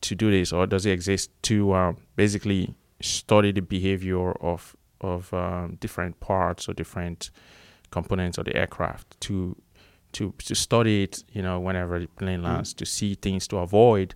to 0.01 0.15
do 0.15 0.31
this, 0.31 0.53
or 0.53 0.67
does 0.67 0.85
it 0.85 0.91
exist 0.91 1.31
to 1.43 1.73
um, 1.73 1.97
basically 2.17 2.75
study 3.01 3.53
the 3.53 3.61
behavior 3.61 4.33
of 4.33 4.77
of 5.01 5.33
um, 5.33 5.77
different 5.81 6.19
parts 6.21 6.69
or 6.69 6.75
different 6.75 7.31
components 7.91 8.37
of 8.37 8.47
the 8.47 8.57
aircraft 8.57 9.19
to 9.23 9.57
to 10.13 10.35
to 10.39 10.55
study 10.55 11.05
it? 11.05 11.23
You 11.33 11.43
know, 11.43 11.61
whenever 11.61 12.01
the 12.01 12.09
plane 12.09 12.43
lands, 12.43 12.75
to 12.75 12.85
see 12.85 13.15
things 13.15 13.47
to 13.49 13.59
avoid. 13.59 14.15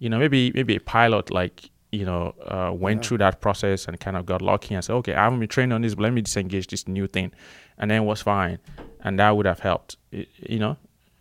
You 0.00 0.10
know, 0.10 0.18
maybe 0.18 0.50
maybe 0.52 0.74
a 0.76 0.80
pilot 0.80 1.30
like 1.30 1.70
you 1.94 2.04
know 2.04 2.34
uh, 2.54 2.70
went 2.72 3.02
Yeah. 3.02 3.08
through 3.08 3.18
that 3.18 3.40
process 3.40 3.86
and 3.88 3.98
kind 4.00 4.16
of 4.16 4.26
got 4.26 4.40
lucky 4.42 4.74
and 4.74 4.84
said, 4.84 4.94
okay, 4.96 5.14
I 5.14 5.24
haven't 5.24 5.40
been 5.40 5.48
trained 5.48 5.72
on 5.72 5.80
this, 5.82 5.94
but 5.94 6.02
let 6.02 6.12
me 6.12 6.22
disengage 6.22 6.66
this 6.68 6.86
new 6.88 7.06
thing, 7.06 7.32
and 7.78 7.90
then 7.90 8.02
it 8.02 8.06
was 8.06 8.22
fine, 8.22 8.58
and 9.04 9.18
that 9.18 9.30
would 9.36 9.46
have 9.46 9.60
helped. 9.60 9.96
I- 10.12 10.26
You 10.54 10.58
know, 10.58 10.76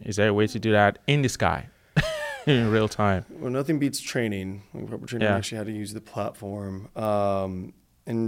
is 0.10 0.16
there 0.16 0.30
a 0.30 0.34
way 0.34 0.48
to 0.48 0.60
do 0.60 0.72
that 0.72 1.00
in 1.08 1.22
the 1.22 1.30
sky 1.30 1.60
in 2.48 2.72
real 2.72 2.88
time? 2.88 3.26
Well, 3.30 3.52
nothing 3.52 3.80
beats 3.80 4.00
training. 4.02 4.64
Like 4.74 4.88
proper 4.88 5.06
training 5.06 5.28
Yeah. 5.28 5.38
actually 5.38 5.58
how 5.60 5.64
to 5.66 5.72
use 5.84 5.94
the 5.94 6.02
platform. 6.02 6.90
Um, 6.96 7.74
in 8.06 8.20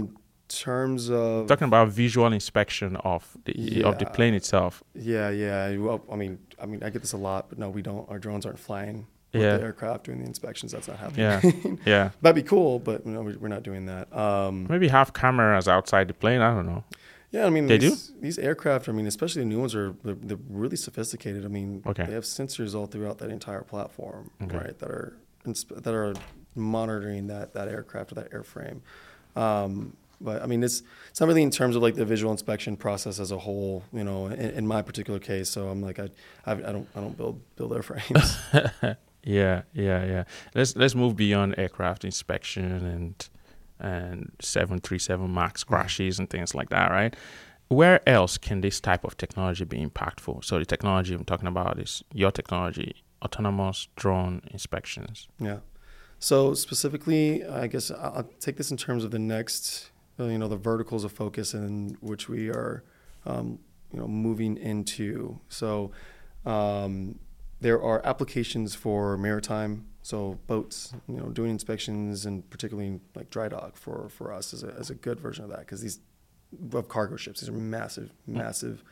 terms 0.48 1.10
of 1.10 1.46
Talking 1.48 1.66
about 1.66 1.88
visual 1.88 2.32
inspection 2.32 2.96
of 2.96 3.36
the 3.44 3.82
of 3.82 3.98
the 3.98 4.06
plane 4.06 4.34
itself. 4.34 4.82
Yeah, 4.94 5.28
yeah. 5.30 5.76
Well, 5.76 6.00
I 6.10 6.16
mean, 6.16 6.38
I 6.62 6.66
mean, 6.66 6.82
I 6.86 6.90
get 6.90 7.02
this 7.02 7.12
a 7.12 7.16
lot, 7.28 7.48
but 7.50 7.58
no, 7.58 7.68
we 7.68 7.82
don't. 7.82 8.08
Our 8.08 8.18
drones 8.18 8.46
aren't 8.46 8.58
flying 8.58 9.06
with 9.32 9.42
Yeah. 9.42 9.56
the 9.58 9.64
aircraft 9.64 10.04
doing 10.04 10.20
the 10.20 10.26
inspections. 10.26 10.72
That's 10.72 10.88
not 10.88 10.98
happening. 10.98 11.78
Yeah, 11.84 11.86
yeah. 11.86 12.10
That'd 12.22 12.42
be 12.42 12.48
cool, 12.48 12.78
but 12.78 13.04
no, 13.06 13.22
we- 13.22 13.36
we're 13.36 13.48
not 13.48 13.62
doing 13.62 13.86
that. 13.86 14.14
Um, 14.16 14.66
Maybe 14.68 14.88
have 14.88 15.12
cameras 15.12 15.68
outside 15.68 16.08
the 16.08 16.14
plane. 16.14 16.40
I 16.40 16.54
don't 16.54 16.66
know. 16.66 16.84
yeah, 17.30 17.44
I 17.46 17.50
mean, 17.50 17.66
They 17.66 17.78
do? 17.78 17.90
these, 17.90 18.12
these 18.20 18.38
aircraft. 18.38 18.88
I 18.88 18.92
mean, 18.92 19.06
especially 19.06 19.42
the 19.42 19.46
new 19.48 19.58
ones 19.60 19.74
are 19.74 19.94
they're, 20.04 20.14
they're 20.14 20.38
really 20.48 20.76
sophisticated. 20.76 21.44
I 21.44 21.48
mean, 21.48 21.82
Okay. 21.86 22.04
they 22.06 22.12
have 22.12 22.24
sensors 22.24 22.74
all 22.74 22.86
throughout 22.86 23.18
that 23.18 23.30
entire 23.30 23.62
platform, 23.62 24.30
Okay. 24.42 24.56
right? 24.56 24.78
That 24.78 24.90
are 24.90 25.16
that 25.44 25.94
are 25.94 26.14
monitoring 26.54 27.26
that 27.28 27.52
that 27.54 27.68
aircraft 27.68 28.12
or 28.12 28.14
that 28.16 28.30
airframe. 28.32 28.80
Um, 29.40 29.96
but 30.20 30.42
I 30.42 30.46
mean, 30.46 30.62
it's 30.64 30.82
it's 31.10 31.20
not 31.20 31.26
really 31.26 31.42
in 31.42 31.50
terms 31.50 31.76
of 31.76 31.82
like 31.82 31.94
the 31.94 32.06
visual 32.06 32.32
inspection 32.32 32.76
process 32.76 33.20
as 33.20 33.30
a 33.32 33.38
whole. 33.38 33.84
You 33.92 34.02
know, 34.02 34.26
in, 34.28 34.40
in 34.40 34.66
my 34.66 34.80
particular 34.82 35.18
case, 35.18 35.50
so 35.50 35.68
I'm 35.68 35.82
like 35.82 35.98
I 35.98 36.08
I, 36.46 36.52
I 36.52 36.72
don't 36.72 36.88
I 36.96 37.00
don't 37.00 37.16
build 37.18 37.40
build 37.56 37.72
airframes. 37.72 38.96
Yeah, 39.26 39.62
yeah, 39.74 40.04
yeah. 40.04 40.24
Let's 40.54 40.76
let's 40.76 40.94
move 40.94 41.16
beyond 41.16 41.56
aircraft 41.58 42.04
inspection 42.04 42.86
and 42.86 43.28
and 43.80 44.30
seven 44.40 44.78
three 44.78 45.00
seven 45.00 45.34
max 45.34 45.64
crashes 45.64 46.20
and 46.20 46.30
things 46.30 46.54
like 46.54 46.70
that, 46.70 46.92
right? 46.92 47.14
Where 47.68 48.08
else 48.08 48.38
can 48.38 48.60
this 48.60 48.80
type 48.80 49.02
of 49.02 49.16
technology 49.16 49.64
be 49.64 49.84
impactful? 49.84 50.44
So 50.44 50.60
the 50.60 50.64
technology 50.64 51.12
I'm 51.12 51.24
talking 51.24 51.48
about 51.48 51.80
is 51.80 52.04
your 52.12 52.30
technology, 52.30 53.02
autonomous 53.20 53.88
drone 53.96 54.42
inspections. 54.52 55.26
Yeah. 55.40 55.58
So 56.20 56.54
specifically, 56.54 57.44
I 57.44 57.66
guess 57.66 57.90
I'll 57.90 58.12
I'll 58.18 58.30
take 58.38 58.56
this 58.56 58.70
in 58.70 58.76
terms 58.76 59.02
of 59.02 59.10
the 59.10 59.18
next, 59.18 59.90
uh, 60.20 60.26
you 60.26 60.38
know, 60.38 60.46
the 60.46 60.56
verticals 60.56 61.02
of 61.02 61.10
focus 61.10 61.52
in 61.52 61.96
which 62.00 62.28
we 62.28 62.48
are, 62.48 62.84
um, 63.26 63.58
you 63.92 63.98
know, 63.98 64.06
moving 64.06 64.56
into. 64.56 65.40
So 65.48 65.90
um, 66.44 67.18
there 67.60 67.82
are 67.82 68.04
applications 68.04 68.74
for 68.74 69.16
maritime, 69.16 69.86
so 70.02 70.38
boats, 70.46 70.92
you 71.08 71.16
know, 71.16 71.30
doing 71.30 71.50
inspections 71.50 72.26
and 72.26 72.48
particularly 72.50 73.00
like 73.14 73.30
dry 73.30 73.48
dock 73.48 73.76
for 73.76 74.08
for 74.08 74.32
us 74.32 74.54
as 74.54 74.62
a 74.62 74.74
as 74.78 74.90
a 74.90 74.94
good 74.94 75.18
version 75.18 75.44
of 75.44 75.50
that 75.50 75.60
because 75.60 75.80
these 75.80 76.00
of 76.72 76.88
cargo 76.88 77.16
ships, 77.16 77.40
these 77.40 77.48
are 77.48 77.52
massive, 77.52 78.12
massive 78.26 78.82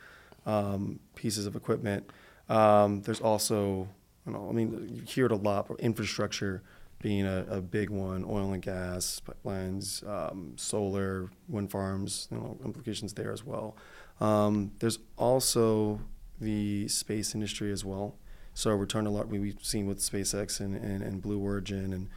um, 0.45 0.99
pieces 1.15 1.45
of 1.45 1.55
equipment. 1.55 2.09
Um, 2.49 3.01
there's 3.01 3.21
also, 3.21 3.87
you 4.25 4.33
know, 4.33 4.47
I 4.49 4.53
mean, 4.53 4.89
you 4.93 5.01
hear 5.03 5.25
it 5.25 5.31
a 5.31 5.35
lot, 5.35 5.67
but 5.67 5.79
infrastructure 5.79 6.63
being 6.99 7.25
a, 7.25 7.45
a 7.49 7.61
big 7.61 7.89
one, 7.89 8.23
oil 8.27 8.53
and 8.53 8.61
gas, 8.61 9.21
pipelines, 9.25 10.07
um, 10.07 10.53
solar, 10.55 11.29
wind 11.47 11.71
farms, 11.71 12.27
you 12.31 12.37
know, 12.37 12.57
implications 12.63 13.13
there 13.13 13.31
as 13.31 13.43
well. 13.43 13.75
Um, 14.19 14.71
there's 14.79 14.99
also 15.17 16.01
the 16.39 16.87
space 16.87 17.35
industry 17.35 17.71
as 17.71 17.83
well. 17.83 18.15
So 18.55 18.71
return 18.71 19.03
to 19.03 19.09
launch, 19.09 19.27
we've 19.27 19.57
seen 19.61 19.85
with 19.85 19.99
SpaceX 19.99 20.61
and, 20.61 20.75
and, 20.77 21.03
and 21.03 21.21
Blue 21.21 21.39
Origin 21.39 21.93
and 21.93 22.09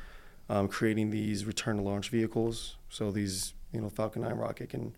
um, 0.49 0.69
creating 0.69 1.11
these 1.11 1.45
return 1.45 1.77
to 1.77 1.83
launch 1.83 2.11
vehicles. 2.11 2.77
So 2.89 3.11
these, 3.11 3.55
you 3.73 3.81
know, 3.81 3.91
Falcon 3.91 4.23
9 4.23 4.33
rocket 4.35 4.71
can 4.71 4.95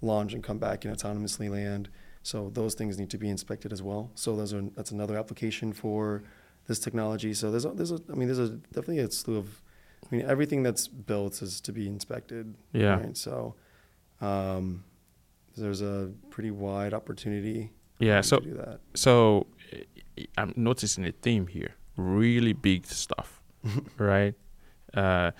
launch 0.00 0.34
and 0.34 0.42
come 0.42 0.58
back 0.58 0.84
and 0.84 0.96
autonomously 0.96 1.50
land. 1.50 1.88
So 2.22 2.48
those 2.54 2.74
things 2.74 2.96
need 2.96 3.10
to 3.10 3.18
be 3.18 3.28
inspected 3.28 3.72
as 3.72 3.82
well. 3.82 4.12
So 4.14 4.36
those 4.36 4.54
are 4.54 4.62
that's 4.76 4.92
another 4.92 5.18
application 5.18 5.72
for 5.72 6.22
this 6.68 6.78
technology. 6.78 7.34
So 7.34 7.50
there's 7.50 7.64
a, 7.64 7.70
there's 7.70 7.90
a 7.90 7.98
I 8.10 8.14
mean 8.14 8.28
there's 8.28 8.38
a 8.38 8.50
definitely 8.50 9.00
a 9.00 9.10
slew 9.10 9.36
of 9.36 9.60
I 10.10 10.14
mean 10.14 10.24
everything 10.26 10.62
that's 10.62 10.86
built 10.86 11.42
is 11.42 11.60
to 11.62 11.72
be 11.72 11.88
inspected. 11.88 12.54
Yeah. 12.72 13.00
Right? 13.00 13.16
So 13.16 13.56
um, 14.20 14.84
there's 15.56 15.82
a 15.82 16.12
pretty 16.30 16.52
wide 16.52 16.94
opportunity. 16.94 17.72
Yeah. 17.98 18.18
to 18.18 18.22
So 18.22 18.38
do 18.38 18.54
that. 18.54 18.80
so 18.94 19.48
I'm 20.38 20.52
noticing 20.56 21.04
a 21.06 21.12
theme 21.12 21.46
here. 21.46 21.74
Really 21.96 22.52
big 22.52 22.86
stuff, 22.86 23.42
right? 23.98 24.34
Uh, 24.92 25.30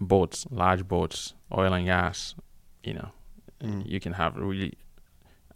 boats, 0.00 0.46
large 0.50 0.86
boats, 0.88 1.34
oil 1.52 1.72
and 1.72 1.86
gas. 1.86 2.34
You 2.82 2.94
know, 2.94 3.08
Mm. 3.62 3.82
you 3.86 4.00
can 4.00 4.12
have 4.14 4.36
really 4.36 4.74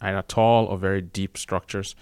either 0.01 0.23
tall 0.23 0.65
or 0.65 0.77
very 0.77 1.01
deep 1.01 1.37
structures, 1.37 1.95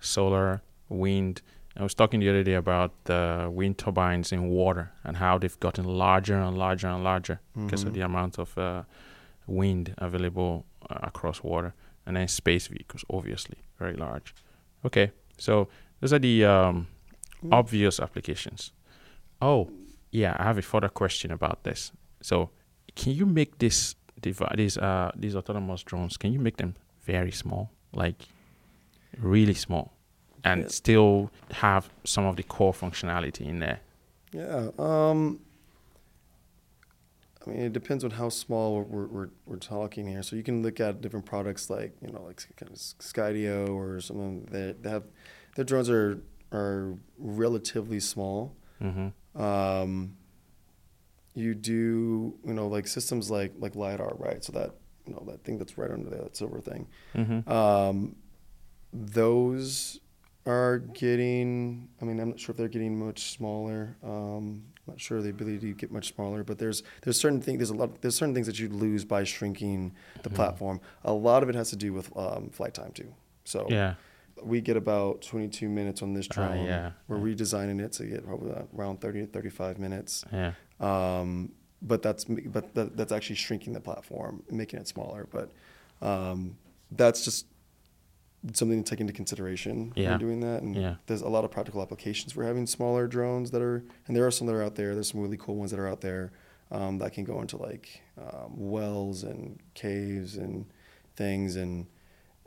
solar, 0.00 0.62
wind. 0.88 1.42
I 1.76 1.82
was 1.82 1.94
talking 1.94 2.20
the 2.20 2.28
other 2.30 2.44
day 2.44 2.54
about 2.54 2.92
the 3.04 3.50
wind 3.52 3.78
turbines 3.78 4.32
in 4.32 4.46
water 4.48 4.92
and 5.02 5.16
how 5.16 5.38
they've 5.38 5.58
gotten 5.60 5.84
larger 5.84 6.36
and 6.38 6.56
larger 6.56 6.86
and 6.88 7.02
larger 7.02 7.40
because 7.56 7.82
of 7.82 7.90
Mhm. 7.90 7.94
the 7.94 8.00
amount 8.02 8.38
of 8.38 8.56
uh, 8.56 8.84
wind 9.46 9.94
available 9.98 10.64
uh, 10.88 10.98
across 11.02 11.42
water. 11.42 11.74
And 12.06 12.16
then 12.16 12.28
space 12.28 12.68
vehicles, 12.68 13.04
obviously, 13.10 13.58
very 13.78 13.96
large. 13.96 14.34
Okay, 14.84 15.10
so 15.38 15.68
those 16.00 16.12
are 16.12 16.18
the 16.20 16.44
um, 16.44 16.86
Mm. 17.44 17.52
obvious 17.52 18.00
applications. 18.00 18.72
Oh, 19.42 19.68
yeah, 20.10 20.34
I 20.38 20.44
have 20.44 20.56
a 20.56 20.62
further 20.62 20.88
question 20.88 21.30
about 21.30 21.62
this. 21.64 21.92
So, 22.22 22.48
can 22.96 23.12
you 23.12 23.26
make 23.26 23.58
this 23.58 23.96
devi- 24.22 24.54
these 24.56 24.78
uh 24.78 25.10
these 25.14 25.36
autonomous 25.36 25.82
drones? 25.82 26.16
Can 26.16 26.32
you 26.32 26.40
make 26.40 26.56
them 26.56 26.74
very 27.04 27.30
small, 27.32 27.70
like 27.92 28.16
really 29.18 29.52
small, 29.54 29.92
and 30.42 30.62
Yeah. 30.62 30.68
still 30.68 31.30
have 31.50 31.90
some 32.04 32.24
of 32.24 32.36
the 32.36 32.42
core 32.44 32.72
functionality 32.72 33.42
in 33.46 33.58
there? 33.58 33.80
Yeah. 34.32 34.70
Um, 34.78 35.40
I 37.46 37.50
mean, 37.50 37.60
it 37.60 37.72
depends 37.74 38.04
on 38.04 38.10
how 38.12 38.30
small 38.30 38.80
we're, 38.82 39.06
we're, 39.06 39.28
we're 39.44 39.56
talking 39.58 40.06
here. 40.08 40.22
So 40.22 40.34
you 40.36 40.42
can 40.42 40.62
look 40.62 40.80
at 40.80 41.02
different 41.02 41.26
products 41.26 41.68
like, 41.68 41.92
you 42.00 42.10
know, 42.10 42.22
like 42.22 42.42
kind 42.56 42.72
of 42.72 42.78
Skydio 42.78 43.68
or 43.68 44.00
something 44.00 44.46
that 44.50 44.76
have, 44.88 45.02
their 45.56 45.64
drones 45.64 45.88
are, 45.90 46.20
are 46.52 46.94
relatively 47.18 48.00
small. 48.00 48.54
Mm-hmm. 48.82 49.40
Um, 49.40 50.16
you 51.34 51.54
do, 51.54 52.34
you 52.46 52.54
know, 52.54 52.68
like 52.68 52.86
systems 52.86 53.30
like, 53.30 53.52
like 53.58 53.74
LiDAR, 53.74 54.14
right? 54.18 54.42
So 54.44 54.52
that, 54.52 54.70
you 55.06 55.12
know, 55.14 55.22
that 55.26 55.42
thing 55.44 55.58
that's 55.58 55.76
right 55.76 55.90
under 55.90 56.08
there, 56.10 56.22
that 56.22 56.36
silver 56.36 56.60
thing. 56.60 56.86
Mm-hmm. 57.14 57.50
Um, 57.50 58.16
those 58.92 60.00
are 60.46 60.78
getting. 60.78 61.88
I 62.00 62.04
mean, 62.04 62.20
I'm 62.20 62.30
not 62.30 62.40
sure 62.40 62.52
if 62.52 62.56
they're 62.56 62.68
getting 62.68 62.98
much 62.98 63.32
smaller. 63.32 63.96
Um, 64.02 64.62
I'm 64.86 64.92
not 64.94 65.00
sure 65.00 65.20
the 65.22 65.30
ability 65.30 65.58
to 65.60 65.72
get 65.72 65.90
much 65.90 66.14
smaller, 66.14 66.44
but 66.44 66.58
there's 66.58 66.82
there's 67.02 67.18
certain 67.18 67.40
things. 67.40 67.58
There's 67.58 67.70
a 67.70 67.74
lot. 67.74 68.00
There's 68.02 68.14
certain 68.14 68.34
things 68.34 68.46
that 68.46 68.58
you 68.58 68.68
lose 68.68 69.04
by 69.04 69.24
shrinking 69.24 69.94
the 70.22 70.30
Mhm. 70.30 70.34
platform. 70.34 70.80
A 71.04 71.12
lot 71.12 71.42
of 71.42 71.48
it 71.48 71.54
has 71.54 71.70
to 71.70 71.76
do 71.76 71.92
with 71.92 72.14
um, 72.16 72.50
flight 72.50 72.74
time 72.74 72.92
too. 72.92 73.12
So 73.44 73.66
Yeah. 73.68 73.94
We 74.42 74.60
get 74.60 74.76
about 74.76 75.22
22 75.22 75.68
minutes 75.68 76.02
on 76.02 76.14
this 76.14 76.26
Ah, 76.32 76.34
drone. 76.34 76.64
yeah. 76.66 76.92
We're 77.08 77.18
redesigning 77.18 77.80
it 77.80 77.92
to 77.92 78.06
get 78.06 78.26
probably 78.26 78.52
around 78.76 79.00
30 79.00 79.20
to 79.22 79.26
35 79.26 79.78
minutes. 79.78 80.24
Yeah. 80.32 80.52
Um, 80.80 81.52
but 81.82 82.02
that's 82.02 82.24
but 82.24 82.74
that, 82.74 82.96
that's 82.96 83.12
actually 83.12 83.36
shrinking 83.36 83.72
the 83.74 83.80
platform, 83.80 84.42
making 84.50 84.80
it 84.80 84.88
smaller. 84.88 85.28
But 85.30 85.50
um, 86.00 86.56
that's 86.90 87.24
just 87.24 87.46
something 88.52 88.82
to 88.82 88.88
take 88.90 89.00
into 89.00 89.12
consideration 89.12 89.92
Yeah. 89.96 90.10
you're 90.10 90.18
doing 90.18 90.40
that. 90.40 90.62
And 90.62 90.74
Yeah. 90.76 90.96
there's 91.06 91.22
a 91.22 91.28
lot 91.28 91.44
of 91.44 91.50
practical 91.50 91.80
applications 91.80 92.32
for 92.32 92.44
having 92.44 92.66
smaller 92.66 93.06
drones 93.06 93.50
that 93.52 93.62
are, 93.62 93.84
and 94.06 94.14
there 94.16 94.26
are 94.26 94.30
some 94.30 94.46
that 94.48 94.54
are 94.54 94.62
out 94.62 94.74
there. 94.74 94.94
There's 94.94 95.10
some 95.10 95.20
really 95.22 95.38
cool 95.38 95.56
ones 95.56 95.70
that 95.70 95.80
are 95.80 95.88
out 95.88 96.00
there 96.02 96.32
um, 96.70 96.98
that 96.98 97.12
can 97.12 97.24
go 97.24 97.40
into 97.40 97.56
like 97.56 98.02
um, 98.18 98.52
wells 98.56 99.22
and 99.22 99.60
caves 99.74 100.36
and 100.36 100.66
things, 101.16 101.56
and 101.56 101.86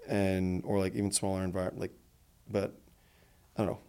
and 0.07 0.63
or 0.65 0.79
like 0.79 0.95
even 0.95 1.11
smaller 1.11 1.43
environment. 1.43 1.79
Like, 1.81 1.91
but 2.49 2.73
I 3.57 3.65
don't 3.65 3.71
know. 3.73 3.79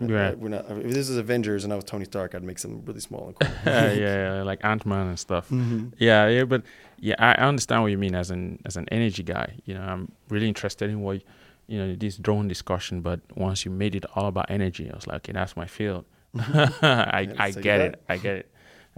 Right. 0.00 0.38
We're 0.38 0.48
not. 0.48 0.70
If 0.70 0.92
this 0.92 1.08
is 1.10 1.16
Avengers 1.18 1.64
and 1.64 1.72
I 1.72 1.76
was 1.76 1.84
Tony 1.84 2.04
Stark, 2.04 2.34
I'd 2.34 2.42
make 2.42 2.58
something 2.58 2.84
really 2.84 3.00
small 3.00 3.26
and 3.28 3.36
cool. 3.40 3.48
yeah, 3.72 3.92
yeah, 3.92 4.42
like 4.42 4.64
Ant 4.64 4.86
Man 4.86 5.08
and 5.08 5.18
stuff. 5.18 5.50
Mhm. 5.50 5.92
Yeah, 5.98 6.28
yeah, 6.28 6.44
but 6.44 6.62
yeah, 6.98 7.16
I 7.18 7.32
I 7.32 7.46
understand 7.48 7.82
what 7.82 7.90
you 7.90 7.98
mean 7.98 8.14
as 8.14 8.30
an 8.30 8.60
as 8.64 8.76
an 8.76 8.86
energy 8.90 9.22
guy. 9.22 9.54
You 9.64 9.74
know, 9.74 9.82
I'm 9.82 10.12
really 10.28 10.48
interested 10.48 10.88
in 10.88 11.00
what 11.02 11.22
you 11.66 11.78
know 11.78 11.94
this 11.94 12.16
drone 12.16 12.48
discussion. 12.48 13.00
But 13.02 13.20
once 13.36 13.64
you 13.64 13.70
made 13.70 13.94
it 13.94 14.04
all 14.14 14.26
about 14.26 14.50
energy, 14.50 14.90
I 14.90 14.94
was 14.94 15.06
like, 15.06 15.16
okay, 15.16 15.32
that's 15.32 15.56
my 15.56 15.66
field. 15.66 16.04
I 16.38 17.20
Yeah, 17.28 17.34
I 17.38 17.50
get 17.50 17.80
it. 17.80 18.02
I 18.08 18.16
get 18.16 18.36
it. 18.36 18.46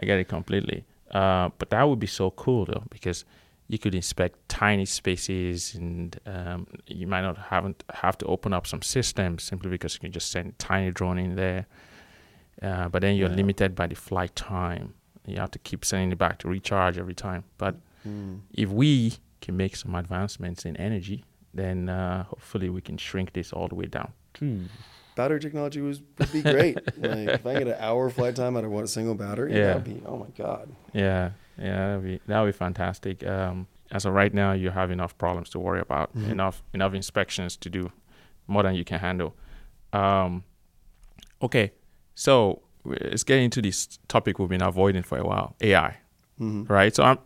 I 0.00 0.06
get 0.06 0.18
it 0.18 0.28
completely. 0.28 0.84
Uh, 1.10 1.48
but 1.58 1.70
that 1.70 1.82
would 1.88 1.98
be 1.98 2.06
so 2.06 2.30
cool 2.30 2.64
though, 2.66 2.84
because 2.90 3.24
you 3.72 3.78
could 3.78 3.94
inspect 3.94 4.34
tiny 4.50 4.84
spaces, 4.84 5.74
and 5.74 6.18
um, 6.26 6.66
you 6.86 7.06
might 7.06 7.22
not 7.22 7.38
haven't 7.38 7.82
have 8.04 8.16
to 8.18 8.26
open 8.26 8.52
up 8.52 8.66
some 8.66 8.82
systems 8.82 9.42
simply 9.42 9.70
because 9.70 9.94
you 9.94 10.00
can 10.00 10.12
just 10.12 10.30
send 10.30 10.46
a 10.50 10.52
tiny 10.70 10.90
drone 10.90 11.18
in 11.18 11.36
there. 11.36 11.64
Uh, 12.60 12.88
but 12.92 13.00
then 13.00 13.16
you're 13.16 13.30
Yeah. 13.30 13.36
limited 13.42 13.74
by 13.74 13.86
the 13.86 13.94
flight 13.96 14.36
time. 14.36 14.92
You 15.26 15.36
have 15.36 15.50
to 15.52 15.58
keep 15.58 15.84
sending 15.86 16.12
it 16.12 16.18
back 16.18 16.38
to 16.40 16.48
recharge 16.48 16.98
every 16.98 17.14
time. 17.14 17.44
But 17.56 17.76
Mm. 18.06 18.40
if 18.52 18.68
we 18.68 19.14
can 19.40 19.56
make 19.56 19.74
some 19.76 19.94
advancements 19.94 20.66
in 20.66 20.76
energy, 20.76 21.24
then 21.54 21.88
uh, 21.88 22.24
hopefully 22.24 22.68
we 22.68 22.80
can 22.82 22.98
shrink 22.98 23.32
this 23.32 23.52
all 23.54 23.68
the 23.68 23.74
way 23.74 23.86
down. 23.86 24.12
Battery 25.14 25.40
technology 25.40 25.80
was 25.80 26.00
would 26.18 26.32
be 26.32 26.42
great. 26.42 26.76
like 26.98 27.28
if 27.40 27.46
I 27.46 27.52
get 27.54 27.68
an 27.68 27.76
hour 27.78 28.10
flight 28.10 28.34
time 28.36 28.56
out 28.56 28.64
of 28.64 28.70
one 28.70 28.86
single 28.86 29.14
battery, 29.14 29.52
Yeah. 29.54 29.66
that'd 29.78 29.84
be 29.84 30.02
oh 30.06 30.18
my 30.18 30.30
god. 30.36 30.68
Yeah, 30.92 31.30
yeah, 31.58 31.88
that'd 31.96 32.04
be 32.04 32.20
that 32.26 32.40
would 32.40 32.48
be 32.48 32.58
fantastic. 32.58 33.26
Um, 33.26 33.66
as 33.90 34.04
of 34.06 34.14
right 34.14 34.32
now, 34.32 34.52
you 34.52 34.70
have 34.70 34.90
enough 34.90 35.16
problems 35.18 35.50
to 35.50 35.58
worry 35.58 35.80
about, 35.80 36.14
Mhm. 36.16 36.30
enough 36.30 36.62
enough 36.74 36.94
inspections 36.94 37.56
to 37.58 37.68
do, 37.70 37.90
more 38.46 38.62
than 38.62 38.74
you 38.74 38.84
can 38.84 38.98
handle. 39.00 39.34
Um, 39.92 40.44
okay, 41.42 41.72
so 42.14 42.62
let's 42.84 43.24
get 43.24 43.38
into 43.38 43.60
this 43.62 43.98
topic 44.08 44.38
we've 44.38 44.48
been 44.48 44.62
avoiding 44.62 45.02
for 45.02 45.18
a 45.18 45.24
while: 45.24 45.54
AI. 45.60 45.96
hmm 46.38 46.64
right? 46.68 46.94
So 46.94 47.02
I'm, 47.04 47.18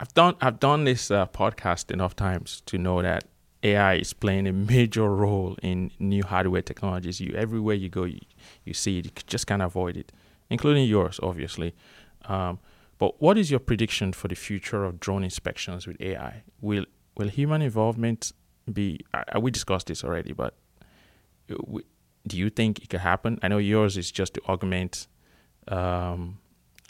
I've 0.00 0.14
done 0.14 0.34
I've 0.40 0.60
done 0.60 0.84
this 0.84 1.10
uh, 1.10 1.26
podcast 1.26 1.90
enough 1.90 2.14
times 2.16 2.62
to 2.66 2.78
know 2.78 3.02
that 3.02 3.24
AI 3.62 3.94
is 3.94 4.12
playing 4.12 4.46
a 4.46 4.52
major 4.52 5.08
role 5.14 5.56
in 5.62 5.90
new 5.98 6.22
hardware 6.22 6.62
technologies. 6.62 7.20
You 7.20 7.34
everywhere 7.34 7.74
you 7.74 7.88
go, 7.88 8.04
you, 8.04 8.20
you 8.64 8.74
see 8.74 8.98
it. 8.98 9.06
You 9.06 9.10
just 9.26 9.46
can't 9.46 9.62
avoid 9.62 9.96
it, 9.96 10.12
including 10.50 10.86
yours, 10.88 11.18
obviously. 11.22 11.74
Um, 12.26 12.58
but 13.04 13.20
what 13.20 13.36
is 13.36 13.50
your 13.50 13.60
prediction 13.60 14.14
for 14.14 14.28
the 14.28 14.34
future 14.34 14.82
of 14.82 14.98
drone 14.98 15.24
inspections 15.24 15.86
with 15.86 16.00
AI? 16.00 16.42
Will 16.62 16.86
will 17.18 17.28
human 17.28 17.60
involvement 17.60 18.32
be? 18.72 19.00
Uh, 19.12 19.40
we 19.40 19.50
discussed 19.50 19.88
this 19.88 20.02
already, 20.02 20.32
but 20.32 20.54
uh, 21.50 21.80
do 22.26 22.38
you 22.38 22.48
think 22.48 22.78
it 22.78 22.88
could 22.88 23.00
happen? 23.00 23.38
I 23.42 23.48
know 23.48 23.58
yours 23.58 23.98
is 23.98 24.10
just 24.10 24.32
to 24.34 24.40
augment 24.48 25.06
um, 25.68 26.38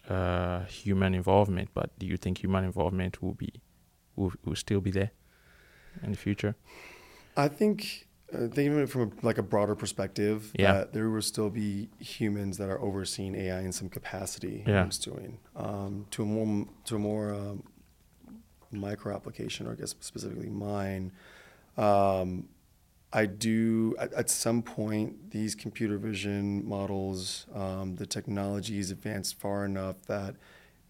uh, 0.08 0.60
human 0.66 1.14
involvement, 1.14 1.70
but 1.74 1.90
do 1.98 2.06
you 2.06 2.16
think 2.16 2.38
human 2.44 2.62
involvement 2.62 3.20
will 3.20 3.34
be 3.34 3.52
will, 4.14 4.32
will 4.44 4.54
still 4.54 4.80
be 4.80 4.92
there 4.92 5.10
in 6.04 6.12
the 6.12 6.16
future? 6.16 6.54
I 7.36 7.48
think 7.48 8.06
thinking 8.38 8.72
of 8.74 8.78
it 8.78 8.90
from 8.90 9.02
a, 9.02 9.26
like 9.26 9.38
a 9.38 9.42
broader 9.42 9.74
perspective, 9.74 10.50
Yeah. 10.58 10.72
that 10.74 10.92
there 10.92 11.08
will 11.10 11.22
still 11.22 11.50
be 11.50 11.88
humans 11.98 12.58
that 12.58 12.68
are 12.68 12.80
overseeing 12.80 13.34
AI 13.34 13.60
in 13.60 13.72
some 13.72 13.88
capacity. 13.88 14.64
Yeah. 14.66 14.82
I'm 14.82 14.88
doing 14.90 15.38
um, 15.56 16.06
to 16.12 16.22
a 16.22 16.26
more 16.26 16.66
to 16.84 16.96
a 16.96 16.98
more 16.98 17.32
um, 17.34 17.62
micro 18.70 19.14
application, 19.14 19.66
or 19.66 19.72
I 19.72 19.74
guess 19.76 19.94
specifically 20.00 20.48
mine. 20.50 21.12
Um, 21.76 22.48
I 23.12 23.26
do 23.26 23.94
at, 23.98 24.12
at 24.14 24.28
some 24.30 24.62
point 24.62 25.30
these 25.30 25.54
computer 25.54 25.98
vision 25.98 26.66
models, 26.66 27.46
um, 27.54 27.94
the 27.96 28.06
technology 28.06 28.78
is 28.78 28.90
advanced 28.90 29.38
far 29.38 29.64
enough 29.64 29.96
that 30.06 30.34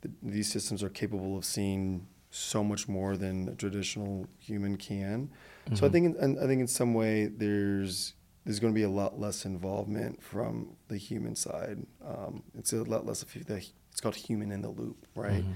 th 0.03 0.15
these 0.23 0.51
systems 0.51 0.83
are 0.83 0.91
capable 0.91 1.37
of 1.37 1.45
seeing 1.45 2.07
so 2.31 2.65
much 2.65 2.89
more 2.89 3.17
than 3.17 3.49
a 3.49 3.55
traditional 3.55 4.27
human 4.39 4.77
can. 4.77 5.31
So 5.73 5.87
I 5.87 5.89
Mhm. 5.89 5.93
think, 5.93 6.07
in, 6.07 6.17
and 6.23 6.39
I 6.39 6.47
think 6.47 6.61
in 6.61 6.67
some 6.67 6.93
way, 6.95 7.27
there's 7.27 8.15
there's 8.45 8.61
going 8.61 8.75
to 8.75 8.79
be 8.79 8.83
a 8.83 8.91
lot 8.91 9.19
less 9.19 9.47
involvement 9.47 10.23
from 10.23 10.77
the 10.89 10.99
human 10.99 11.35
side. 11.35 11.87
Um, 12.05 12.43
it's 12.59 12.75
a 12.75 12.83
lot 12.83 13.07
less 13.07 13.23
of 13.23 13.33
the 13.33 13.57
it's 13.91 14.01
called 14.03 14.17
human 14.17 14.53
in 14.53 14.61
the 14.61 14.69
loop, 14.69 15.07
right? 15.15 15.43
Mm-hmm. 15.43 15.53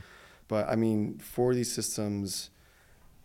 But 0.48 0.68
I 0.70 0.76
mean, 0.76 1.18
for 1.18 1.54
these 1.54 1.70
systems, 1.70 2.48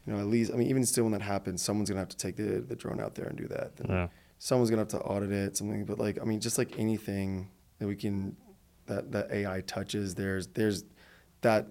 you 0.05 0.11
know, 0.11 0.19
at 0.19 0.25
least 0.27 0.51
I 0.51 0.57
mean, 0.57 0.67
even 0.67 0.85
still 0.85 1.05
when 1.05 1.13
that 1.13 1.21
happens, 1.21 1.61
someone's 1.61 1.89
gonna 1.89 2.01
have 2.01 2.09
to 2.09 2.17
take 2.17 2.35
the 2.35 2.59
the 2.59 2.75
drone 2.75 2.99
out 2.99 3.15
there 3.15 3.27
and 3.27 3.37
do 3.37 3.47
that. 3.47 3.71
Yeah. 3.87 4.09
someone's 4.39 4.69
gonna 4.69 4.81
have 4.81 4.89
to 4.89 4.99
audit 4.99 5.31
it, 5.31 5.55
something. 5.55 5.85
But 5.85 5.97
like, 5.99 6.19
I 6.21 6.25
mean, 6.25 6.41
just 6.41 6.57
like 6.57 6.77
anything 6.77 7.49
that 7.79 7.87
we 7.87 7.95
can 7.95 8.35
that 8.87 9.13
that 9.13 9.31
AI 9.31 9.61
touches, 9.61 10.15
there's 10.15 10.47
there's 10.47 10.83
that 11.39 11.67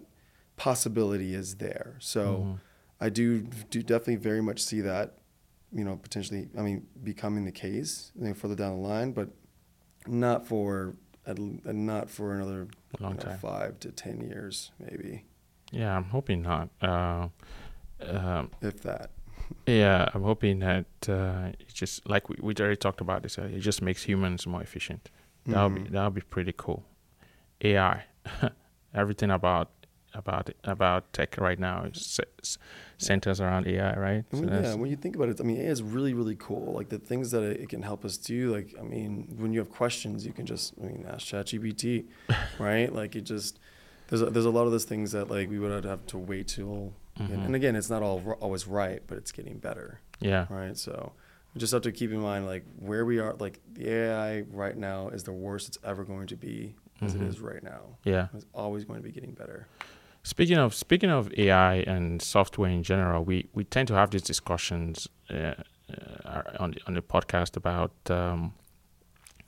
possibility 0.56 1.34
is 1.34 1.56
there. 1.56 1.96
So 1.98 2.22
Mhm. 2.38 2.60
I 3.02 3.08
do 3.08 3.40
do 3.74 3.82
definitely 3.82 4.16
very 4.30 4.40
much 4.42 4.60
see 4.62 4.80
that, 4.82 5.06
you 5.72 5.84
know, 5.84 5.96
potentially. 5.96 6.48
I 6.56 6.62
mean, 6.62 6.86
becoming 7.02 7.44
the 7.44 7.52
case 7.52 8.12
you 8.18 8.28
know, 8.28 8.34
further 8.34 8.54
down 8.54 8.72
the 8.80 8.88
line, 8.88 9.12
but 9.12 9.28
not 10.06 10.46
for 10.46 10.94
not 11.66 12.10
for 12.10 12.34
another 12.36 12.68
long 13.00 13.18
you 13.18 13.26
know, 13.26 13.36
five 13.36 13.80
to 13.80 13.90
ten 13.92 14.20
years, 14.20 14.70
maybe, 14.78 15.24
Yeah, 15.70 15.96
I'm 15.96 16.04
hoping 16.16 16.42
not. 16.42 16.68
Uh, 16.80 17.28
um, 18.00 18.50
if 18.60 18.82
that. 18.82 19.10
yeah, 19.66 20.08
I'm 20.14 20.22
hoping 20.22 20.58
that 20.60 20.86
uh, 21.08 21.50
it 21.60 21.68
just 21.72 22.08
like 22.08 22.28
we, 22.28 22.36
we 22.40 22.54
already 22.60 22.76
talked 22.76 23.00
about 23.00 23.22
this. 23.22 23.38
Uh, 23.38 23.42
it 23.42 23.60
just 23.60 23.80
makes 23.82 24.02
humans 24.04 24.46
more 24.46 24.62
efficient. 24.62 25.10
That'll 25.46 25.70
be 25.70 25.80
Mhm. 25.82 25.90
that'll 25.90 26.10
be 26.10 26.20
pretty 26.34 26.54
cool. 26.56 26.84
AI, 27.64 28.04
everything 28.94 29.30
about 29.30 29.70
about 30.14 30.50
about 30.64 31.12
tech 31.12 31.36
right 31.38 31.58
now 31.58 31.84
is 31.84 32.00
c- 32.04 32.22
c- 32.42 32.58
centers 32.98 33.40
around 33.40 33.66
AI, 33.66 33.96
right? 33.98 34.24
I 34.32 34.36
mean, 34.36 34.48
yeah, 34.48 34.74
when 34.74 34.90
you 34.90 34.96
think 34.96 35.16
about 35.16 35.28
it, 35.28 35.40
I 35.40 35.44
mean, 35.44 35.58
AI 35.60 35.70
is 35.70 35.82
really, 35.82 36.14
really 36.14 36.36
cool. 36.38 36.72
Like 36.74 36.88
the 36.88 36.98
things 36.98 37.30
that 37.30 37.42
it 37.42 37.68
can 37.68 37.82
help 37.82 38.04
us 38.04 38.16
do. 38.16 38.52
Like, 38.52 38.74
I 38.78 38.82
mean, 38.82 39.28
when 39.38 39.52
you 39.52 39.58
have 39.60 39.70
questions, 39.70 40.24
you 40.26 40.32
can 40.32 40.46
just, 40.46 40.74
I 40.80 40.86
mean, 40.86 41.06
ask 41.08 41.26
ChatGPT, 41.26 42.04
right? 42.58 42.92
Like, 42.94 43.16
it 43.16 43.22
just 43.22 43.58
there's 44.08 44.22
a, 44.22 44.26
there's 44.26 44.44
a 44.44 44.50
lot 44.50 44.64
of 44.66 44.72
those 44.72 44.84
things 44.84 45.12
that 45.12 45.30
like 45.30 45.48
we 45.48 45.58
would 45.58 45.84
have 45.84 46.06
to 46.06 46.18
wait 46.18 46.48
till. 46.48 46.92
And, 47.18 47.28
Mhm. 47.28 47.44
and 47.46 47.54
again, 47.54 47.76
it's 47.76 47.90
not 47.90 48.02
all 48.02 48.20
always 48.40 48.66
right, 48.66 49.02
but 49.06 49.18
it's 49.18 49.32
getting 49.32 49.58
better, 49.58 50.00
yeah, 50.20 50.46
right? 50.48 50.76
So 50.78 51.12
we 51.54 51.58
just 51.60 51.72
have 51.72 51.82
to 51.82 51.92
keep 51.92 52.10
in 52.10 52.20
mind 52.20 52.46
like 52.46 52.64
where 52.78 53.04
we 53.04 53.18
are. 53.18 53.34
Like 53.34 53.60
the 53.74 53.90
AI 53.92 54.40
right 54.50 54.76
now 54.76 55.08
is 55.08 55.22
the 55.24 55.32
worst 55.32 55.68
it's 55.68 55.78
ever 55.84 56.04
going 56.04 56.26
to 56.28 56.36
be 56.36 56.74
as 57.02 57.14
Mhm. 57.14 57.22
it 57.22 57.28
is 57.28 57.40
right 57.40 57.62
now. 57.62 57.98
yeah. 58.04 58.28
It's 58.34 58.46
always 58.54 58.84
going 58.86 58.98
to 59.00 59.04
be 59.04 59.12
getting 59.12 59.32
better. 59.32 59.66
Speaking 60.24 60.58
of 60.58 60.72
speaking 60.74 61.10
of 61.10 61.32
AI 61.36 61.76
and 61.76 62.22
software 62.22 62.70
in 62.70 62.82
general, 62.82 63.24
we, 63.24 63.48
we 63.54 63.64
tend 63.64 63.88
to 63.88 63.94
have 63.94 64.10
these 64.10 64.22
discussions 64.22 65.08
uh, 65.30 65.54
uh, 66.24 66.42
on 66.60 66.70
the, 66.72 66.80
on 66.86 66.94
the 66.94 67.02
podcast 67.02 67.56
about 67.56 67.92
um, 68.08 68.54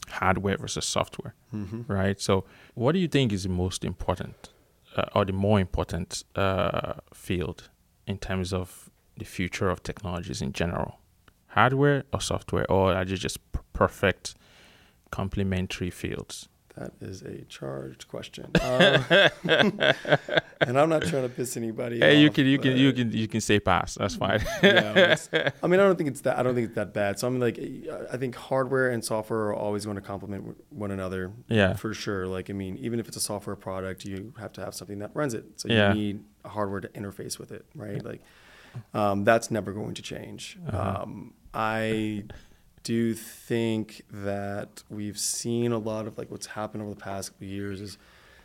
hardware 0.09 0.57
versus 0.59 0.85
software, 0.85 1.35
Mm-hmm. 1.55 1.83
right? 1.93 2.21
So, 2.21 2.45
what 2.75 2.93
do 2.93 2.99
you 2.99 3.07
think 3.09 3.33
is 3.33 3.45
the 3.45 3.49
most 3.51 3.85
important 3.85 4.51
uh, 4.97 5.05
or 5.15 5.25
the 5.25 5.33
more 5.33 5.61
important 5.61 6.25
uh, 6.35 6.95
field 7.13 7.71
in 8.07 8.19
terms 8.19 8.53
of 8.53 8.91
the 9.17 9.25
future 9.25 9.71
of 9.71 9.83
technologies 9.85 10.43
in 10.43 10.53
general? 10.53 10.99
Hardware 11.49 12.03
or 12.13 12.21
software, 12.21 12.69
or 12.69 12.93
are 12.95 13.05
they 13.05 13.15
just 13.15 13.39
perfect 13.73 14.35
complementary 15.13 15.91
fields? 15.91 16.49
That 16.77 16.93
is 17.01 17.23
a 17.23 17.43
charged 17.45 18.09
question, 18.09 18.47
Um, 18.61 19.05
and 20.61 20.77
I'm 20.79 20.89
not 20.89 21.03
trying 21.03 21.23
to 21.23 21.29
piss 21.29 21.57
anybody. 21.57 22.01
Hey, 22.01 22.21
you 22.21 22.29
off, 22.29 22.35
can 22.35 22.47
you 22.47 22.59
can 22.59 22.77
you 22.77 22.93
can 22.93 23.13
you 23.13 23.29
can 23.29 23.41
say 23.41 23.61
pass. 23.61 23.95
That's 23.95 24.17
fine. 24.17 24.45
yeah, 24.63 25.15
I 25.63 25.67
mean, 25.69 25.79
I 25.79 25.85
don't 25.85 25.97
think 25.97 26.11
it's 26.11 26.23
that. 26.23 26.37
I 26.37 26.43
don't 26.43 26.55
think 26.57 26.67
it's 26.67 26.75
that 26.75 26.93
bad. 26.93 27.19
So 27.21 27.29
I'm 27.29 27.39
like, 27.39 27.61
I 28.13 28.17
think 28.17 28.35
hardware 28.35 28.91
and 28.91 29.05
software 29.05 29.41
are 29.51 29.55
always 29.55 29.85
going 29.85 29.97
to 29.97 30.03
complement 30.03 30.57
one 30.71 30.91
another 30.91 31.33
yeah. 31.49 31.75
for 31.75 31.95
sure. 31.95 32.27
Like, 32.27 32.51
I 32.51 32.55
mean, 32.55 32.77
even 32.79 32.99
if 32.99 33.07
it's 33.07 33.17
a 33.17 33.21
software 33.21 33.57
product, 33.57 34.05
you 34.05 34.33
have 34.39 34.53
to 34.55 34.65
have 34.65 34.75
something 34.75 34.99
that 34.99 35.13
runs 35.15 35.35
it. 35.35 35.45
So 35.61 35.69
Yeah. 35.69 35.91
you 35.91 35.95
need 35.95 36.25
hardware 36.45 36.81
to 36.81 36.89
interface 36.89 37.39
with 37.39 37.53
it, 37.53 37.65
right? 37.77 38.05
Like, 38.05 38.21
um, 38.93 39.23
that's 39.23 39.51
never 39.51 39.73
going 39.73 39.95
to 39.95 40.03
change. 40.03 40.59
Uh-huh. 40.67 41.03
Um, 41.03 41.35
I 41.57 42.25
do 42.85 43.15
think 43.15 44.03
that 44.11 44.83
we've 44.89 45.19
seen 45.19 45.73
a 45.73 45.79
lot 45.79 46.07
of 46.07 46.17
like 46.17 46.31
what's 46.31 46.47
happened 46.47 46.83
over 46.83 46.95
the 46.95 47.01
past 47.01 47.33
couple 47.33 47.47
years 47.47 47.81
is 47.81 47.99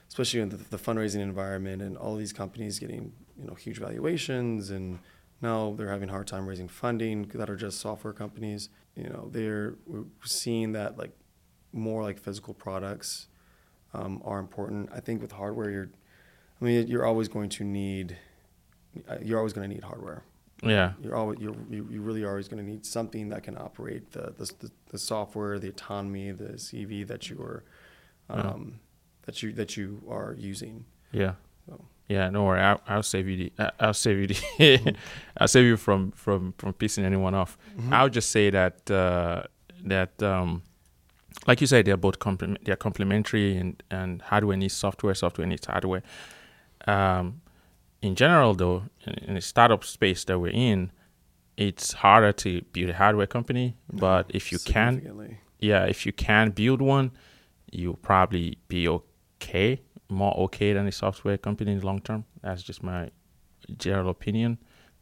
especially 0.07 0.39
in 0.39 0.49
the, 0.49 0.57
the 0.57 0.77
fundraising 0.77 1.19
environment 1.19 1.81
and 1.81 1.97
all 1.97 2.15
these 2.15 2.33
companies 2.33 2.79
getting 2.79 3.11
you 3.37 3.45
know 3.45 3.53
huge 3.53 3.77
valuations 3.77 4.71
and 4.71 4.99
now 5.41 5.73
they're 5.77 5.89
having 5.89 6.09
a 6.09 6.11
hard 6.11 6.27
time 6.27 6.47
raising 6.47 6.67
funding 6.67 7.29
that 7.35 7.49
are 7.49 7.55
just 7.55 7.79
software 7.79 8.13
companies 8.13 8.69
you 8.95 9.03
know 9.03 9.29
they're 9.31 9.75
we're 9.85 10.05
seeing 10.23 10.71
that 10.71 10.97
like 10.97 11.11
more 11.71 12.01
like 12.01 12.17
physical 12.17 12.53
products 12.53 13.27
um, 13.93 14.21
are 14.23 14.39
important. 14.39 14.89
I 14.93 14.99
think 14.99 15.21
with 15.21 15.31
hardware 15.31 15.69
you're 15.69 15.89
i 16.61 16.65
mean 16.65 16.87
you're 16.87 17.05
always 17.05 17.27
going 17.27 17.49
to 17.49 17.63
need 17.63 18.17
uh, 19.07 19.17
you're 19.21 19.37
always 19.37 19.53
going 19.53 19.67
to 19.67 19.73
need 19.73 19.83
hardware 19.83 20.23
Yeah. 20.63 20.93
you're 21.01 21.15
always 21.15 21.39
you're, 21.39 21.55
you 21.69 21.87
you 21.89 22.01
really 22.01 22.23
are 22.23 22.29
always 22.29 22.47
going 22.49 22.63
to 22.63 22.69
need 22.69 22.85
something 22.85 23.29
that 23.29 23.43
can 23.43 23.57
operate 23.57 24.11
the 24.11 24.33
the, 24.37 24.51
the, 24.59 24.71
the 24.91 24.97
software, 24.97 25.57
the 25.59 25.69
autonomy, 25.69 26.31
the 26.31 26.53
CV 26.57 27.07
that 27.07 27.29
you 27.29 27.39
are 27.41 27.63
Yeah. 28.29 28.41
um, 28.41 28.79
that 29.25 29.41
you 29.41 29.53
that 29.53 29.77
you 29.77 30.01
are 30.09 30.35
using. 30.37 30.85
Yeah. 31.11 31.33
So. 31.67 31.85
Yeah, 32.07 32.29
no 32.31 32.43
worry. 32.45 32.59
I'll, 32.61 32.81
I'll 32.87 33.03
save 33.03 33.27
you 33.27 33.37
the. 33.57 33.73
I'll 33.79 33.93
save 33.93 34.17
you 34.19 34.27
the. 34.27 34.95
I'll 35.37 35.47
save 35.47 35.65
you 35.65 35.77
from 35.77 36.11
from 36.11 36.53
from 36.57 36.73
pissing 36.73 37.03
anyone 37.03 37.35
off. 37.35 37.57
Mm-hmm. 37.77 37.93
I'll 37.93 38.09
just 38.09 38.31
say 38.31 38.49
that 38.49 38.89
uh, 38.91 39.43
that 39.85 40.21
um, 40.23 40.63
like 41.47 41.61
you 41.61 41.67
said, 41.67 41.85
they're 41.85 41.97
both 41.97 42.17
complement. 42.19 42.65
They're 42.65 42.75
complementary, 42.75 43.55
and 43.57 43.81
and 43.91 44.21
hardware 44.23 44.57
needs 44.57 44.73
software. 44.73 45.13
Software 45.15 45.45
needs 45.47 45.65
hardware. 45.67 46.01
Um, 46.87 47.41
in 48.01 48.15
general, 48.15 48.53
though, 48.53 48.83
in, 49.27 49.35
the 49.35 49.41
startup 49.41 49.83
space 49.83 50.23
that 50.25 50.39
we're 50.39 50.51
in, 50.53 50.91
it's 51.57 51.93
harder 51.93 52.31
to 52.31 52.61
build 52.73 52.89
a 52.89 52.93
hardware 52.93 53.27
company. 53.27 53.75
But 53.91 54.27
if 54.29 54.51
you 54.51 54.59
can, 54.59 55.37
yeah, 55.59 55.85
if 55.85 56.05
you 56.05 56.13
can 56.13 56.51
build 56.51 56.81
one, 56.81 57.11
you'll 57.71 57.95
probably 57.97 58.57
be 58.67 58.87
okay, 58.87 59.81
more 60.09 60.35
okay 60.37 60.73
than 60.73 60.87
a 60.87 60.91
software 60.91 61.37
company 61.37 61.73
in 61.73 61.79
the 61.79 61.85
long 61.85 61.99
term. 61.99 62.23
That's 62.41 62.63
just 62.63 62.81
my 62.83 63.11
general 63.77 64.09
opinion. 64.09 64.57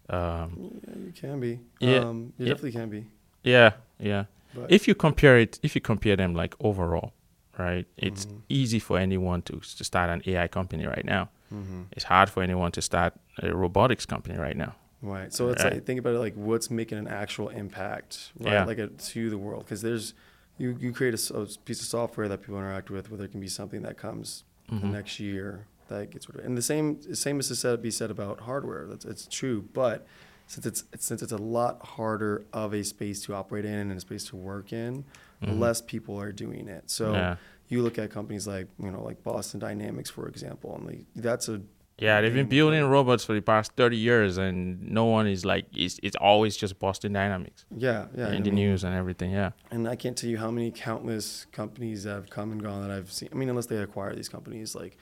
Um, 0.09 0.71
yeah, 0.87 0.95
you 1.05 1.11
can 1.13 1.39
be. 1.39 1.59
Yeah, 1.79 1.97
um, 1.99 2.33
you 2.37 2.45
yeah. 2.45 2.53
definitely 2.53 2.71
can 2.71 2.89
be. 2.89 3.05
yeah, 3.43 3.71
yeah. 3.99 4.25
But 4.55 4.71
If 4.71 4.87
you 4.87 4.95
compare 4.95 5.37
it, 5.37 5.59
if 5.61 5.75
you 5.75 5.81
compare 5.81 6.15
them 6.15 6.33
like 6.33 6.55
overall, 6.59 7.13
right? 7.59 7.85
It's 7.97 8.25
Mhm. 8.25 8.41
easy 8.49 8.79
for 8.79 8.97
anyone 8.97 9.41
to 9.43 9.59
to 9.59 9.83
start 9.83 10.09
an 10.09 10.21
AI 10.25 10.47
company 10.47 10.85
right 10.87 11.05
now. 11.05 11.29
Mhm. 11.53 11.85
It's 11.91 12.03
hard 12.05 12.29
for 12.29 12.43
anyone 12.43 12.71
to 12.73 12.81
start 12.81 13.13
a 13.41 13.55
robotics 13.55 14.05
company 14.05 14.37
right 14.37 14.57
now. 14.57 14.75
Right. 15.01 15.31
So 15.33 15.49
it's 15.49 15.63
Right. 15.63 15.73
like 15.73 15.85
think 15.85 15.99
about 15.99 16.15
it 16.15 16.19
like 16.19 16.33
what's 16.35 16.69
making 16.71 16.97
an 16.97 17.07
actual 17.07 17.49
impact, 17.49 18.31
right? 18.39 18.53
Yeah. 18.53 18.65
Like 18.65 18.79
a, 18.79 18.87
to 18.87 19.29
the 19.29 19.37
world, 19.37 19.63
because 19.65 19.81
there's 19.81 20.13
you 20.57 20.75
you 20.79 20.91
create 20.91 21.13
a 21.13 21.45
piece 21.65 21.79
of 21.81 21.85
software 21.87 22.27
that 22.27 22.41
people 22.41 22.57
interact 22.57 22.89
with, 22.89 23.11
where 23.11 23.17
there 23.19 23.27
can 23.27 23.39
be 23.39 23.47
something 23.47 23.83
that 23.83 23.97
comes 23.97 24.43
the 24.69 24.75
Mhm. 24.75 24.91
next 24.91 25.19
year 25.19 25.65
that 25.87 26.09
gets 26.09 26.27
rid 26.27 26.39
of. 26.39 26.45
And 26.45 26.57
the 26.57 26.61
same 26.61 27.01
same 27.13 27.39
is 27.39 27.47
to 27.49 27.55
said, 27.55 27.81
be 27.81 27.91
said 27.91 28.09
about 28.11 28.41
hardware. 28.41 28.87
That's 28.87 29.05
it's 29.05 29.27
true, 29.27 29.69
but 29.73 30.05
since 30.47 30.65
it's 30.65 30.83
since 30.97 31.21
it's 31.21 31.31
a 31.31 31.37
lot 31.37 31.85
harder 31.85 32.43
of 32.51 32.73
a 32.73 32.83
space 32.83 33.21
to 33.25 33.35
operate 33.35 33.65
in 33.65 33.73
and 33.73 33.91
a 33.93 33.99
space 33.99 34.25
to 34.25 34.35
work 34.35 34.73
in, 34.73 35.05
Mhm. 35.43 35.59
less 35.59 35.79
people 35.81 36.19
are 36.19 36.31
doing 36.31 36.67
it. 36.67 36.89
So 36.89 37.13
yeah, 37.13 37.35
you 37.69 37.81
look 37.81 37.97
at 37.99 38.09
companies 38.11 38.47
like 38.47 38.67
you 38.79 38.91
know 38.91 39.03
like 39.03 39.23
Boston 39.23 39.59
Dynamics, 39.59 40.09
for 40.09 40.27
example, 40.27 40.75
and 40.75 40.85
like, 40.87 41.05
that's 41.15 41.49
a 41.49 41.61
yeah. 41.99 42.21
They've 42.21 42.33
been 42.33 42.47
building 42.47 42.83
robots 42.85 43.25
for 43.25 43.33
the 43.33 43.41
past 43.41 43.71
thirty 43.75 43.97
years, 43.97 44.37
and 44.37 44.81
no 44.91 45.05
one 45.05 45.27
is 45.27 45.43
like 45.45 45.65
it's 45.75 45.99
it's 46.03 46.15
always 46.15 46.55
just 46.55 46.77
Boston 46.79 47.13
Dynamics 47.13 47.65
yeah 47.75 48.05
yeah 48.15 48.27
in 48.27 48.33
I 48.35 48.37
the 48.37 48.51
mean, 48.51 48.55
news 48.55 48.83
and 48.83 48.93
everything. 48.95 49.31
Yeah. 49.31 49.51
And 49.71 49.87
I 49.87 49.95
can't 49.95 50.15
tell 50.17 50.29
you 50.29 50.37
how 50.37 50.51
many 50.51 50.71
countless 50.71 51.47
companies 51.51 52.03
that 52.03 52.11
have 52.13 52.29
come 52.29 52.51
and 52.51 52.61
gone 52.61 52.87
that 52.87 52.91
I've 52.95 53.11
seen. 53.11 53.29
I 53.31 53.35
mean, 53.35 53.49
unless 53.49 53.65
they 53.65 53.77
acquire 53.77 54.13
these 54.15 54.29
companies, 54.29 54.75
like, 54.75 54.97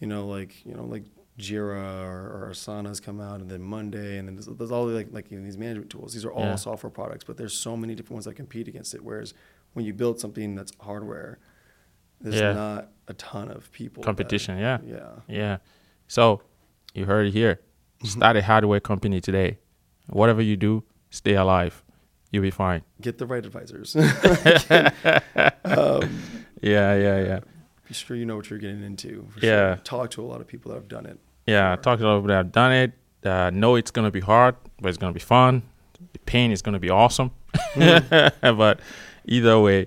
you 0.00 0.06
know, 0.08 0.26
like 0.26 0.66
you 0.66 0.74
know, 0.74 0.84
like 0.84 1.04
Jira 1.38 2.04
or, 2.04 2.44
or 2.46 2.50
Asana's 2.50 3.00
come 3.00 3.20
out, 3.20 3.40
and 3.40 3.48
then 3.48 3.62
Monday, 3.62 4.18
and 4.18 4.28
then 4.28 4.34
there's, 4.34 4.46
there's 4.46 4.72
all 4.72 4.86
like 4.86 5.08
like 5.12 5.30
you 5.30 5.38
know, 5.38 5.44
these 5.44 5.56
management 5.56 5.90
tools. 5.90 6.12
These 6.12 6.24
are 6.24 6.32
all 6.32 6.44
Yeah. 6.44 6.56
software 6.56 6.90
products, 6.90 7.24
but 7.24 7.36
there's 7.36 7.54
so 7.54 7.76
many 7.76 7.94
different 7.94 8.16
ones 8.16 8.24
that 8.26 8.34
compete 8.34 8.66
against 8.68 8.94
it. 8.94 9.02
Whereas 9.04 9.32
when 9.74 9.86
you 9.86 9.94
build 9.94 10.20
something 10.20 10.54
that's 10.56 10.72
hardware, 10.80 11.38
there's 12.22 12.40
Yeah. 12.40 12.52
not 12.52 12.88
a 13.08 13.14
ton 13.14 13.50
of 13.50 13.70
people. 13.72 14.02
that- 14.02 14.06
Competition, 14.06 14.58
yeah. 14.58 14.78
yeah. 14.84 15.08
Yeah. 15.28 15.56
So 16.08 16.42
you 16.94 17.04
heard 17.06 17.26
it 17.28 17.32
here. 17.32 17.60
Start 18.04 18.36
a 18.36 18.42
hardware 18.42 18.80
company 18.80 19.20
today. 19.20 19.58
Whatever 20.08 20.42
you 20.42 20.56
do, 20.56 20.84
stay 21.10 21.34
alive. 21.34 21.82
You'll 22.30 22.42
be 22.42 22.50
fine. 22.50 22.82
Get 23.00 23.18
the 23.18 23.26
right 23.26 23.44
advisors. 23.44 23.94
Yeah, 26.64 26.94
yeah, 26.94 27.24
yeah. 27.24 27.40
Be 27.88 27.94
sure 27.94 28.16
you 28.16 28.24
know 28.24 28.36
what 28.36 28.48
you're 28.48 28.58
getting 28.60 28.84
into. 28.84 29.26
For 29.30 29.44
Yeah. 29.44 29.74
Sure. 29.74 29.82
Talk 29.84 30.10
to 30.12 30.22
a 30.22 30.26
lot 30.26 30.40
of 30.40 30.46
people 30.46 30.70
that 30.70 30.76
have 30.76 30.88
done 30.88 31.06
it. 31.06 31.18
Yeah, 31.46 31.74
Sure. 31.74 31.82
talk 31.82 31.98
to 31.98 32.04
a 32.04 32.08
lot 32.08 32.14
of 32.16 32.22
people 32.22 32.28
that 32.28 32.36
have 32.36 32.52
done 32.52 32.72
it. 32.72 32.92
Uh, 33.24 33.50
know 33.50 33.74
it's 33.74 33.90
gonna 33.90 34.10
be 34.12 34.20
hard, 34.20 34.54
but 34.80 34.88
it's 34.88 34.98
gonna 34.98 35.12
be 35.12 35.18
fun. 35.20 35.62
The 36.12 36.18
pain 36.20 36.52
is 36.52 36.62
gonna 36.62 36.78
be 36.78 36.88
awesome. 36.90 37.32
but 37.76 38.80
either 39.26 39.58
way, 39.60 39.82
uh, 39.82 39.86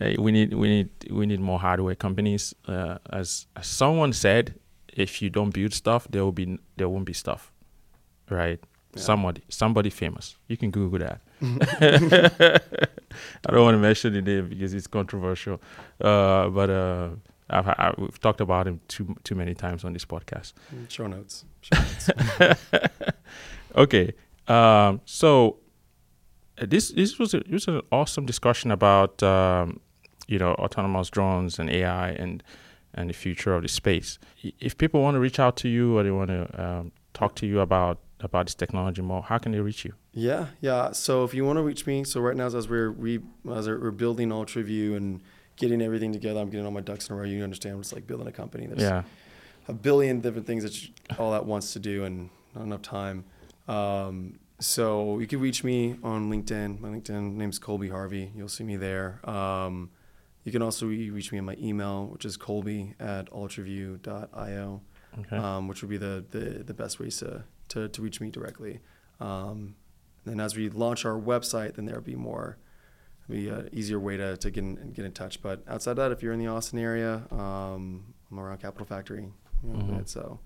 we 0.00 0.32
need 0.32 0.54
we 0.54 0.68
need 0.68 0.88
we 1.10 1.26
need 1.26 1.40
more 1.40 1.58
hardware 1.58 1.94
companies. 1.94 2.54
Uh, 2.66 2.98
as, 3.10 3.46
as 3.56 3.66
someone 3.66 4.12
said, 4.12 4.54
if 4.92 5.22
you 5.22 5.30
don't 5.30 5.50
build 5.50 5.72
stuff, 5.72 6.06
there 6.10 6.24
will 6.24 6.32
be 6.32 6.58
there 6.76 6.88
won't 6.88 7.04
be 7.04 7.12
stuff, 7.12 7.52
right? 8.30 8.60
Yeah. 8.94 9.02
Somebody 9.02 9.42
somebody 9.48 9.90
famous. 9.90 10.36
You 10.48 10.56
can 10.56 10.70
Google 10.70 11.00
that. 11.00 11.20
I 13.46 13.52
don't 13.52 13.64
want 13.64 13.74
to 13.74 13.78
mention 13.78 14.12
the 14.12 14.22
name 14.22 14.48
because 14.48 14.74
it's 14.74 14.86
controversial, 14.86 15.60
uh, 16.00 16.48
but 16.48 16.70
uh, 16.70 17.10
I've, 17.50 17.68
I, 17.68 17.94
we've 17.98 18.20
talked 18.20 18.40
about 18.40 18.66
him 18.66 18.80
too 18.88 19.16
too 19.24 19.34
many 19.34 19.54
times 19.54 19.84
on 19.84 19.92
this 19.92 20.04
podcast. 20.04 20.52
Show 20.88 21.06
notes. 21.06 21.44
Show 21.60 21.76
notes. 21.76 22.60
okay, 23.76 24.12
um, 24.48 25.00
so 25.04 25.50
uh, 25.50 25.63
this 26.56 26.90
this 26.92 27.18
was 27.18 27.34
a, 27.34 27.38
it 27.38 27.50
was 27.50 27.68
an 27.68 27.80
awesome 27.90 28.26
discussion 28.26 28.70
about 28.70 29.22
um, 29.22 29.80
you 30.28 30.38
know 30.38 30.54
autonomous 30.54 31.10
drones 31.10 31.58
and 31.58 31.68
AI 31.70 32.10
and 32.10 32.42
and 32.94 33.10
the 33.10 33.14
future 33.14 33.54
of 33.54 33.62
the 33.62 33.68
space. 33.68 34.18
If 34.60 34.78
people 34.78 35.02
want 35.02 35.16
to 35.16 35.20
reach 35.20 35.38
out 35.40 35.56
to 35.58 35.68
you 35.68 35.98
or 35.98 36.02
they 36.04 36.12
want 36.12 36.28
to 36.30 36.64
um, 36.64 36.92
talk 37.12 37.34
to 37.36 37.46
you 37.46 37.60
about 37.60 37.98
about 38.20 38.46
this 38.46 38.54
technology 38.54 39.02
more, 39.02 39.22
how 39.22 39.38
can 39.38 39.52
they 39.52 39.60
reach 39.60 39.84
you? 39.84 39.92
Yeah, 40.12 40.46
yeah. 40.60 40.92
So 40.92 41.24
if 41.24 41.34
you 41.34 41.44
want 41.44 41.56
to 41.58 41.62
reach 41.62 41.86
me, 41.86 42.04
so 42.04 42.20
right 42.20 42.36
now 42.36 42.46
as 42.46 42.68
we're 42.68 42.88
re, 42.90 43.18
as 43.52 43.66
we're 43.68 43.90
building 43.90 44.28
UltraView 44.30 44.96
and 44.96 45.20
getting 45.56 45.82
everything 45.82 46.12
together, 46.12 46.40
I'm 46.40 46.50
getting 46.50 46.64
all 46.66 46.72
my 46.72 46.80
ducks 46.80 47.08
in 47.08 47.14
a 47.16 47.18
row. 47.18 47.24
You 47.24 47.42
understand 47.42 47.76
what 47.76 47.80
it's 47.80 47.92
like 47.92 48.06
building 48.06 48.26
a 48.28 48.32
company. 48.32 48.66
There's 48.66 48.80
Yeah, 48.80 49.02
a 49.68 49.72
billion 49.72 50.20
different 50.20 50.46
things 50.46 50.62
that 50.62 50.80
you, 50.82 50.90
all 51.18 51.34
at 51.34 51.44
once 51.44 51.72
to 51.74 51.80
do 51.80 52.04
and 52.04 52.30
not 52.54 52.64
enough 52.64 52.82
time. 52.82 53.24
Um, 53.66 54.38
so 54.64 55.18
you 55.18 55.26
can 55.26 55.40
reach 55.40 55.62
me 55.64 55.96
on 56.02 56.30
LinkedIn. 56.30 56.80
My 56.80 56.88
LinkedIn 56.88 57.34
name's 57.34 57.58
Colby 57.58 57.88
Harvey. 57.90 58.32
You'll 58.34 58.48
see 58.48 58.64
me 58.64 58.76
there. 58.76 59.20
Um, 59.28 59.90
you 60.44 60.52
can 60.52 60.62
also 60.62 60.86
re- 60.86 61.10
reach 61.10 61.32
me 61.32 61.38
on 61.38 61.44
my 61.44 61.56
email, 61.60 62.06
which 62.06 62.24
is 62.24 62.36
colby 62.36 62.94
at 63.00 63.30
ultraview.io, 63.30 64.80
okay, 65.20 65.36
um, 65.36 65.68
which 65.68 65.82
would 65.82 65.90
be 65.90 65.96
the, 65.96 66.24
the, 66.30 66.62
the 66.64 66.74
best 66.74 66.98
ways 67.00 67.16
to, 67.18 67.44
to, 67.68 67.88
to 67.88 68.02
reach 68.02 68.20
me 68.20 68.30
directly. 68.30 68.80
Um, 69.20 69.76
and 70.26 70.40
as 70.40 70.56
we 70.56 70.68
launch 70.70 71.04
our 71.04 71.18
website, 71.18 71.74
then 71.74 71.84
there'll 71.86 72.02
be 72.02 72.14
more, 72.16 72.58
be 73.28 73.48
an 73.48 73.68
easier 73.72 73.98
way 74.00 74.16
to, 74.16 74.36
to 74.36 74.50
get 74.50 74.64
in, 74.64 74.92
get 74.92 75.04
in 75.04 75.12
touch. 75.12 75.40
But 75.42 75.62
outside 75.68 75.92
of 75.92 75.96
that, 75.98 76.12
if 76.12 76.22
you're 76.22 76.32
in 76.32 76.38
the 76.40 76.46
Austin 76.48 76.78
area, 76.78 77.22
um, 77.30 78.14
I'm 78.30 78.38
around 78.40 78.58
Capital 78.58 78.86
Factory. 78.86 79.28
You 79.62 79.70
know, 79.72 79.78
Mhm. 79.78 80.08
so 80.08 80.40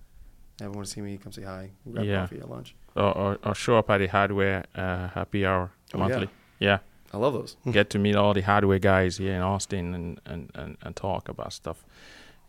everyone 0.60 0.76
want 0.78 0.88
to 0.88 0.92
see 0.94 1.00
me, 1.00 1.18
come 1.18 1.32
say 1.32 1.42
hi, 1.42 1.70
grab 1.90 2.04
Yeah. 2.04 2.20
coffee 2.22 2.40
at 2.40 2.50
lunch. 2.50 2.74
or, 2.96 3.16
or 3.16 3.38
or 3.44 3.54
show 3.54 3.78
up 3.78 3.90
at 3.90 3.98
the 3.98 4.06
hardware 4.06 4.64
uh, 4.74 5.08
happy 5.08 5.46
hour 5.46 5.70
Oh, 5.94 5.98
monthly. 5.98 6.28
Yeah. 6.58 6.78
I 7.12 7.16
love 7.16 7.32
those. 7.32 7.56
get 7.72 7.88
to 7.90 7.98
meet 7.98 8.16
all 8.16 8.34
the 8.34 8.42
hardware 8.42 8.78
guys 8.78 9.16
here 9.18 9.34
in 9.34 9.40
Austin 9.40 9.94
and, 9.94 10.20
and, 10.26 10.50
and, 10.54 10.76
and 10.82 10.94
talk 10.96 11.28
about 11.28 11.52
stuff. 11.52 11.84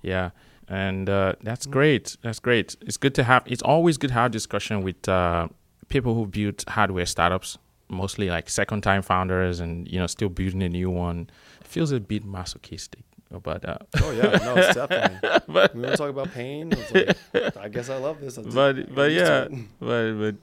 Yeah. 0.01 0.31
And 0.67 1.09
uh, 1.09 1.33
that's 1.41 1.65
great. 1.65 2.17
That's 2.21 2.39
great. 2.39 2.75
It's 2.81 2.97
good 2.97 3.15
to 3.15 3.23
have, 3.23 3.43
it's 3.45 3.61
always 3.61 3.97
good 3.97 4.09
to 4.09 4.13
have 4.15 4.31
discussion 4.31 4.81
with 4.83 5.07
uh, 5.07 5.47
people 5.87 6.13
who 6.13 6.25
built 6.27 6.63
hardware 6.67 7.05
startups, 7.05 7.57
mostly 7.87 8.29
like 8.29 8.49
second 8.49 8.81
time 8.81 9.01
founders 9.01 9.59
and, 9.61 9.87
you 9.87 9.97
know, 9.99 10.07
still 10.07 10.29
building 10.29 10.61
a 10.63 10.69
new 10.69 10.89
one. 10.89 11.29
It 11.61 11.67
feels 11.67 11.91
a 11.91 11.99
bit 11.99 12.23
masochistic, 12.25 13.03
but, 13.43 13.63
uh, 13.63 13.77
oh 14.01 14.11
yeah, 14.11 14.37
no, 14.43 14.55
it's 14.57 14.73
definitely. 14.75 15.19
we 15.47 15.53
want 15.53 15.91
to 15.91 15.97
talk 15.97 16.09
about 16.09 16.31
pain. 16.31 16.71
It's 16.71 16.91
like, 17.33 17.57
I 17.57 17.67
guess 17.69 17.89
I 17.89 17.97
love 17.97 18.19
this. 18.21 18.37
I'm 18.37 18.49
but, 18.49 18.93
but 18.95 19.11
used 19.11 19.25
to 19.25 19.49
yeah, 19.51 19.57
but, 19.79 20.13
but, 20.13 20.35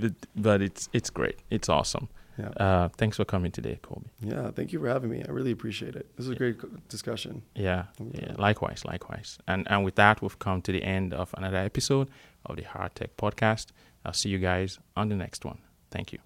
but, 0.00 0.12
but 0.36 0.62
it's, 0.62 0.88
it's 0.92 1.08
great. 1.10 1.38
It's 1.50 1.68
awesome. 1.70 2.08
yeah, 2.38 2.48
Uh, 2.58 2.88
thanks 2.98 3.16
for 3.16 3.24
coming 3.24 3.50
today, 3.52 3.78
Colby. 3.80 4.10
yeah. 4.20 4.50
Thank 4.50 4.72
you 4.72 4.80
for 4.80 4.88
having 4.88 5.08
me. 5.10 5.22
I 5.26 5.30
really 5.30 5.52
appreciate 5.52 5.94
it. 5.96 6.06
This 6.16 6.26
is 6.26 6.32
a 6.32 6.36
great 6.36 6.56
discussion. 6.88 7.42
Yeah, 7.54 7.84
yeah, 8.12 8.34
likewise, 8.36 8.84
likewise. 8.84 9.38
And 9.46 9.66
and 9.70 9.84
with 9.84 9.94
that, 9.94 10.20
we've 10.20 10.38
come 10.38 10.60
to 10.62 10.72
the 10.72 10.82
end 10.82 11.14
of 11.14 11.32
another 11.38 11.58
episode 11.70 12.08
of 12.44 12.56
the 12.56 12.64
Hard 12.64 12.94
Tech 12.94 13.16
Podcast. 13.16 13.66
I'll 14.04 14.12
see 14.12 14.28
you 14.28 14.38
guys 14.38 14.78
on 14.96 15.08
the 15.08 15.16
next 15.16 15.44
one. 15.46 15.58
Thank 15.90 16.12
you. 16.12 16.18